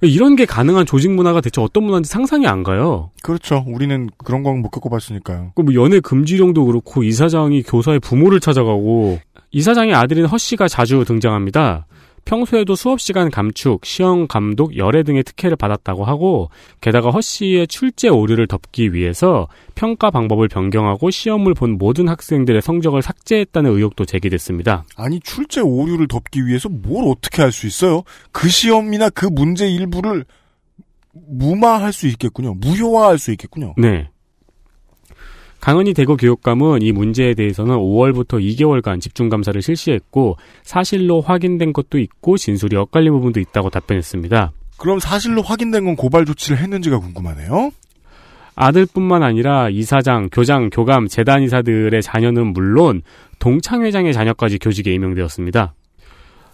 [0.03, 3.11] 이런 게 가능한 조직 문화가 대체 어떤 문화인지 상상이 안 가요.
[3.21, 3.63] 그렇죠.
[3.67, 5.51] 우리는 그런 건 못 겪어봤으니까요.
[5.55, 9.19] 그뭐 연애 금지령도 그렇고 이사장이 교사의 부모를 찾아가고
[9.51, 11.85] 이사장의 아들인 허 씨가 자주 등장합니다.
[12.25, 16.49] 평소에도 수업 시간 감축, 시험 감독, 열애 등의 특혜를 받았다고 하고
[16.81, 23.01] 게다가 허 씨의 출제 오류를 덮기 위해서 평가 방법을 변경하고 시험을 본 모든 학생들의 성적을
[23.01, 24.83] 삭제했다는 의혹도 제기됐습니다.
[24.95, 28.03] 아니 출제 오류를 덮기 위해서 뭘 어떻게 할 수 있어요?
[28.31, 30.25] 그 시험이나 그 문제 일부를
[31.13, 32.53] 무마할 수 있겠군요.
[32.55, 33.73] 무효화할 수 있겠군요.
[33.77, 34.09] 네.
[35.61, 42.35] 강은희 대구 교육감은 이 문제에 대해서는 5월부터 2개월간 집중 감사를 실시했고 사실로 확인된 것도 있고
[42.37, 44.51] 진술이 엇갈린 부분도 있다고 답변했습니다.
[44.77, 47.69] 그럼 사실로 확인된 건 고발 조치를 했는지가 궁금하네요.
[48.55, 53.03] 아들뿐만 아니라 이사장, 교장, 교감, 재단 이사들의 자녀는 물론
[53.37, 55.75] 동창회장의 자녀까지 교직에 임명되었습니다.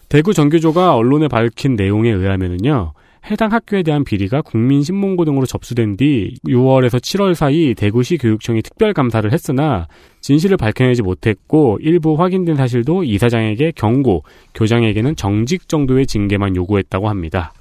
[0.09, 2.93] 대구 정교조가 언론에 밝힌 내용에 의하면은요.
[3.29, 9.31] 해당 학교에 대한 비리가 국민신문고 등으로 접수된 뒤 6월에서 7월 사이 대구시 교육청이 특별 감사를
[9.33, 9.87] 했으나
[10.21, 14.23] 진실을 밝혀내지 못했고 일부 확인된 사실도 이사장에게 경고,
[14.53, 17.53] 교장에게는 정직 정도의 징계만 요구했다고 합니다.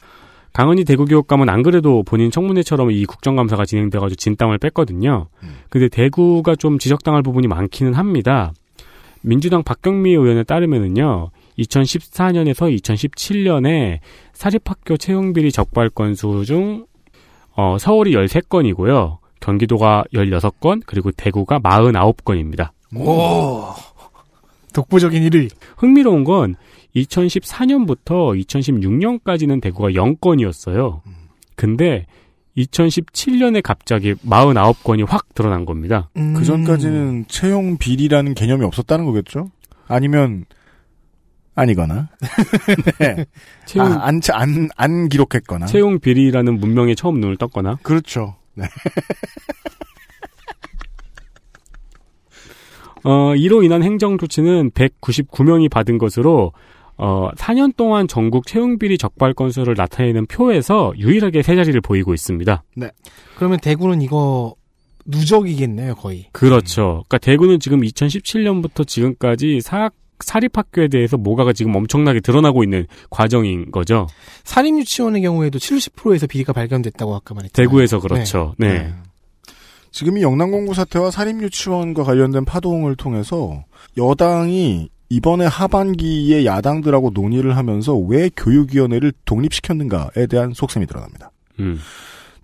[0.53, 5.27] 강은희 대구교육감은 안 그래도 본인 청문회처럼 이 국정감사가 진행돼가지고 진땀을 뺐거든요.
[5.69, 8.53] 근데 대구가 좀 지적당할 부분이 많기는 합니다.
[9.21, 14.01] 민주당 박경미 의원에 따르면은요, 2014년에서 2017년에
[14.33, 16.87] 사립학교 채용비리 적발 건수 중,
[17.55, 19.19] 어, 서울이 13건이고요.
[19.41, 22.71] 경기도가 16건, 그리고 대구가 49건입니다.
[22.95, 23.73] 오.
[24.73, 25.51] 독보적인 1위.
[25.79, 26.55] 흥미로운 건
[26.95, 31.01] 2014년부터 2016년까지는 대구가 0건이었어요.
[31.55, 32.07] 근데
[32.57, 36.09] 2017년에 갑자기 49건이 확 드러난 겁니다.
[36.17, 36.35] 음.
[36.35, 39.51] 그 전까지는 채용 비리라는 개념이 없었다는 거겠죠?
[39.89, 40.45] 아니면
[41.57, 42.09] 아니거나
[43.01, 43.25] 네.
[43.65, 48.37] 채용- 아, 안, 안, 안 기록했거나 채용 비리라는 문명에 처음 눈을 떴거나 그렇죠.
[48.55, 48.65] 네.
[53.05, 56.53] 어, 이로 인한 행정 조치는 199명이 받은 것으로
[56.99, 62.65] 어, 4년 동안 전국 채용 비리 적발 건수를 나타내는 표에서 유일하게 세 자리를 보이고 있습니다.
[62.77, 62.91] 네.
[63.37, 64.55] 그러면 대구는 이거
[65.05, 66.27] 누적이겠네요, 거의.
[66.33, 67.05] 그렇죠.
[67.09, 74.07] 그러니까 대구는 지금 2017년부터 지금까지 사 사립학교에 대해서 뭐가가 지금 엄청나게 드러나고 있는 과정인 거죠.
[74.45, 77.53] 사립유치원의 경우에도 70%에서 비리가 발견됐다고 아까 말했죠.
[77.53, 78.55] 대구에서 그렇죠.
[78.59, 78.73] 네.
[78.73, 78.95] 네.
[79.91, 83.65] 지금 이 영남공고 사태와 사립유치원과 관련된 파동을 통해서
[83.97, 91.31] 여당이 이번에 하반기에 야당들하고 논의를 하면서 왜 교육위원회를 독립시켰는가에 대한 속셈이 드러납니다.
[91.61, 91.79] 음.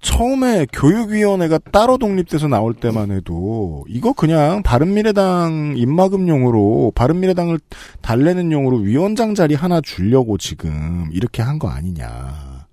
[0.02, 7.60] 처음에 교육위원회가 따로 독립돼서 나올 때만 해도 이거 그냥 바른미래당 입막음용으로 바른미래당을
[8.02, 12.66] 달래는 용으로 위원장 자리 하나 주려고 지금 이렇게 한 거 아니냐.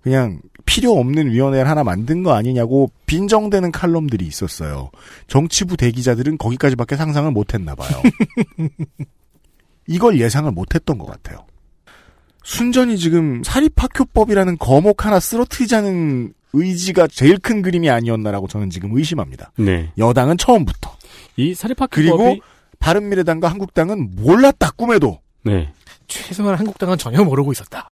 [0.00, 4.90] 그냥 필요 없는 위원회를 하나 만든 거 아니냐고 빈정대는 칼럼들이 있었어요.
[5.26, 8.00] 정치부 대기자들은 거기까지밖에 상상을 못 했나 봐요.
[9.88, 11.44] 이걸 예상을 못 했던 것 같아요.
[12.44, 19.52] 순전히 지금 사립학교법이라는 거목 하나 쓰러트리자는 의지가 제일 큰 그림이 아니었나라고 저는 지금 의심합니다.
[19.58, 19.92] 네.
[19.98, 20.96] 여당은 처음부터.
[21.36, 22.36] 이 사립학교법이 그리고
[22.78, 25.20] 바른미래당과 한국당은 몰랐다 꿈에도.
[25.42, 25.72] 네.
[26.06, 27.88] 최소한 한국당은 전혀 모르고 있었다.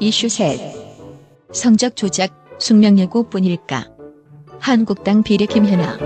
[0.00, 0.58] 이슈 셋.
[1.52, 3.90] 성적 조작, 숙명예고 뿐일까?
[4.58, 5.98] 한국당 비례 김현아.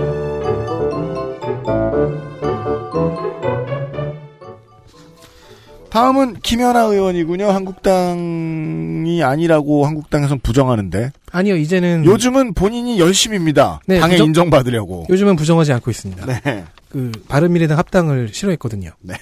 [5.89, 7.47] 다음은 김연아 의원이군요.
[7.49, 11.11] 한국당이 아니라고 한국당에선 부정하는데.
[11.31, 13.81] 아니요, 이제는 요즘은 본인이 열심입니다.
[13.87, 15.07] 네, 당에 부정- 인정받으려고.
[15.09, 16.25] 요즘은 부정하지 않고 있습니다.
[16.25, 16.63] 네.
[16.89, 18.91] 그 바른미래당 합당을 싫어했거든요.
[19.01, 19.15] 네.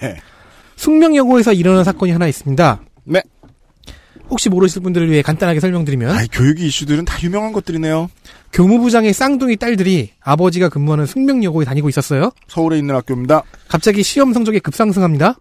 [0.75, 2.81] 숙명여고에서 일어난 사건이 하나 있습니다.
[3.05, 3.21] 네.
[4.29, 8.09] 혹시 모르실 분들을 위해 간단하게 설명드리면 아이, 교육 이슈들은 다 유명한 것들이네요.
[8.51, 12.31] 교무부장의 쌍둥이 딸들이 아버지가 근무하는 숙명여고에 다니고 있었어요.
[12.49, 13.43] 서울에 있는 학교입니다.
[13.69, 15.35] 갑자기 시험 성적이 급상승합니다.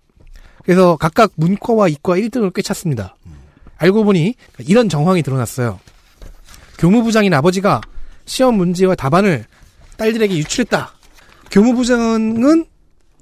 [0.66, 3.16] 그래서 각각 문과와 이과 1등을 꿰찼습니다.
[3.78, 4.34] 알고 보니
[4.66, 5.78] 이런 정황이 드러났어요.
[6.78, 7.80] 교무부장인 아버지가
[8.24, 9.44] 시험 문제와 답안을
[9.96, 10.92] 딸들에게 유출했다.
[11.52, 12.66] 교무부장은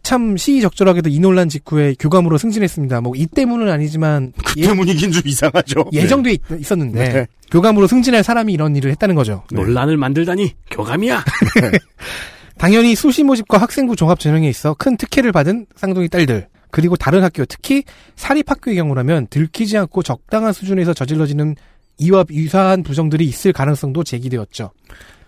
[0.03, 3.01] 참 시의적절하게도 이 논란 직후에 교감으로 승진했습니다.
[3.03, 5.85] 뭐 이 때문은 아니지만 그 때문이긴 좀 이상하죠.
[5.93, 7.27] 예정돼 있, 있었는데 네.
[7.51, 9.45] 교감으로 승진할 사람이 이런 일을 했다는 거죠.
[9.53, 11.25] 논란을 만들다니 교감이야.
[12.59, 17.45] 당연히 수시 모집과 학생부 종합 전형에 있어 큰 특혜를 받은 쌍둥이 딸들 그리고 다른 학교
[17.45, 17.85] 특히
[18.17, 21.55] 사립학교의 경우라면 들키지 않고 적당한 수준에서 저질러지는
[21.99, 24.73] 이와 유사한 부정들이 있을 가능성도 제기되었죠.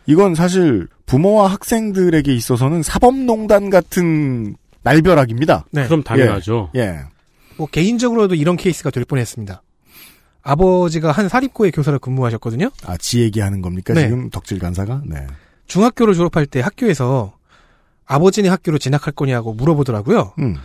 [0.06, 5.66] 이건 사실 부모와 학생들에게 있어서는 사법농단 같은 날벼락입니다.
[5.70, 5.84] 네.
[5.84, 6.72] 그럼 당연하죠.
[6.74, 7.02] 예.
[7.56, 9.62] 뭐 개인적으로도 이런 케이스가 될 뻔했습니다.
[10.42, 12.70] 아버지가 한 사립고의 교사로 근무하셨거든요.
[12.86, 13.94] 아, 지 얘기하는 겁니까?
[13.94, 14.02] 네.
[14.02, 15.02] 지금 덕질 간사가?
[15.06, 15.24] 네.
[15.68, 17.34] 중학교를 졸업할 때 학교에서
[18.04, 20.32] 아버지네 학교로 진학할 거냐고 물어보더라고요.
[20.40, 20.56] 음.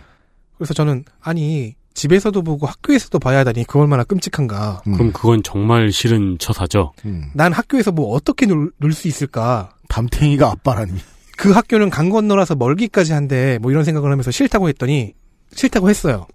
[0.56, 4.82] 그래서 저는 아니 집에서도 보고 학교에서도 봐야 하다니 그 얼마나 끔찍한가.
[4.86, 4.92] 음.
[4.94, 6.92] 그럼 그건 정말 싫은 처사죠.
[7.34, 9.74] 난 학교에서 뭐 어떻게 놀 수 있을까?
[9.88, 10.94] 담탱이가 아빠라니.
[11.36, 15.14] 그 학교는 강 건너라서 멀기까지 한데 뭐 이런 생각을 하면서 싫다고 했더니
[15.54, 16.26] 싫다고 했어요.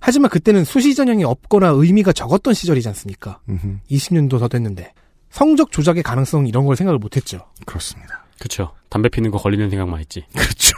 [0.00, 3.40] 하지만 그때는 수시 전형이 없거나 의미가 적었던 시절이지 않습니까?
[3.48, 3.78] 음흠.
[3.90, 4.92] 20년도 더 됐는데
[5.30, 7.46] 성적 조작의 가능성 이런 걸 생각을 못했죠.
[7.64, 8.24] 그렇습니다.
[8.40, 8.72] 그쵸.
[8.88, 10.24] 담배 피는 거 걸리는 생각만 했지.
[10.36, 10.76] 그렇죠.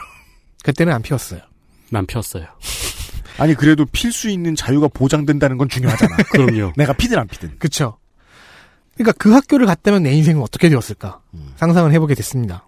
[0.63, 1.41] 그때는 안 피웠어요.
[1.91, 2.45] 난 피웠어요.
[3.37, 6.15] 아니 그래도 필 수 있는 자유가 보장된다는 건 중요하잖아.
[6.31, 6.73] 그럼요.
[6.77, 7.59] 내가 피든 안 피든.
[7.59, 7.97] 그쵸.
[8.95, 11.21] 그러니까 그 학교를 갔다면 내 인생은 어떻게 되었을까?
[11.35, 11.53] 음.
[11.57, 12.67] 상상을 해보게 됐습니다.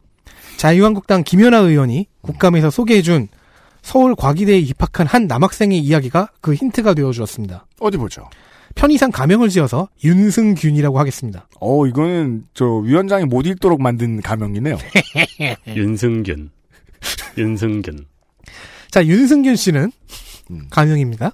[0.58, 3.30] 자유한국당 김연아 의원이 국감에서 소개해준
[3.82, 7.66] 서울 과기대에 입학한 한 남학생의 이야기가 그 힌트가 되어주었습니다.
[7.80, 8.30] 어디 보죠.
[8.76, 11.48] 편의상 가명을 지어서 윤승균이라고 하겠습니다.
[11.60, 14.78] 어, 이거는 저 위원장이 못 읽도록 만든 가명이네요.
[15.68, 16.52] 윤승균.
[17.38, 18.06] 윤승균.
[18.92, 19.92] 자, 윤승균 씨는
[20.70, 21.32] 가명입니다.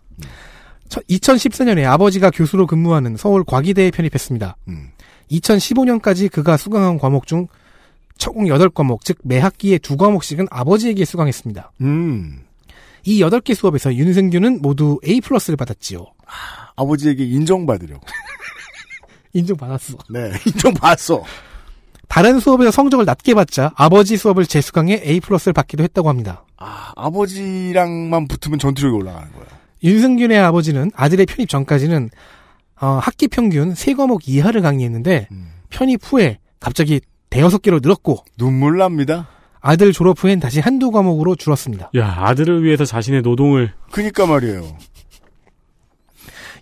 [0.90, 4.58] 2014년에 아버지가 교수로 근무하는 서울 과기대에 편입했습니다.
[4.68, 4.90] 음.
[5.32, 7.48] 2015년까지 그가 수강한 과목 중
[8.18, 11.72] 총 8과목, 즉 매 학기에 2과목씩은 아버지에게 수강했습니다.
[11.82, 12.44] 음.
[13.04, 16.06] 이 8개 수업에서 윤승균은 모두 A 플러스를 받았지요.
[16.76, 18.06] 아버지에게 인정받으려고.
[19.34, 19.98] 인정받았어.
[20.10, 21.24] 네, 인정받았어.
[22.08, 26.46] 다른 수업에서 성적을 낮게 받자 아버지 수업을 재수강해 A 플러스를 받기도 했다고 합니다.
[26.58, 29.46] 아, 아버지랑만 붙으면 전투력이 올라가는 거예요.
[29.84, 32.10] 윤승균의 아버지는 아들의 편입 전까지는
[32.82, 35.30] 어, 학기 평균 3과목 이하를 강의했는데
[35.70, 39.28] 편입 후에 갑자기 대여섯 개로 늘었고 눈물 납니다.
[39.60, 41.90] 아들 졸업 후엔 다시 한두 과목으로 줄었습니다.
[41.98, 43.74] 야, 아들을 위해서 자신의 노동을.
[43.92, 44.64] 그니까 말이에요.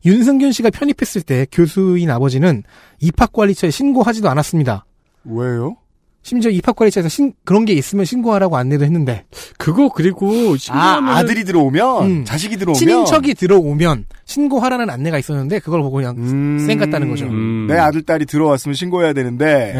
[0.05, 2.63] 윤승균 씨가 편입했을 때 교수인 아버지는
[2.99, 4.85] 입학 관리처에 신고하지도 않았습니다.
[5.25, 5.77] 왜요?
[6.25, 9.25] 심지어 입학 관리처에서 신- 그런 게 있으면 신고하라고 안내도 했는데.
[9.57, 12.23] 그거 그리고 아, 아들이 들어오면, 음.
[12.25, 12.79] 자식이 들어오면.
[12.79, 16.15] 친인척이 들어오면 신고하라는 안내가 있었는데 그걸 보고 그냥
[16.59, 17.25] 쌩 갔다는 거죠.
[17.25, 17.67] 음.
[17.67, 19.73] 내 아들, 딸이 들어왔으면 신고해야 되는데.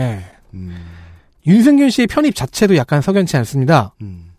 [0.52, 0.70] 네.
[1.48, 3.94] 윤승균 씨의 편입 자체도 약간 석연치 않습니다.
[4.02, 4.32] 음.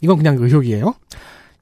[0.00, 0.94] 이건 그냥 의혹이에요.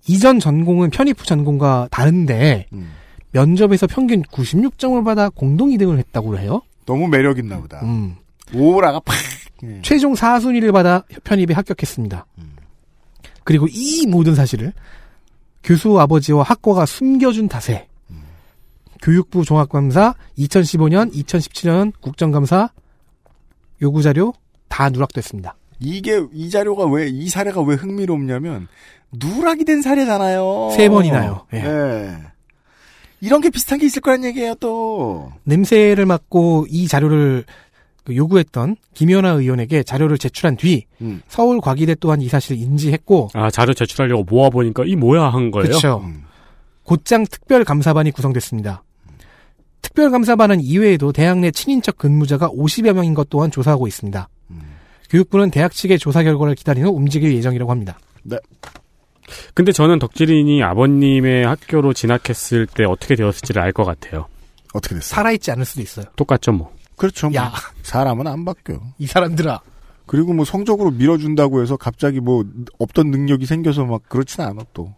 [0.07, 2.91] 이전 전공은 편입 후 전공과 다른데 음.
[3.33, 6.63] 면접에서 평균 96점을 받아 공동 2등을 했다고 해요.
[6.87, 7.81] 너무 매력 있나 보다.
[7.83, 8.17] 음.
[8.55, 9.17] 오라가 팍.
[9.65, 9.81] 예.
[9.83, 12.27] 최종 4순위를 받아 편입에 합격했습니다.
[13.45, 14.73] 그리고 이 모든 사실을
[15.63, 17.89] 교수 아버지와 학과가 숨겨준 탓에
[19.03, 22.71] 교육부 종합감사 2015년, 2017년 국정감사
[23.83, 24.33] 요구 자료
[24.69, 25.57] 다 누락됐습니다.
[25.79, 28.69] 이게, 이 자료가 왜, 이 사례가 왜 흥미롭냐면,
[29.13, 30.71] 누락이 된 사례잖아요.
[30.75, 31.47] 세 번이나요.
[31.53, 31.59] 예.
[31.59, 32.17] 예.
[33.21, 35.33] 이런 게 비슷한 게 있을 거란 얘기예요, 또.
[35.45, 37.64] 냄새를 맡고 이 자료를 그
[38.13, 41.23] 요구했던 김연아 의원에게 자료를 제출한 뒤 음.
[41.29, 45.69] 서울 과기대 또한 이 사실을 인지했고 아, 자료 제출하려고 모아보니까 이 뭐야 한 거예요?
[45.69, 46.03] 그렇죠.
[46.05, 46.25] 음.
[46.83, 48.83] 곧장 특별감사반이 구성됐습니다.
[49.83, 54.29] 특별감사반은 이외에도 대학 내 친인척 근무자가 50여 명인 것 또한 조사하고 있습니다.
[55.11, 57.99] 교육부는 대학 측의 조사 결과를 기다린 후 움직일 예정이라고 합니다.
[58.23, 58.37] 네.
[59.55, 64.27] 근데 저는 덕질인이 아버님의 학교로 진학했을 때 어떻게 되었을지를 알 것 같아요.
[64.73, 65.15] 어떻게 됐어요?
[65.15, 66.07] 살아있지 않을 수도 있어요.
[66.17, 66.73] 똑같죠, 뭐.
[67.05, 67.29] 그렇죠.
[67.29, 67.37] 뭐.
[67.41, 67.53] 야.
[67.83, 68.81] 사람은 안 바뀌어.
[68.99, 69.61] 이 사람들아.
[70.07, 72.45] 그리고 뭐 성적으로 밀어준다고 해서 갑자기 뭐
[72.79, 74.95] 없던 능력이 생겨서 막 그렇진 않아 또.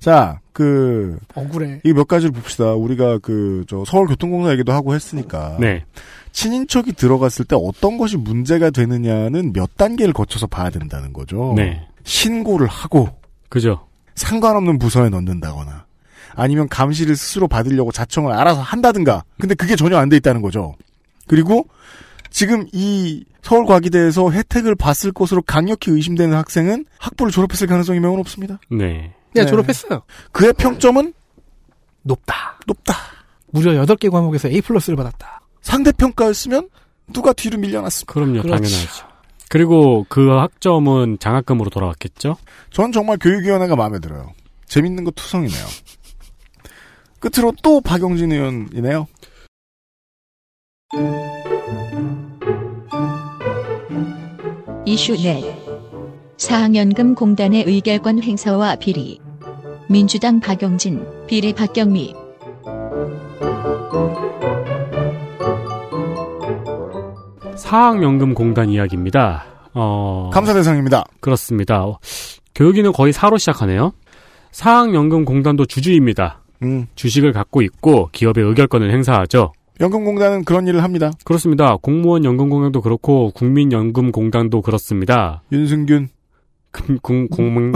[0.00, 1.80] 자, 그, 억울해.
[1.84, 2.72] 이 몇 가지를 봅시다.
[2.72, 5.56] 우리가 그, 저, 서울교통공사 얘기도 하고 했으니까.
[5.60, 5.84] 네.
[6.32, 11.52] 친인척이 들어갔을 때 어떤 것이 문제가 되느냐는 몇 단계를 거쳐서 봐야 된다는 거죠.
[11.56, 11.86] 네.
[12.04, 13.08] 신고를 하고.
[13.48, 13.86] 그죠.
[14.14, 15.86] 상관없는 부서에 넣는다거나.
[16.34, 19.24] 아니면 감시를 스스로 받으려고 자청을 알아서 한다든가.
[19.40, 20.76] 근데 그게 전혀 안 돼 있다는 거죠.
[21.28, 21.68] 그리고
[22.30, 28.58] 지금 이 서울과기대에서 혜택을 봤을 것으로 강력히 의심되는 학생은 학부를 졸업했을 가능성이 매우 높습니다.
[28.70, 29.14] 네.
[29.34, 29.46] 네, 네.
[29.46, 30.02] 졸업했어요.
[30.32, 31.14] 그의 평점은
[32.02, 32.58] 높다.
[32.66, 32.94] 높다.
[33.50, 35.40] 무려 8개 과목에서 A 플러스를 받았다.
[35.62, 36.68] 상대평가였으면
[37.12, 38.12] 누가 뒤로 밀려났습니다.
[38.12, 38.64] 그럼요, 그렇죠.
[38.64, 39.06] 당연하죠.
[39.48, 42.36] 그리고 그 학점은 장학금으로 돌아왔겠죠?
[42.70, 44.32] 전 정말 교육위원회가 마음에 들어요.
[44.66, 45.66] 재밌는 거 투성이네요.
[47.20, 49.06] 끝으로 또 박영진 의원이네요.
[54.88, 55.44] 이슈 넷
[56.38, 59.20] 사학연금 공단의 의결권 행사와 비리
[59.86, 62.14] 민주당 박용진 비리 박경미
[67.54, 69.44] 사학연금공단 이야기입니다.
[69.74, 71.04] 어, 감사 대상입니다.
[71.20, 71.84] 그렇습니다.
[71.84, 71.98] 어,
[72.54, 73.92] 교육위는 거의 사로 시작하네요.
[74.52, 76.40] 사학연금공단도 주주입니다.
[76.62, 76.86] 음.
[76.94, 79.52] 주식을 갖고 있고 기업의 의결권을 행사하죠.
[79.80, 81.12] 연금공단은 그런 일을 합니다.
[81.24, 81.76] 그렇습니다.
[81.76, 85.42] 공무원 연금공단도 그렇고 국민연금공단도 그렇습니다.
[85.52, 86.08] 윤승균
[86.72, 87.72] 금, 공, 공문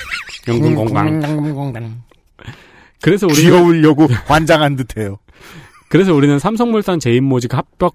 [0.48, 1.22] 연금공단.
[1.22, 2.02] 연금공단.
[3.00, 5.18] 그래서 우리는 귀여우려고 환장한 듯해요.
[5.88, 7.90] 그래서 우리는 삼성물산 제인모직 합병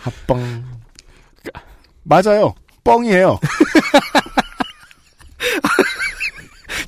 [0.00, 0.64] 합방.
[2.02, 2.54] 맞아요.
[2.84, 3.38] 뻥이에요.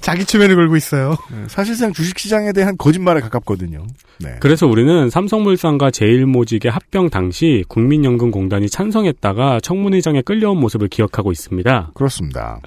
[0.09, 1.17] 자기 추면을 걸고 있어요.
[1.49, 3.87] 사실상 주식시장에 대한 거짓말에 가깝거든요.
[4.21, 4.37] 네.
[4.41, 11.91] 그래서 우리는 삼성물산과 제일모직의 합병 당시 국민연금공단이 찬성했다가 청문회장에 끌려온 모습을 기억하고 있습니다.
[11.93, 12.59] 그렇습니다.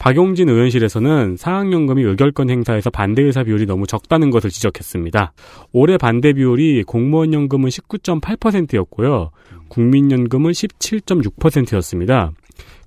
[0.00, 5.32] 박용진 의원실에서는 사학연금이 의결권 행사에서 반대 의사 비율이 너무 적다는 것을 지적했습니다.
[5.70, 9.30] 올해 반대 비율이 공무원연금은 19.8%였고요.
[9.68, 12.32] 국민연금은 17.6%였습니다.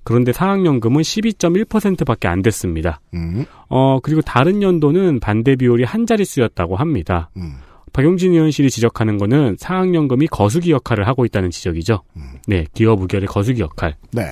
[0.08, 2.98] 그런데 사학연금은 12.1%밖에 안 됐습니다.
[3.12, 7.28] 음, 어, 그리고 다른 연도는 반대 비율이 한 자릿수였다고 합니다.
[7.36, 7.56] 음.
[7.92, 12.00] 박용진 의원실이 지적하는 것은 사학연금이 거수기 역할을 하고 있다는 지적이죠.
[12.46, 13.96] 네, 기업 의결의 거수기 역할.
[14.10, 14.30] 네.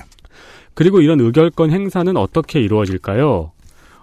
[0.73, 3.53] 그리고 이런 의결권 행사는 어떻게 이루어질까요?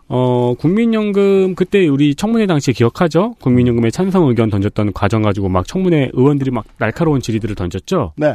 [0.09, 3.33] 어, 국민연금, 그때 우리 청문회 당시에 기억하죠?
[3.39, 8.13] 국민연금에 찬성 의견 던졌던 과정 가지고 막 청문회 의원들이 막 날카로운 질의들을 던졌죠?
[8.17, 8.31] 네.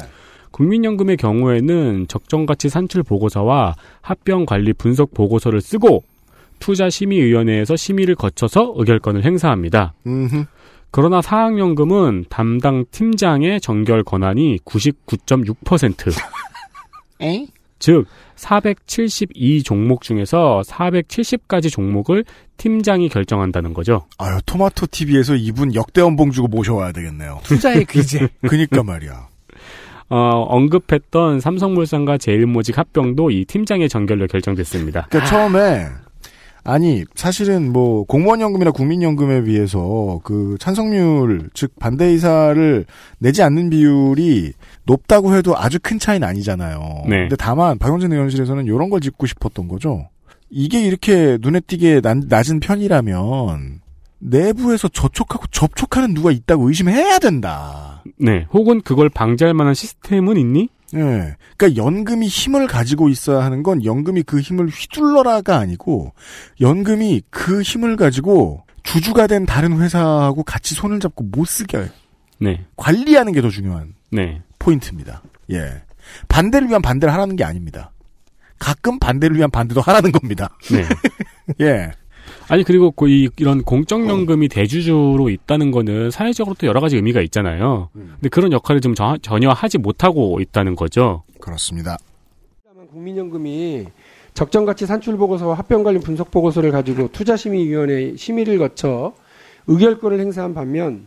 [0.51, 6.03] 국민연금의 경우에는 적정가치 산출 보고서와 합병 관리 분석 보고서를 쓰고
[6.59, 9.95] 투자심의위원회에서 심의를 거쳐서 의결권을 행사합니다.
[10.07, 10.45] 음흠.
[10.91, 16.13] 그러나 사학연금은 담당 팀장의 정결 권한이 99.6%.
[17.21, 17.47] 에?
[17.79, 22.25] 즉, 472 종목 중에서 470가지 종목을
[22.57, 24.07] 팀장이 결정한다는 거죠.
[24.19, 27.41] 아유, 토마토 TV에서 이분 역대 연봉 주고 모셔와야 되겠네요.
[27.45, 28.29] 투자의 귀재.
[28.49, 29.28] 그니까 말이야.
[30.11, 30.17] 어,
[30.49, 35.07] 언급했던 삼성물산과 제일모직 합병도 이 팀장의 전결로 결정됐습니다.
[35.11, 35.87] 그러니까 처음에
[36.65, 42.85] 아니 사실은 뭐 공무원연금이나 국민연금에 비해서 그 찬성률 즉 반대 의사를
[43.19, 44.53] 내지 않는 비율이
[44.85, 46.79] 높다고 해도 아주 큰 차이는 아니잖아요.
[47.09, 47.17] 네.
[47.21, 50.09] 근데 다만 박영진 의원실에서는 이런 걸 짚고 싶었던 거죠.
[50.51, 53.81] 이게 이렇게 눈에 띄게 난- 낮은 편이라면
[54.21, 57.98] 내부에서 저촉하고 접촉하는 누가 있다고 의심해야 된다.
[58.19, 58.47] 네.
[58.53, 60.69] 혹은 그걸 방지할 만한 시스템은 있니?
[60.95, 61.37] 예.
[61.57, 66.13] 그러니까 연금이 힘을 가지고 있어야 하는 건 연금이 그 힘을 휘둘러라가 아니고
[66.61, 71.89] 연금이 그 힘을 가지고 주주가 된 다른 회사하고 같이 손을 잡고 못 쓰게
[72.41, 72.65] 네.
[72.77, 74.41] 관리하는 게 더 중요한 네.
[74.59, 75.23] 포인트입니다.
[75.53, 75.83] 예.
[76.29, 77.93] 반대를 위한 반대를 하라는 게 아닙니다.
[78.59, 80.49] 가끔 반대를 위한 반대도 하라는 겁니다.
[80.73, 80.85] 네.
[81.61, 81.91] 예.
[82.51, 87.91] 아니 그리고 그 이, 이런 공적연금이 대주주로 있다는 거는 사회적으로 또 여러 가지 의미가 있잖아요.
[87.93, 91.23] 근데 그런 역할을 좀 저- 전혀 하지 못하고 있다는 거죠.
[91.41, 91.99] 그렇습니다.
[92.91, 93.87] 국민연금이
[94.33, 99.13] 적정가치 산출 보고서와 합병관리 분석 보고서를 가지고 투자심의위원회 심의를 거쳐
[99.67, 101.07] 의결권을 행사한 반면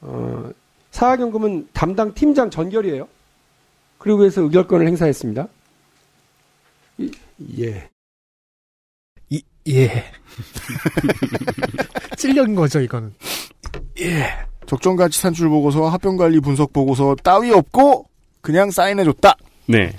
[0.00, 0.50] 어,
[0.90, 3.06] 사학연금은 담당 팀장 전결이에요.
[3.98, 5.46] 그리고 해서 의결권을 행사했습니다.
[6.98, 7.10] 이-
[7.60, 7.88] 예.
[9.64, 10.04] 이, 예.
[12.16, 13.12] 찔린 거죠, 이거는.
[14.00, 14.26] 예.
[14.66, 18.06] 적정가치 산출 보고서와 합병 관리 분석 보고서 따위 없고
[18.40, 19.36] 그냥 사인해 줬다.
[19.66, 19.94] 네.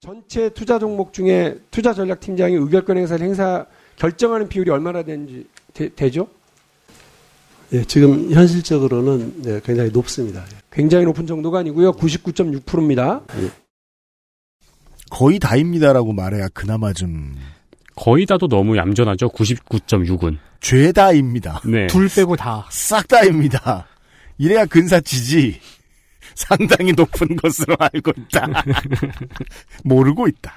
[0.00, 3.66] 전체 투자 종목 중에 투자 전략 팀장이 의결권 행사를 행사
[3.96, 6.26] 결정하는 비율이 얼마나 되는지 되, 죠
[7.72, 10.44] 예, 지금 현실적으로는 네, 굉장히 높습니다.
[10.72, 11.92] 굉장히 높은 정도가 아니고요.
[11.92, 13.20] 99.6%입니다.
[15.10, 17.36] 거의 다입니다라고 말해야 그나마 좀
[18.00, 19.28] 거의 다도 너무 얌전하죠.
[19.28, 20.38] 99.6은.
[20.60, 21.60] 죄다입니다.
[21.66, 21.86] 네.
[21.86, 22.66] 둘 빼고 다.
[22.70, 23.86] 싹 다입니다.
[24.38, 25.60] 이래야 근사치지.
[26.34, 28.46] 상당히 높은 것으로 알고 있다.
[29.84, 30.52] 모르고 있다.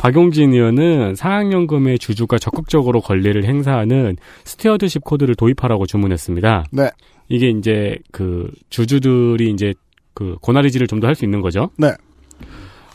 [0.00, 6.66] 박용진 의원은 사학연금의 주주가 적극적으로 권리를 행사하는 stewardship code를 도입하라고 주문했습니다.
[6.72, 6.90] 네.
[7.28, 9.74] 이게 이제 그 주주들이 이제
[10.14, 11.70] 그 고나리질을 좀 더 할 수 있는 거죠.
[11.76, 11.92] 네.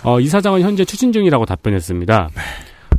[0.03, 2.29] 어, 이 사장은 현재 추진 중이라고 답변했습니다.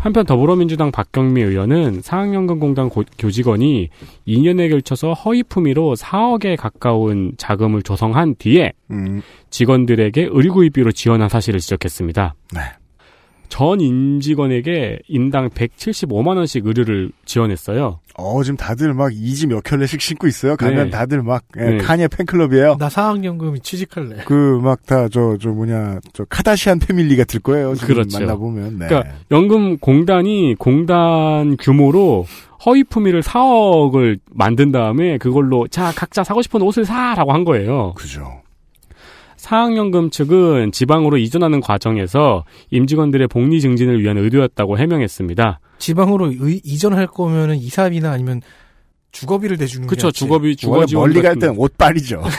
[0.04, 3.88] 한편 더불어민주당 박경미 의원은 사학연금공단 고- 교직원이
[4.28, 9.22] 2년에 걸쳐서 허위 품위로 4억에 가까운 자금을 조성한 뒤에 음.
[9.48, 12.34] 직원들에게 을구입비로 지원한 사실을 지적했습니다.
[12.54, 12.60] 네.
[13.48, 18.00] 전 임직원에게 인당 175만 원씩 의료를 지원했어요.
[18.16, 20.56] 어, 지금 다들 막 이지 몇 켤레씩 신고 있어요.
[20.56, 20.90] 가면 네.
[20.90, 21.78] 다들 막, 예, 네.
[21.78, 22.76] 카니에 팬클럽이에요.
[22.78, 24.24] 나 사학연금 취직할래.
[24.24, 27.74] 그, 막 다, 저, 저 뭐냐, 저 카다시안 패밀리 같을 거예요.
[27.74, 28.18] 지금 그렇죠.
[28.18, 28.78] 만나 보면.
[28.78, 28.86] 네.
[28.86, 32.26] 그러니까 연금 공단이 공단 규모로
[32.66, 37.92] 허위 품위를 4억을 만든 다음에 그걸로 자 각자 사고 싶은 옷을 사라고 한 거예요.
[37.94, 38.40] 그죠.
[39.44, 45.60] 사학연금 측은 지방으로 이전하는 과정에서 임직원들의 복리 증진을 위한 의도였다고 해명했습니다.
[45.78, 48.40] 지방으로 의- 이전할 거면은 이사비나 아니면
[49.12, 50.18] 주거비를 대주는 그쵸, 게 낫지.
[50.20, 52.22] 주거비, 주거 지원 멀리 갈땐 옷빨이죠.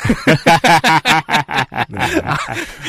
[1.89, 1.99] 네.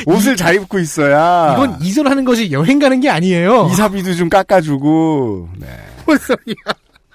[0.07, 1.53] 옷을 잘 입고 있어야.
[1.53, 3.67] 이건 이전하는 것이 여행 가는 게 아니에요.
[3.71, 5.49] 이사비도 좀 깎아주고.
[5.59, 5.67] 네.
[6.07, 6.55] 뭔 소리야.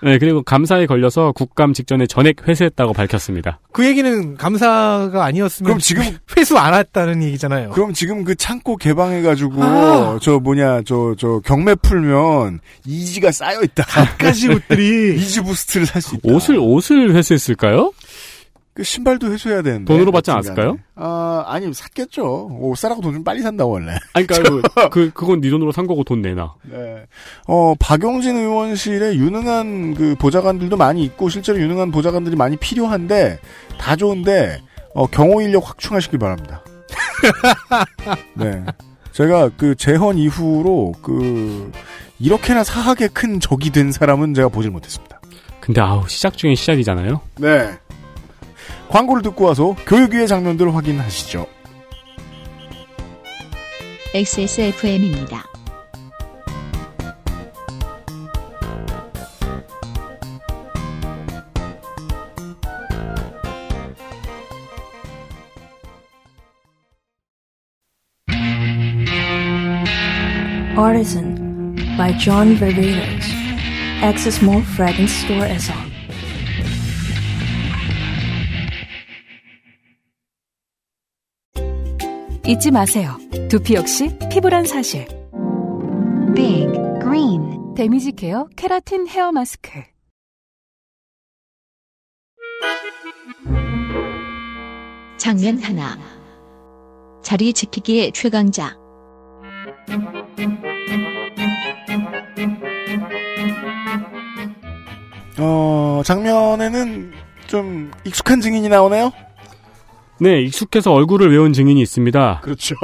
[0.02, 3.60] 네, 그리고 감사에 걸려서 국감 직전에 전액 회수했다고 밝혔습니다.
[3.72, 6.02] 그 얘기는 감사가 아니었으면 그럼 지금
[6.36, 7.70] 회수 안 했다는 얘기잖아요.
[7.70, 10.18] 그럼 지금 그 창고 개방해가지고 아.
[10.20, 13.84] 저 뭐냐 저 저 경매 풀면 이지가 쌓여 있다.
[13.84, 16.34] 갖가지 옷들이 이지 부스트를 살 수 있다.
[16.34, 17.92] 옷을 옷을 회수했을까요?
[18.74, 20.60] 그 신발도 회수해야 되는데 돈으로 받지 여튼간에.
[20.62, 20.78] 않았을까요?
[20.96, 22.56] 아 아니 샀겠죠.
[22.58, 23.92] 옷 사라고 돈 좀 빨리 산다 원래.
[24.14, 26.54] 아니, 그러니까 그, 그 그건 네 돈으로 산 거고 돈 내놔.
[26.70, 27.04] 네.
[27.46, 33.38] 어, 박용진 의원실에 유능한 그 보좌관들도 많이 있고 실제로 유능한 보좌관들이 많이 필요한데
[33.78, 34.62] 다 좋은데
[34.94, 36.62] 어, 경호 인력 확충하시길 바랍니다.
[38.34, 38.64] 네.
[39.12, 41.70] 제가 그 재헌 이후로 그
[42.18, 45.20] 이렇게나 사학에 큰 적이 된 사람은 제가 보질 못했습니다.
[45.60, 47.20] 근데 아우 시작 중에 시작이잖아요.
[47.36, 47.70] 네.
[48.92, 51.46] 광고를 듣고 와서 교육위의 장면들을 확인하시죠.
[54.14, 55.46] XSFM입니다.
[70.76, 73.32] Artisan by John Varvatos.
[74.02, 75.91] Access Mall Fragrance Store에서
[82.46, 83.16] 잊지 마세요.
[83.48, 85.06] 두피 역시 피부란 사실.
[86.34, 86.66] Big
[87.00, 89.70] Green 데미지 케어 케라틴 헤어 마스크.
[95.18, 95.96] 장면 하나.
[97.22, 98.76] 자리 지키기의 최강자.
[105.38, 107.12] 어, 장면에는
[107.46, 109.12] 좀 익숙한 증인이 나오네요?
[110.22, 112.42] 네, 익숙해서 얼굴을 외운 증인이 있습니다.
[112.44, 112.76] 그렇죠.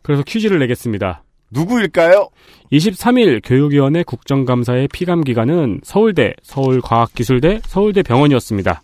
[0.00, 1.22] 그래서 퀴즈를 내겠습니다.
[1.50, 2.30] 누구일까요?
[2.72, 8.82] 23일 교육위원회 국정감사의 피감기관은 서울대, 서울과학기술대, 서울대병원이었습니다.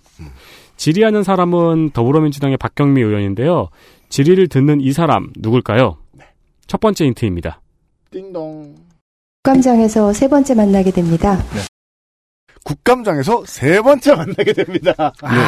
[0.76, 3.70] 질의하는 사람은 더불어민주당의 박경미 의원인데요.
[4.10, 5.96] 질의를 듣는 이 사람 누굴까요?
[6.66, 7.62] 첫 번째 힌트입니다.
[8.10, 8.74] 띵동.
[9.42, 11.42] 국감장에서 세 번째 만나게 됩니다.
[12.64, 14.92] 국감장에서 세 번째 만나게 됩니다.
[15.22, 15.38] 네.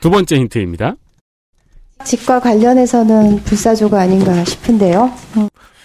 [0.00, 0.96] 두 번째 힌트입니다.
[2.04, 5.12] 직과 관련해서는 불사조가 아닌가 싶은데요.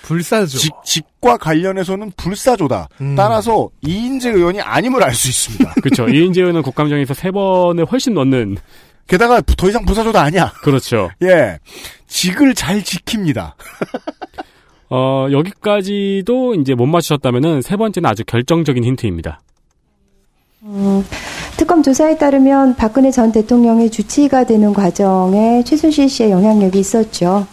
[0.04, 0.58] 불사조.
[0.58, 2.88] 직, 직과 관련해서는 불사조다.
[3.02, 3.16] 음.
[3.16, 5.74] 따라서 이인재 의원이 아님을 알 수 있습니다.
[5.82, 6.08] 그렇죠.
[6.08, 8.58] 이인재 의원은 국감장에서 세 번에 훨씬 넘는.
[9.08, 10.52] 게다가 더 이상 불사조도 아니야.
[10.62, 11.10] 그렇죠.
[11.24, 11.58] 예.
[12.08, 13.54] 직을 잘 지킵니다.
[14.90, 19.40] 어, 여기까지도 이제 못 맞추셨다면은 세 번째는 아주 결정적인 힌트입니다.
[20.66, 21.04] 음,
[21.58, 27.48] 특검 조사에 따르면 박근혜 전 대통령의 주치의가 되는 과정에 최순실 씨의 영향력이 있었죠.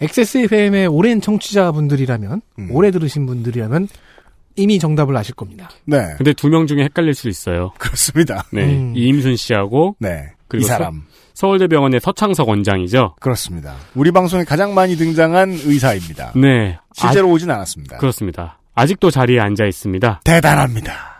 [0.00, 2.40] XSFM의 오랜 청취자분들이라면,
[2.72, 3.86] 오래 들으신 분들이라면,
[4.56, 5.70] 이미 정답을 아실 겁니다.
[5.84, 5.98] 네.
[6.16, 7.70] 근데 두 명 중에 헷갈릴 수 있어요.
[7.78, 8.42] 그렇습니다.
[8.52, 8.64] 네.
[8.64, 8.94] 음.
[8.96, 9.94] 이임순 씨하고.
[10.00, 10.32] 네.
[10.48, 11.04] 그리고 이 사람.
[11.34, 13.14] 서, 서울대병원의 서창석 원장이죠.
[13.20, 13.76] 그렇습니다.
[13.94, 16.32] 우리 방송에 가장 많이 등장한 의사입니다.
[16.34, 16.78] 네.
[16.94, 17.98] 실제로 아, 오진 않았습니다.
[17.98, 18.58] 그렇습니다.
[18.74, 20.22] 아직도 자리에 앉아 있습니다.
[20.24, 21.11] 대단합니다.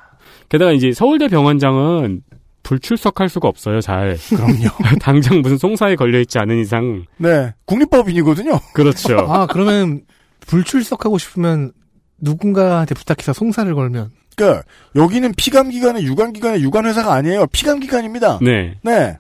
[0.53, 2.21] 게다가 이제 서울대 병원장은
[2.63, 4.19] 불출석할 수가 없어요, 잘.
[4.29, 4.69] 그럼요.
[5.01, 7.07] 당장 무슨 송사에 걸려있지 않은 이상.
[7.17, 7.55] 네.
[7.65, 8.61] 국립법인이거든요.
[8.75, 9.17] 그렇죠.
[9.17, 10.03] 아, 그러면,
[10.47, 11.73] 불출석하고 싶으면,
[12.21, 14.11] 누군가한테 부탁해서 송사를 걸면.
[14.37, 14.63] 그러니까
[14.95, 17.47] 여기는 피감기관의 유관기관의 유관회사가 아니에요.
[17.47, 18.39] 피감기관입니다.
[18.43, 18.77] 네.
[18.83, 19.19] 네.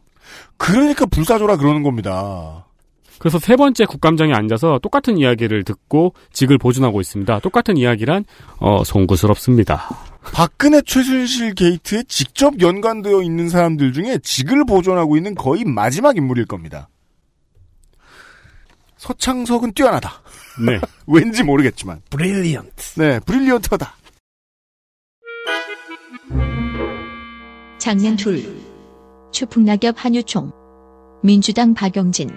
[0.59, 2.67] 그러니까 불사조라 그러는 겁니다.
[3.19, 7.39] 그래서 세 번째 국감장에 앉아서 똑같은 이야기를 듣고 직을 보존하고 있습니다.
[7.39, 8.27] 똑같은 이야기란,
[8.59, 10.12] 어, 송구스럽습니다.
[10.25, 16.89] 박근혜 최순실 게이트에 직접 연관되어 있는 사람들 중에 직을 보존하고 있는 거의 마지막 인물일 겁니다.
[18.97, 20.23] 서창석은 뛰어나다.
[20.65, 20.79] 네.
[21.07, 22.01] 왠지 모르겠지만.
[22.09, 23.01] brilliant.
[23.01, 23.97] 네, brilliant하다.
[27.79, 28.45] 장면 둘.
[29.33, 30.53] 추풍낙엽 한유총.
[31.25, 32.31] 민주당 박용진.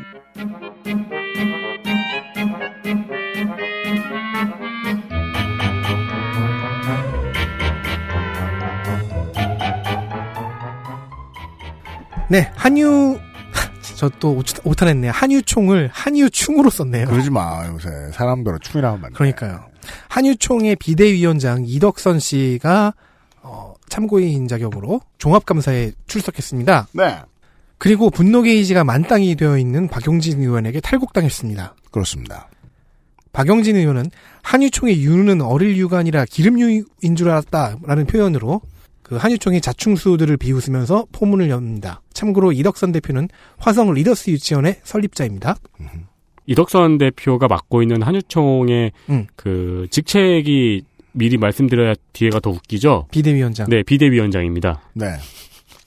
[12.30, 13.20] 네, 한유,
[13.96, 15.10] 저또 오탄했네.
[15.10, 17.08] 한유총을 한유충으로 썼네요.
[17.08, 17.90] 그러지 마, 요새.
[18.14, 19.16] 사람들은 충이라면 안 돼.
[19.16, 19.66] 그러니까요.
[20.10, 22.94] 한유총의 비대위원장 이덕선 씨가
[23.42, 26.88] 어, 참고인 자격으로 종합감사에 출석했습니다.
[26.94, 27.20] 네.
[27.78, 31.76] 그리고 분노 게이지가 만땅이 되어 있는 박용진 의원에게 탈곡당했습니다.
[31.92, 32.50] 그렇습니다.
[33.34, 34.10] 박용진 의원은
[34.42, 38.62] 한유총의 유는 어릴 유가 아니라 기름유인 줄 알았다라는 표현으로
[39.04, 42.02] 그 한유총의 자충수들을 비웃으면서 포문을 엽니다.
[42.16, 45.58] 참고로 이덕선 대표는 화성 리더스 유치원의 설립자입니다.
[46.48, 49.28] 이덕선 대표가 맡고 있는 한유총의 음.
[49.36, 53.08] 그 직책이 미리 말씀드려야 뒤에가 더 웃기죠.
[53.12, 53.68] 비대위원장.
[53.70, 54.82] 네, 비대위원장입니다.
[54.94, 55.06] 네.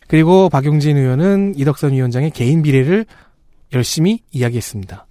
[0.06, 3.04] 그리고 박용진 의원은 이덕선 위원장의 개인 비례를
[3.74, 5.06] 열심히 이야기했습니다.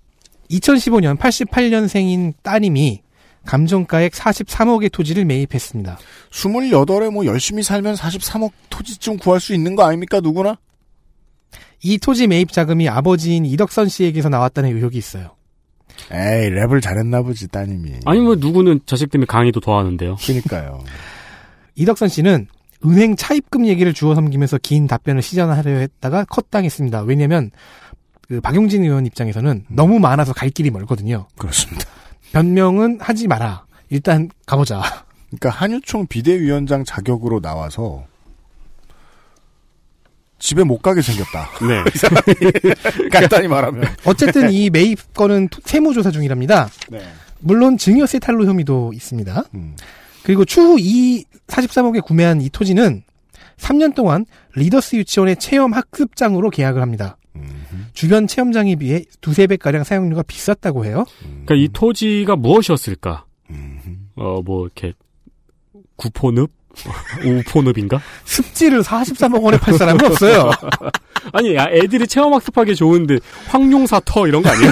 [0.50, 3.02] 2015년 88년생인 따님이
[3.46, 5.98] 감정가액 43억의 토지를 매입했습니다.
[6.32, 10.58] 28에 뭐 열심히 살면 43억 토지쯤 구할 수 있는 거 아닙니까, 누구나?
[11.82, 15.36] 이 토지 매입 자금이 아버지인 이덕선 씨에게서 나왔다는 의혹이 있어요.
[16.12, 17.94] 에이, 랩을 잘했나 보지, 따님이.
[18.06, 20.16] 아니, 뭐, 누구는 자식 때문에 강의도 더 하는데요.
[20.18, 20.84] 그니까요.
[21.76, 22.48] 이덕선 씨는
[22.86, 27.02] 은행 차입금 얘기를 주워 삼기면서 긴 답변을 시전하려 했다가 컷당했습니다.
[27.02, 27.52] 왜냐면,
[28.28, 31.28] 그 박용진 의원 입장에서는 너무 많아서 갈 길이 멀거든요.
[31.38, 31.86] 그렇습니다.
[32.34, 33.66] 변명은 하지 마라.
[33.90, 34.82] 일단 가보자.
[35.28, 38.06] 그러니까 한유총 비대위원장 자격으로 나와서
[40.40, 41.50] 집에 못 가게 생겼다.
[41.68, 41.84] 네.
[41.94, 43.84] 이 사람이 간단히 말하면.
[44.06, 46.70] 어쨌든 이 매입 건은 세무조사 중이랍니다.
[46.90, 47.02] 네.
[47.40, 49.44] 물론 증여세 탈루 혐의도 있습니다.
[49.56, 49.76] 음.
[50.24, 53.04] 그리고 추후 이 43억에 구매한 이 토지는
[53.58, 57.18] 3년 동안 리더스 유치원의 체험 학습장으로 계약을 합니다.
[57.94, 61.06] 주변 체험장에 비해 두세 배가량 사용료가 비쌌다고 해요.
[61.22, 63.26] 그러니까 이 토지가 무엇이었을까?
[64.16, 64.94] 어, 뭐, 이렇게,
[65.96, 66.52] 구포늪?
[67.24, 68.02] 우포늪인가?
[68.26, 70.52] 습지를 43억 원에 팔 사람은 없어요.
[71.34, 74.72] 아니, 야, 애들이 체험학습하기 좋은데, 황룡사 터 이런 거 아니야?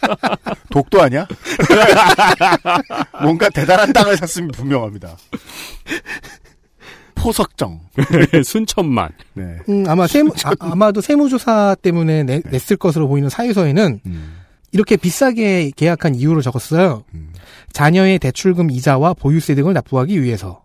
[0.70, 1.26] 독도 아니야?
[3.22, 5.16] 뭔가 대단한 땅을 샀으면 분명합니다.
[7.14, 7.80] 포석정.
[8.44, 9.10] 순천만.
[9.34, 9.56] 네.
[9.68, 14.00] 음, 아마 세무, 아, 마도 세무조사 때문에 내, 냈을 것으로 보이는 사유서에는
[14.72, 17.04] 이렇게 비싸게 계약한 이유를 적었어요.
[17.72, 20.62] 자녀의 대출금 이자와 보유세 등을 납부하기 위해서.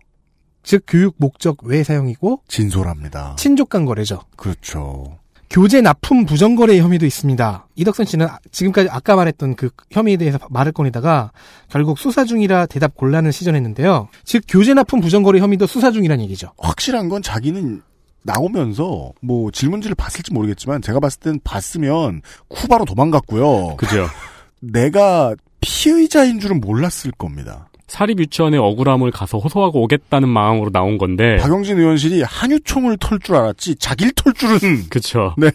[0.63, 3.35] 즉 교육 목적 외 사용이고 진솔합니다.
[3.37, 4.21] 친족 간 거래죠.
[4.35, 5.17] 그렇죠.
[5.49, 7.67] 교재 납품 부정 거래 혐의도 있습니다.
[7.75, 11.31] 이덕선 씨는 아- 지금까지 아까 말했던 그 혐의에 대해서 말을 꺼내다가
[11.67, 14.07] 결국 수사 중이라 대답 곤란을 시전했는데요.
[14.23, 16.53] 즉 교재 납품 부정 거래 혐의도 수사 중이라는 얘기죠.
[16.57, 17.81] 확실한 건 자기는
[18.23, 23.75] 나오면서 뭐 질문지를 봤을지 모르겠지만 제가 봤을 땐 봤으면 쿠바로 도망갔고요.
[23.75, 24.07] 그죠.
[24.61, 27.69] 내가 피의자인 줄은 몰랐을 겁니다.
[27.91, 31.35] 사립유치원의 억울함을 가서 호소하고 오겠다는 마음으로 나온 건데.
[31.37, 35.35] 박영진 의원실이 한유총을 털 줄 알았지 자기를 털 줄은 그쵸.
[35.37, 35.51] 네.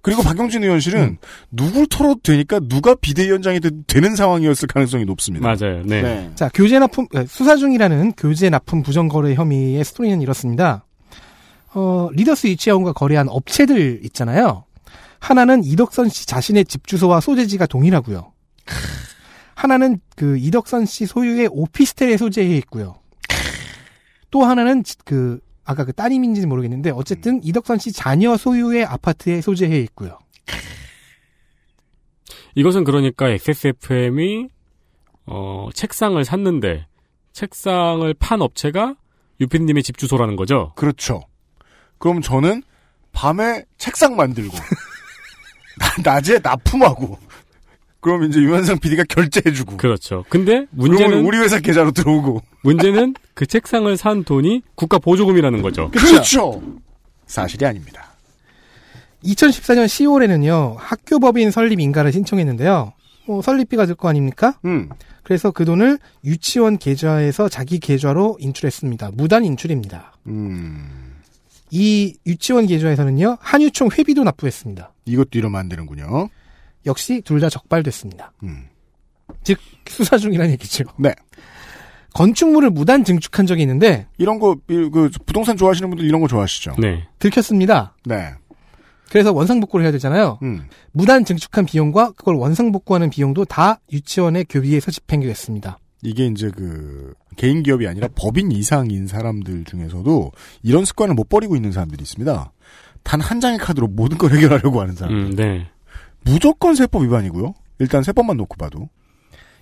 [0.00, 1.18] 그리고 박영진 의원실은
[1.50, 5.46] 누굴 털어도 되니까 누가 비대위원장이 되- 되는 상황이었을 가능성이 높습니다.
[5.46, 5.82] 맞아요.
[5.84, 6.30] 네.
[6.34, 10.86] 자, 교재 납품, 에, 수사 중이라는 교재 납품 부정거래 혐의의 스토리는 이렇습니다.
[11.74, 14.64] 어, 리더스 유치원과 거래한 업체들 있잖아요.
[15.20, 18.32] 하나는 이덕선 씨 자신의 집 주소와 소재지가 동일하고요.
[19.62, 22.94] 하나는 그 이덕선 씨 소유의 오피스텔에 소재해 있고요.
[24.30, 29.80] 또 하나는 지- 그 아까 그 따님인지는 모르겠는데 어쨌든 이덕선 씨 자녀 소유의 아파트에 소재해
[29.80, 30.16] 있고요.
[32.54, 34.48] 이것은 그러니까 XSFM이
[35.26, 36.86] 어, 책상을 샀는데
[37.32, 38.94] 책상을 판 업체가
[39.40, 40.72] 유피님의 집 주소라는 거죠.
[40.76, 41.22] 그렇죠.
[41.98, 42.62] 그럼 저는
[43.10, 44.56] 밤에 책상 만들고
[46.04, 47.18] 나- 낮에 납품하고
[48.00, 50.24] 그럼 이제 유현상 PD가 결제해주고 그렇죠.
[50.28, 55.90] 근데 문제는 우리 회사 계좌로 들어오고 문제는 그 책상을 산 돈이 국가 보조금이라는 거죠.
[55.90, 56.62] 그렇죠.
[57.26, 58.14] 사실이 아닙니다.
[59.24, 62.92] 2014년 10월에는요 학교 법인 설립 인가를 신청했는데요.
[63.26, 64.58] 뭐 설립비가 들 거 아닙니까?
[64.64, 64.88] 음.
[65.24, 69.10] 그래서 그 돈을 유치원 계좌에서 자기 계좌로 인출했습니다.
[69.14, 70.12] 무단 인출입니다.
[70.28, 71.16] 음.
[71.70, 74.92] 이 유치원 계좌에서는요 한유총 회비도 납부했습니다.
[75.04, 76.30] 이것도 이러면 안 되는군요.
[76.88, 78.32] 역시 둘 다 적발됐습니다.
[78.42, 78.64] 음.
[79.44, 80.84] 즉 수사 중이라는 얘기죠.
[80.98, 81.14] 네.
[82.14, 86.74] 건축물을 무단 증축한 적이 있는데 이런 거, 이- 그, 부동산 좋아하시는 분들 이런 거 좋아하시죠?
[86.78, 87.06] 네.
[87.18, 87.94] 들켰습니다.
[88.04, 88.32] 네.
[89.10, 90.38] 그래서 원상복구를 해야 되잖아요.
[90.42, 90.64] 음.
[90.92, 95.78] 무단 증축한 비용과 그걸 원상복구하는 비용도 다 유치원의 교비에서 집행됐습니다.
[96.02, 100.32] 이게 이제 그, 개인 기업이 아니라 법인 이상인 사람들 중에서도
[100.62, 102.52] 이런 습관을 못 버리고 있는 사람들이 있습니다.
[103.04, 105.14] 단 한 장의 카드로 모든 걸 해결하려고 하는 사람.
[105.14, 105.68] 음, 네.
[106.22, 107.54] 무조건 세법 위반이고요.
[107.78, 108.88] 일단 세법만 놓고 봐도.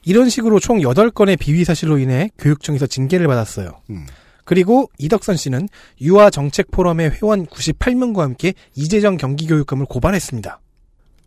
[0.04, 3.80] 이런 식으로 총 8건의 비위 사실로 인해 교육청에서 징계를 받았어요.
[3.90, 4.06] 음.
[4.44, 5.68] 그리고 이덕선 씨는
[6.00, 10.60] 유아 정책 포럼의 회원 98명과 함께 이재정 경기교육감을 고발했습니다.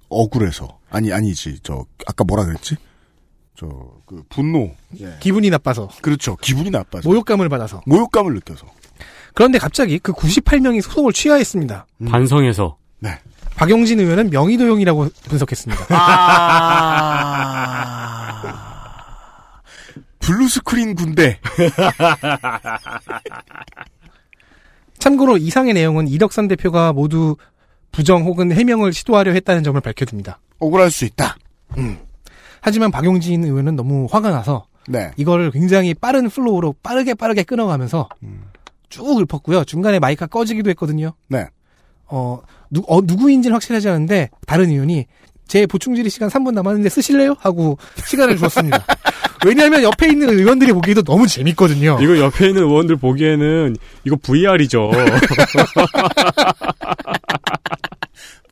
[0.07, 0.79] 억울해서.
[0.89, 1.59] 아니, 아니지.
[1.61, 2.77] 저, 아까 뭐라 그랬지?
[3.55, 3.67] 저,
[4.05, 4.71] 그, 분노.
[5.19, 5.89] 기분이 나빠서.
[6.01, 6.37] 그렇죠.
[6.37, 7.07] 기분이 나빠서.
[7.07, 7.81] 모욕감을 받아서.
[7.85, 8.65] 모욕감을 느껴서.
[9.33, 11.85] 그런데 갑자기 그 98명이 소송을 취하했습니다.
[12.07, 12.77] 반성해서.
[12.99, 13.19] 네.
[13.59, 15.85] 박용진 의원은 명의도용이라고 분석했습니다.
[20.19, 21.41] blue screen 군대.
[24.97, 27.35] 참고로 이상의 내용은 이덕선 대표가 모두
[27.91, 30.39] 부정 혹은 해명을 시도하려 했다는 점을 밝혀둡니다.
[30.59, 31.35] 억울할 수 있다.
[31.77, 31.99] 음.
[32.61, 35.11] 하지만 박용진 의원은 너무 화가 나서 네.
[35.17, 38.07] 이거를 굉장히 빠른 flow로 빠르게 빠르게 끊어가면서
[38.87, 39.65] 쭉 읊었고요.
[39.65, 41.11] 중간에 마이크가 꺼지기도 했거든요.
[41.27, 41.45] 네.
[42.05, 45.05] 어, 누, 어, 누구인지는 확실하지 않은데 다른 의원이
[45.47, 47.35] 제 보충 질의 시간 3분 남았는데 쓰실래요?
[47.39, 48.85] 하고 시간을 줬습니다.
[49.45, 51.97] 왜냐하면 옆에 있는 의원들이 보기에도 너무 재밌거든요.
[52.01, 54.91] 이거 옆에 있는 의원들 보기에는 이거 VR이죠.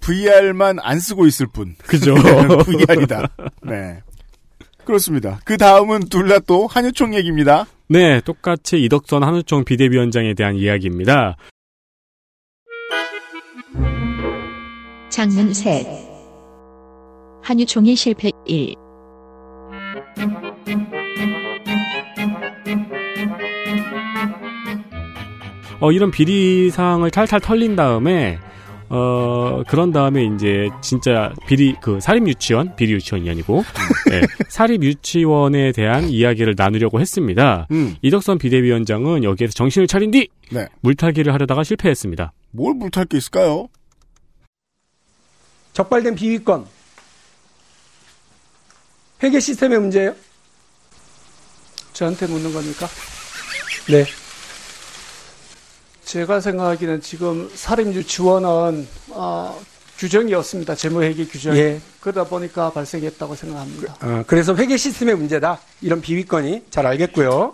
[0.02, 1.76] VR만 안 쓰고 있을 뿐.
[1.85, 2.15] 그죠.
[2.65, 3.27] VR이다.
[3.64, 4.02] 네.
[4.85, 5.39] 그렇습니다.
[5.44, 7.65] 그 다음은 둘다또 한유총 얘기입니다.
[7.89, 11.35] 네, 똑같이 이덕선 한우총 비대위원장에 대한 이야기입니다.
[15.18, 15.84] 장문 셋.
[17.41, 18.76] 한유총의 실패 1.
[25.80, 28.38] 어, 이런 비리 사항을 탈탈 털린 다음에
[28.89, 33.64] 어, 그런 다음에 이제 진짜 비리 그 사립 유치원, 비리 유치원이 아니고
[34.11, 37.65] 네, 사립 유치원에 대한 이야기를 나누려고 했습니다.
[37.72, 37.95] 음.
[38.03, 40.68] 이덕선 비대위원장은 여기에서 정신을 차린 뒤 네.
[40.81, 42.34] 물타기를 하려다가 실패했습니다.
[42.52, 43.69] 뭘 물탈 게 있을까요?
[45.78, 46.66] 적발된 비위권.
[49.22, 50.16] 회계 시스템의 문제예요?
[51.94, 52.88] 저한테 묻는 겁니까?
[53.88, 54.04] 네.
[56.04, 59.62] 제가 생각하기는 지금 사립유치원은 어,
[59.99, 60.74] 규정이 없습니다.
[60.74, 61.60] 재무회계 규정이.
[61.60, 61.80] 예.
[61.99, 63.98] 그러다 보니까 발생했다고 생각합니다.
[64.02, 65.60] 어, 그래서 회계 시스템의 문제다.
[65.82, 67.54] 이런 비위권이 잘 알겠고요.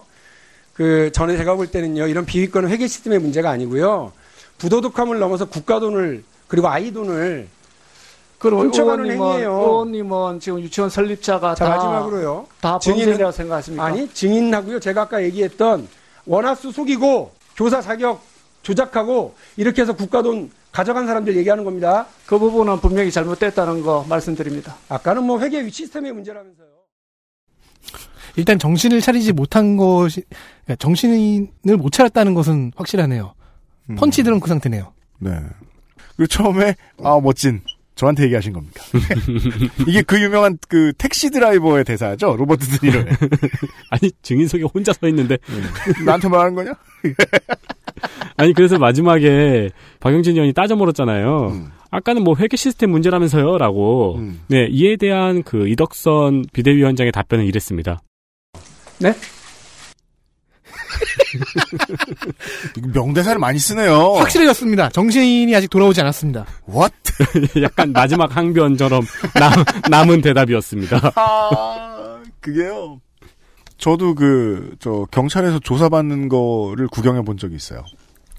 [0.73, 2.07] 그 전에 제가 볼 때는요.
[2.07, 4.13] 이런 비위권은 회계 시스템의 문제가 아니고요.
[4.59, 7.49] 부도덕함을 넘어서 국가 돈을 그리고 아이 돈을
[8.43, 9.51] 그럼 훔쳐가는 의원님은, 행위예요.
[9.51, 12.45] 의원님은 지금 유치원 설립자가 자, 다, 마지막으로요.
[12.59, 13.85] 다 범죄라고 생각하십니까?
[13.85, 14.81] 아니, 증인하고요.
[14.81, 15.87] 제가 아까 얘기했던
[16.25, 18.21] 원화수 속이고 교사 자격
[18.61, 22.07] 조작하고 이렇게 해서 국가 돈 가져간 사람들 얘기하는 겁니다.
[22.25, 24.75] 그 부분은 분명히 잘못됐다는 거 말씀드립니다.
[24.89, 26.67] 아까는 뭐 회계 시스템의 문제라면서요.
[28.35, 30.23] 일단 정신을 차리지 못한 것이
[30.65, 33.35] 그러니까 정신을 못 차렸다는 것은 확실하네요.
[33.97, 34.91] 펀치 들은 그 상태네요.
[35.19, 35.31] 네.
[36.17, 37.61] 그리고 처음에 아 멋진
[38.03, 38.83] 저한테 얘기하신 겁니까?
[39.87, 42.35] 이게 그 유명한 그 택시 드라이버의 대사죠.
[42.35, 43.05] 로버트 드니로의.
[43.89, 45.37] 아니 증인 속에 혼자 서 있는데
[46.05, 46.73] 나한테 말하는 거냐?
[48.35, 49.69] 아니 그래서 마지막에
[50.01, 51.69] 박영진 의원이 따져 물었잖아요.
[51.91, 54.19] 아까는 뭐 회계 시스템 문제라면서요라고.
[54.47, 58.01] 네 이에 대한 그 이덕선 비대위원장의 답변은 이랬습니다.
[58.99, 59.13] 네?
[62.77, 64.13] 이거 명대사를 많이 쓰네요.
[64.13, 64.89] 확실해졌습니다.
[64.89, 66.45] 정신이 아직 돌아오지 않았습니다.
[66.69, 66.93] What?
[67.61, 69.03] 약간 마지막 항변처럼
[69.35, 71.11] 남, 남은 대답이었습니다.
[71.15, 72.99] 아, 그게요.
[73.77, 77.83] 저도 그, 저, 경찰에서 조사받는 거를 구경해 본 적이 있어요.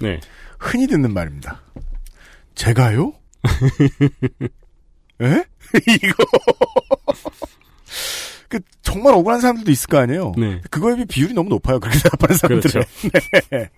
[0.01, 0.21] 네.
[0.59, 1.61] 흔히 듣는 말입니다.
[2.55, 3.13] 제가요?
[5.21, 5.45] 에?
[5.89, 6.25] 이거.
[8.59, 10.33] 그, 정말 억울한 사람들도 있을 거 아니에요?
[10.37, 10.61] 네.
[10.71, 11.81] 그거에 비해 비율이 너무 높아요.
[11.81, 12.83] 그렇게 대답하는 사람들은.
[12.83, 12.89] 그렇죠.
[13.51, 13.69] 네.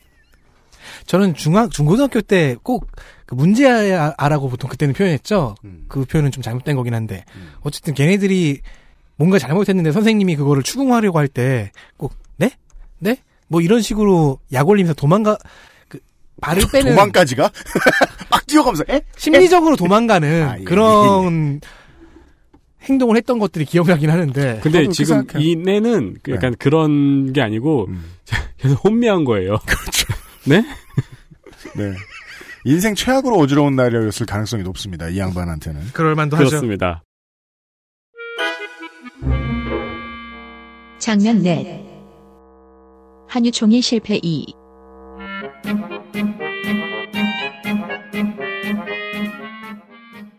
[1.07, 2.87] 저는 중학 중고등학교 때 꼭
[3.27, 5.57] 그 문제아라고 보통 그때는 표현했죠.
[5.89, 7.25] 그 표현은 좀 잘못된 거긴 한데
[7.63, 8.61] 어쨌든 걔네들이
[9.17, 12.53] 뭔가 잘못했는데 선생님이 그거를 추궁하려고 할 때 꼭 네?
[13.01, 13.17] 네?
[13.49, 15.37] 뭐 이런 식으로 약 올리면서 도망가
[15.89, 15.99] 그
[16.41, 17.51] 발을 빼는 도망까지가?
[18.31, 19.01] 막 뛰어가면서, 에?
[19.17, 21.61] 심리적으로 도망가는 아, 예, 그런
[22.89, 25.49] 행동을 했던 것들이 기억나긴 하는데 근데 지금 그렇게 생각해요.
[25.49, 27.89] 이 내는 그 약간 그런 게 아니고
[28.59, 29.59] 계속 혼미한 거예요.
[29.67, 30.07] 그렇죠.
[30.47, 30.65] 네?
[31.77, 31.93] 네.
[32.65, 35.09] 인생 최악으로 어지러운 날이었을 가능성이 높습니다.
[35.09, 35.93] 이 양반한테는.
[35.93, 36.49] 그럴 만도 하죠.
[36.49, 37.03] 그렇습니다.
[40.99, 41.85] 장면 넷
[43.29, 44.47] 한유총이 실패 2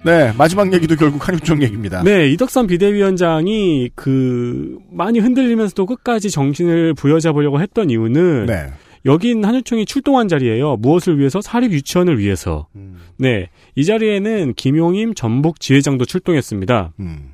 [0.07, 2.01] 네, 마지막 얘기도 결국 한육종 얘기입니다.
[2.01, 8.67] 네, 이덕선 비대위원장이 그 많이 흔들리면서도 끝까지 정신을 부여잡으려고 했던 이유는 네.
[9.05, 10.77] 여긴 한유총이 출동한 자리예요.
[10.77, 11.41] 무엇을 위해서?
[11.41, 12.67] 사립 유치원을 위해서.
[12.77, 12.95] 음.
[13.17, 16.93] 네, 이 자리에는 김용임 전북 지회장도 출동했습니다.
[17.01, 17.31] 음.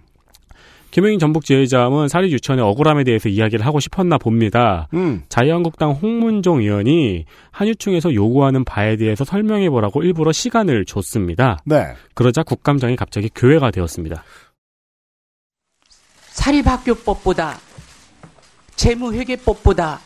[0.94, 4.88] 김용임 전북 지회장은 사립 유치원의 억울함에 대해서 이야기를 하고 싶었나 봅니다.
[4.94, 5.24] 음.
[5.28, 11.58] 자유한국당 홍문종 의원이 한유총에서 요구하는 바에 대해서 설명해 보라고 일부러 시간을 줬습니다.
[11.66, 11.96] 네.
[12.14, 14.24] 그러자 국감장이 갑자기 교회가 되었습니다.
[16.28, 17.58] 사립학교법보다
[18.76, 20.00] 재무회계법보다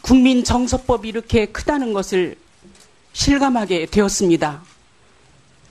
[0.00, 2.36] 국민 정서법이 이렇게 크다는 것을
[3.14, 4.62] 실감하게 되었습니다.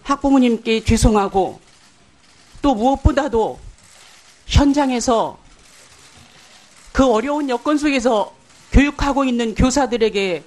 [0.04, 1.62] 학부모님께 죄송하고
[2.62, 3.64] 또 무엇보다도
[4.46, 5.38] 현장에서
[6.92, 8.34] 그 어려운 여건 속에서
[8.72, 10.44] 교육하고 있는 교사들에게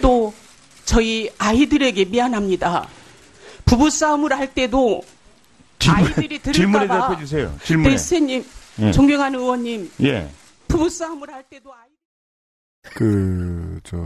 [0.00, 0.34] 또
[0.84, 2.88] 저희 아이들에게 미안합니다.
[3.64, 5.02] 부부 싸움을 할 때도
[5.88, 7.24] 아이들이 질문에 들을까봐.
[7.64, 7.90] 질문에.
[7.90, 8.44] 네, 선생님,
[8.80, 8.92] 예.
[8.92, 10.28] 존경하는 의원님, 예.
[10.68, 11.88] 부부 싸움을 할 때도 아이
[12.94, 13.96] 그, 저,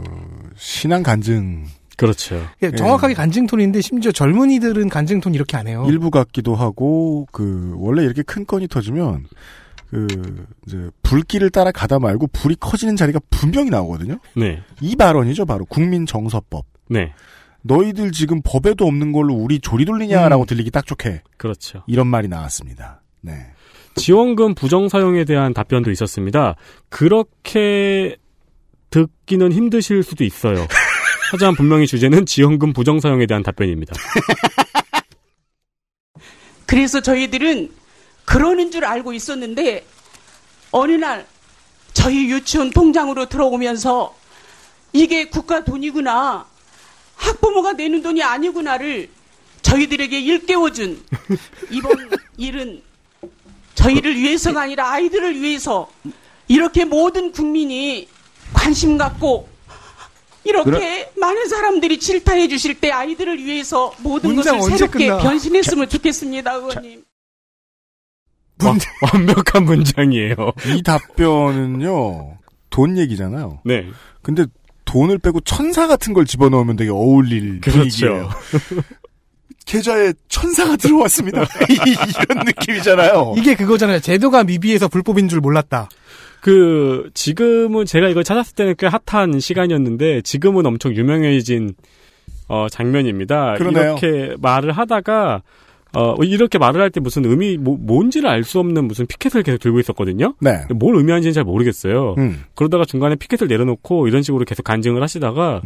[0.57, 1.66] 신앙 간증.
[1.99, 2.41] 그렇죠.
[2.62, 5.85] 예, 정확하게 간증톤인데 심지어 젊은이들은 간증톤 이렇게 안 해요.
[5.89, 9.27] 일부 같기도 하고, 그, 원래 이렇게 큰 건이 터지면,
[9.91, 10.07] 그,
[10.65, 14.20] 이제, 불길을 따라 가다 말고 불이 커지는 자리가 분명히 나오거든요?
[14.37, 14.62] 네.
[14.81, 15.65] 이 발언이죠, 바로.
[15.65, 16.66] 국민 정서법.
[16.89, 17.12] 네.
[17.62, 20.47] 너희들 지금 법에도 없는 걸로 우리 조리 돌리냐라고 음.
[20.47, 21.23] 들리기 딱 좋게.
[21.37, 21.83] 그렇죠.
[21.89, 23.03] 이런 말이 나왔습니다.
[23.23, 23.33] 네.
[23.97, 26.55] 지원금 부정 사용에 대한 답변도 있었습니다.
[26.91, 28.16] 그렇게
[28.91, 30.65] 듣기는 힘드실 수도 있어요.
[31.30, 33.94] 하지만 분명히 주제는 지원금 부정 사용에 대한 답변입니다.
[36.66, 37.70] 그래서 저희들은
[38.24, 39.84] 그러는 줄 알고 있었는데
[40.70, 41.26] 어느 날
[41.94, 44.14] 저희 유치원 통장으로 들어오면서
[44.92, 46.46] 이게 국가 돈이구나
[47.16, 49.09] 학부모가 내는 돈이 아니구나를
[49.62, 51.02] 저희들에게 일깨워준
[51.70, 52.82] 이번 일은
[53.74, 55.90] 저희를 위해서가 아니라 아이들을 위해서
[56.48, 58.09] 이렇게 모든 국민이
[58.52, 59.48] 관심 갖고
[60.44, 65.19] 이렇게 많은 사람들이 질타해 주실 때 아이들을 위해서 모든 것을 새롭게 끝나?
[65.19, 67.02] 변신했으면 좋겠습니다, 의원님.
[68.65, 68.74] 와-
[69.12, 70.35] 완벽한 문장이에요.
[70.74, 72.39] 이 답변은요,
[72.70, 73.60] 돈 얘기잖아요.
[73.65, 73.86] 네.
[74.23, 74.47] 근데
[74.85, 77.78] 돈을 빼고 천사 같은 걸 집어넣으면 되게 어울릴 그렇죠.
[77.78, 78.31] 분위기예요.
[79.66, 81.44] 계좌에 천사가 들어왔습니다.
[81.69, 83.35] 이런 느낌이잖아요.
[83.36, 84.01] 이게 그거잖아요.
[84.01, 85.90] 제도가 미비해서 불법인 줄 몰랐다.
[86.40, 91.74] 그 지금은 제가 이걸 찾았을 때는 꽤 핫한 시간이었는데 지금은 엄청 유명해진
[92.48, 93.55] 어, 장면입니다.
[93.55, 93.97] 그러네요.
[94.01, 95.43] 이렇게 말을 하다가
[95.97, 99.59] 어, 이렇게 말을 할 때 무슨 의미, 뭐, 뭔지를 알 수 없는 무슨 피켓을 계속
[99.59, 100.35] 들고 있었거든요?
[100.40, 100.60] 네.
[100.74, 102.15] 뭘 의미하는지는 잘 모르겠어요.
[102.19, 102.44] 음.
[102.55, 105.62] 그러다가 중간에 피켓을 내려놓고 이런 식으로 계속 간증을 하시다가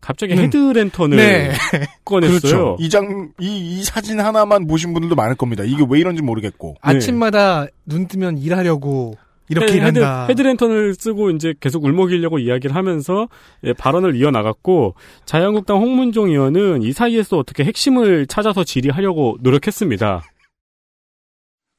[0.00, 0.38] 갑자기 음.
[0.38, 1.52] 헤드랜턴을 네.
[2.04, 2.38] 꺼냈어요.
[2.38, 2.76] 그렇죠.
[2.78, 5.64] 이 장, 이, 이 사진 하나만 보신 분들도 많을 겁니다.
[5.64, 6.76] 이게 왜 이런지 모르겠고.
[6.80, 9.16] 아침마다 눈 뜨면 일하려고
[9.48, 10.26] 이렇게 헤드, 일한다.
[10.26, 13.28] 헤드랜턴을 쓰고 이제 계속 울먹이려고 이야기를 하면서
[13.64, 14.94] 예, 발언을 이어나갔고
[15.26, 20.22] 자유한국당 홍문종 의원은 이 사이에서 어떻게 핵심을 찾아서 질의하려고 노력했습니다.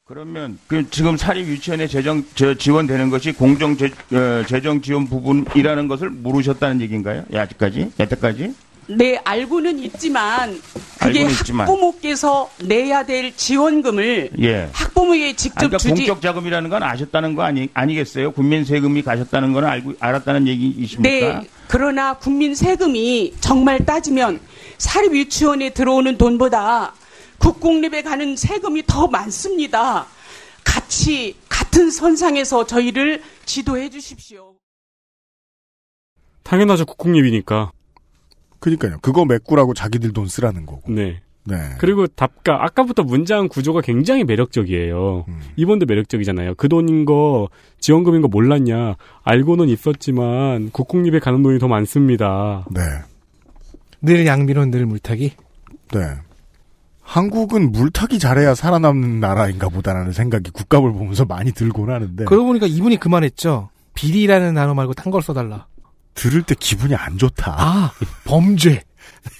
[0.07, 5.87] 그러면 그 지금 사립 유치원에 재정 저 지원되는 것이 공정 재, 어, 재정 지원 부분이라는
[5.87, 7.23] 것을 모르셨다는 얘기인가요?
[7.33, 8.53] 예, 아직까지 여태까지
[8.87, 10.61] 네, 알고는 있지만
[10.99, 11.67] 그게 알고는 있지만.
[11.67, 14.69] 학부모께서 내야 될 지원금을 예.
[14.73, 18.31] 학부모에게 직접 아니, 그러니까 주지 공적 자금이라는 건 아셨다는 거 아니 아니겠어요?
[18.31, 21.39] 국민 세금이 가셨다는 건 알고 알았다는 얘기이십니까?
[21.41, 24.39] 네, 그러나 국민 세금이 정말 따지면
[24.77, 26.93] 사립 유치원에 들어오는 돈보다
[27.39, 30.05] 국공립에 가는 세금이 더 많습니다.
[30.63, 34.55] 같이 같은 선상에서 저희를 지도해 주십시오.
[36.43, 37.71] 당연하죠 국공립이니까.
[38.65, 38.97] 그니까요.
[39.03, 40.91] 그거 메꾸라고 자기들 돈 쓰라는 거고.
[40.91, 41.21] 네.
[41.43, 41.55] 네.
[41.77, 45.25] 그리고 답가 아까부터 문장 구조가 굉장히 매력적이에요.
[45.27, 45.41] 음.
[45.55, 46.55] 이번도 매력적이잖아요.
[46.55, 48.95] 그 돈인 거 지원금인 거 몰랐냐?
[49.23, 52.65] 알고는 있었지만 국공립에 가는 돈이 더 많습니다.
[52.71, 52.81] 네.
[54.01, 55.33] 늘 양비론 늘 물타기.
[55.93, 55.99] 네.
[57.03, 62.25] 한국은 물타기 잘해야 살아남는 나라인가 보다라는 생각이 국감을 보면서 많이 들곤 하는데.
[62.25, 63.69] 그러고 보니까 이분이 그만했죠.
[63.93, 65.67] 비리라는 단어 말고 딴 걸 써달라.
[66.15, 67.55] 들을 때 기분이 안 좋다.
[67.57, 67.91] 아,
[68.23, 68.81] 범죄.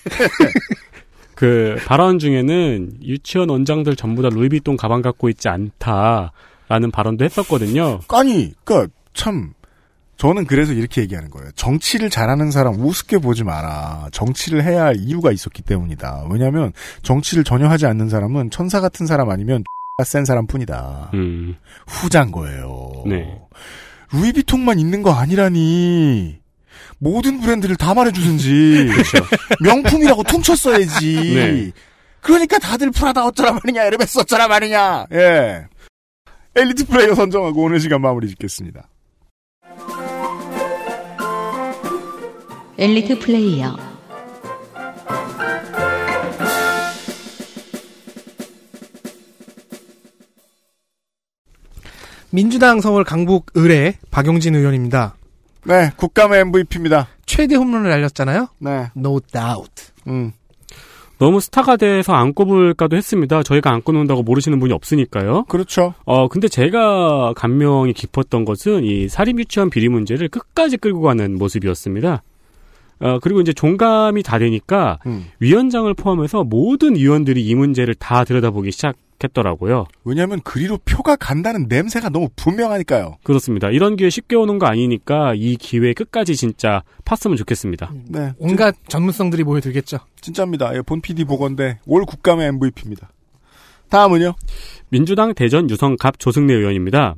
[1.36, 8.00] 그 발언 중에는 유치원 원장들 전부 다 루이비통 가방 갖고 있지 않다라는 발언도 했었거든요.
[8.10, 9.54] 아니, 그니까, 참,
[10.18, 11.52] 저는 그래서 이렇게 얘기하는 거예요.
[11.56, 14.08] 정치를 잘하는 사람 우습게 보지 마라.
[14.14, 16.28] 정치를 해야 할 이유가 있었기 때문이다.
[16.32, 16.72] 왜냐면,
[17.02, 19.64] 정치를 전혀 하지 않는 사람은 천사 같은 사람 아니면
[20.06, 21.12] 센 사람 뿐이다.
[21.14, 21.56] 음.
[21.88, 22.92] 후자인 거예요.
[23.06, 23.42] 네.
[24.14, 26.45] 루이비통만 있는 거 아니라니.
[26.98, 28.90] 모든 브랜드를 다 말해주든지.
[29.62, 31.16] 명품이라고 퉁쳤어야지.
[31.36, 31.72] 네.
[32.22, 35.08] 그러니까 다들 프라다 어쩌라 말이냐, 에르메스 어쩌라 말이냐.
[35.12, 35.68] 예.
[36.56, 38.88] 엘리트 플레이어 선정하고 오늘 시간 마무리 짓겠습니다.
[42.78, 43.78] 엘리트 플레이어
[52.32, 55.16] 민주당 서울 강북 의뢰 박용진 의원입니다.
[55.66, 57.08] 네, 국감의 MVP입니다.
[57.26, 58.50] 최대 홈런을 날렸잖아요.
[58.60, 58.90] 네.
[58.96, 59.92] No doubt.
[60.08, 60.32] 음.
[61.18, 63.42] 너무 스타가 돼서 안 꼽을까도 했습니다.
[63.42, 65.46] 저희가 안 꼽는다고 모르시는 분이 없으니까요.
[65.46, 65.94] 그렇죠.
[66.04, 72.22] 어, 근데 제가 감명이 깊었던 것은 이 사립유치원 비리 문제를 끝까지 끌고 가는 모습이었습니다.
[73.00, 75.26] 어, 그리고 이제 종감이 다 되니까 음.
[75.40, 79.86] 위원장을 포함해서 모든 위원들이 이 문제를 다 들여다보기 시작 했더라고요.
[80.04, 83.18] 왜냐하면 그리로 표가 간다는 냄새가 너무 분명하니까요.
[83.24, 83.70] 그렇습니다.
[83.70, 87.92] 이런 기회 쉽게 오는 거 아니니까 이 기회 끝까지 진짜 팠으면 좋겠습니다.
[88.10, 88.34] 네.
[88.38, 90.00] 온갖 전문성들이 모여들겠죠.
[90.22, 90.76] 진짜입니다.
[90.76, 93.10] 예, 본 PD 보건대 올 국감의 MVP입니다.
[93.90, 94.34] 다음은요.
[94.90, 97.16] 민주당 대전 유성갑 조승래 의원입니다.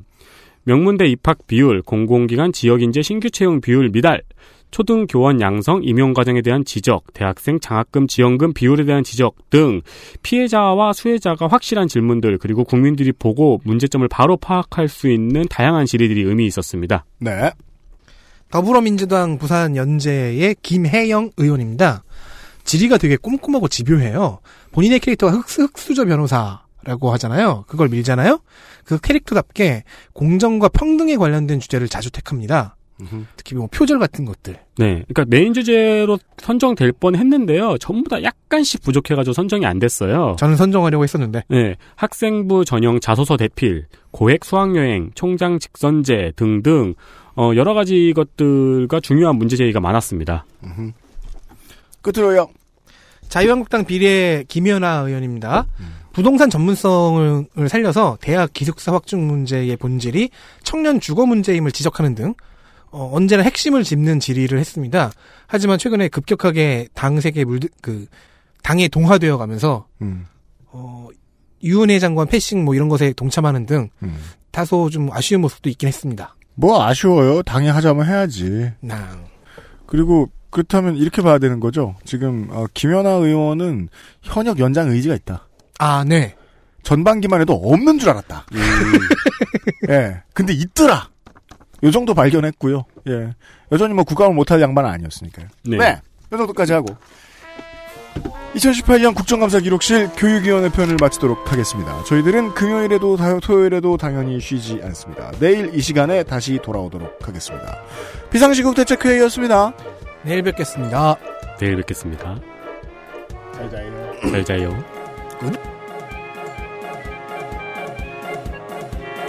[0.64, 4.22] 명문대 입학 비율, 공공기관 지역인재 신규 채용 비율 미달,
[4.70, 9.82] 초등 교원 양성 임용 과정에 대한 지적, 대학생 장학금 지원금 비율에 대한 지적 등
[10.22, 16.46] 피해자와 수혜자가 확실한 질문들 그리고 국민들이 보고 문제점을 바로 파악할 수 있는 다양한 질의들이 의미
[16.46, 17.04] 있었습니다.
[17.18, 17.50] 네.
[18.50, 22.02] 더불어민주당 부산 연재의 김혜영 의원입니다.
[22.64, 24.40] 질의가 되게 꼼꼼하고 집요해요.
[24.72, 27.64] 본인의 캐릭터가 흑수, 흑수저 변호사라고 하잖아요.
[27.66, 28.40] 그걸 밀잖아요.
[28.84, 29.84] 그 캐릭터답게
[30.14, 32.77] 공정과 평등에 관련된 주제를 자주 택합니다.
[33.36, 34.54] 특히 뭐 표절 같은 것들.
[34.78, 37.78] 네, 그러니까 메인 주제로 선정될 뻔 했는데요.
[37.78, 40.36] 전부 다 약간씩 부족해가지고 선정이 안 됐어요.
[40.38, 41.44] 저는 선정하려고 했었는데.
[41.48, 46.94] 네, 학생부 전형 자소서 대필, 고액 수학여행, 총장 직선제 등등
[47.36, 50.44] 어, 여러 가지 것들과 중요한 문제 제기가 많았습니다.
[52.02, 52.48] 끝으로요.
[53.28, 55.66] 자유한국당 비례 김연아 의원입니다.
[56.12, 60.30] 부동산 전문성을 살려서 대학 기숙사 확충 문제의 본질이
[60.64, 62.34] 청년 주거 문제임을 지적하는 등
[62.90, 65.10] 어, 언제나 핵심을 짚는 질의를 했습니다.
[65.46, 68.06] 하지만 최근에 급격하게 당 세계 물, 그,
[68.62, 70.26] 당에 동화되어 가면서, 음.
[70.66, 71.08] 어,
[71.62, 73.88] 유은혜 장관 패싱 뭐 이런 것에 동참하는 등,
[74.50, 76.34] 다소 좀 아쉬운 모습도 있긴 했습니다.
[76.54, 77.42] 뭐 아쉬워요.
[77.42, 78.72] 당에 하자면 해야지.
[78.80, 79.26] 낭.
[79.86, 81.94] 그리고 그렇다면 이렇게 봐야 되는 거죠.
[82.04, 83.88] 지금 어, 김연아 의원은
[84.22, 85.46] 현역 연장 의지가 있다.
[85.78, 86.34] 아, 네.
[86.82, 88.46] 전반기만 해도 없는 줄 알았다.
[89.90, 90.22] 예.
[90.32, 91.08] 근데 있더라.
[91.82, 92.84] 요 정도 발견했고요.
[93.08, 93.34] 예.
[93.72, 95.46] 여전히 뭐 국감을 못할 양반은 아니었으니까요.
[95.64, 95.76] 네.
[95.76, 96.00] 네.
[96.32, 96.96] 요 정도까지 하고.
[98.54, 102.02] 2018년 국정감사 기록실 교육위원회 편을 마치도록 하겠습니다.
[102.04, 105.30] 저희들은 금요일에도 다- 토요일에도 당연히 쉬지 않습니다.
[105.38, 107.76] 내일 이 시간에 다시 돌아오도록 하겠습니다.
[108.30, 109.74] 비상시국 대책회의였습니다.
[110.22, 111.16] 내일 뵙겠습니다.
[111.60, 112.36] 내일 뵙겠습니다.
[113.54, 114.12] 잘 자요.
[114.32, 114.84] 잘 자요.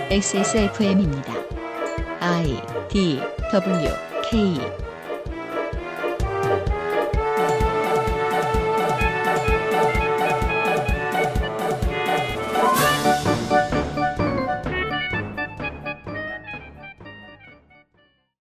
[0.09, 1.58] XSFM입니다.
[2.21, 3.21] I D
[3.51, 3.91] W
[4.23, 4.88] K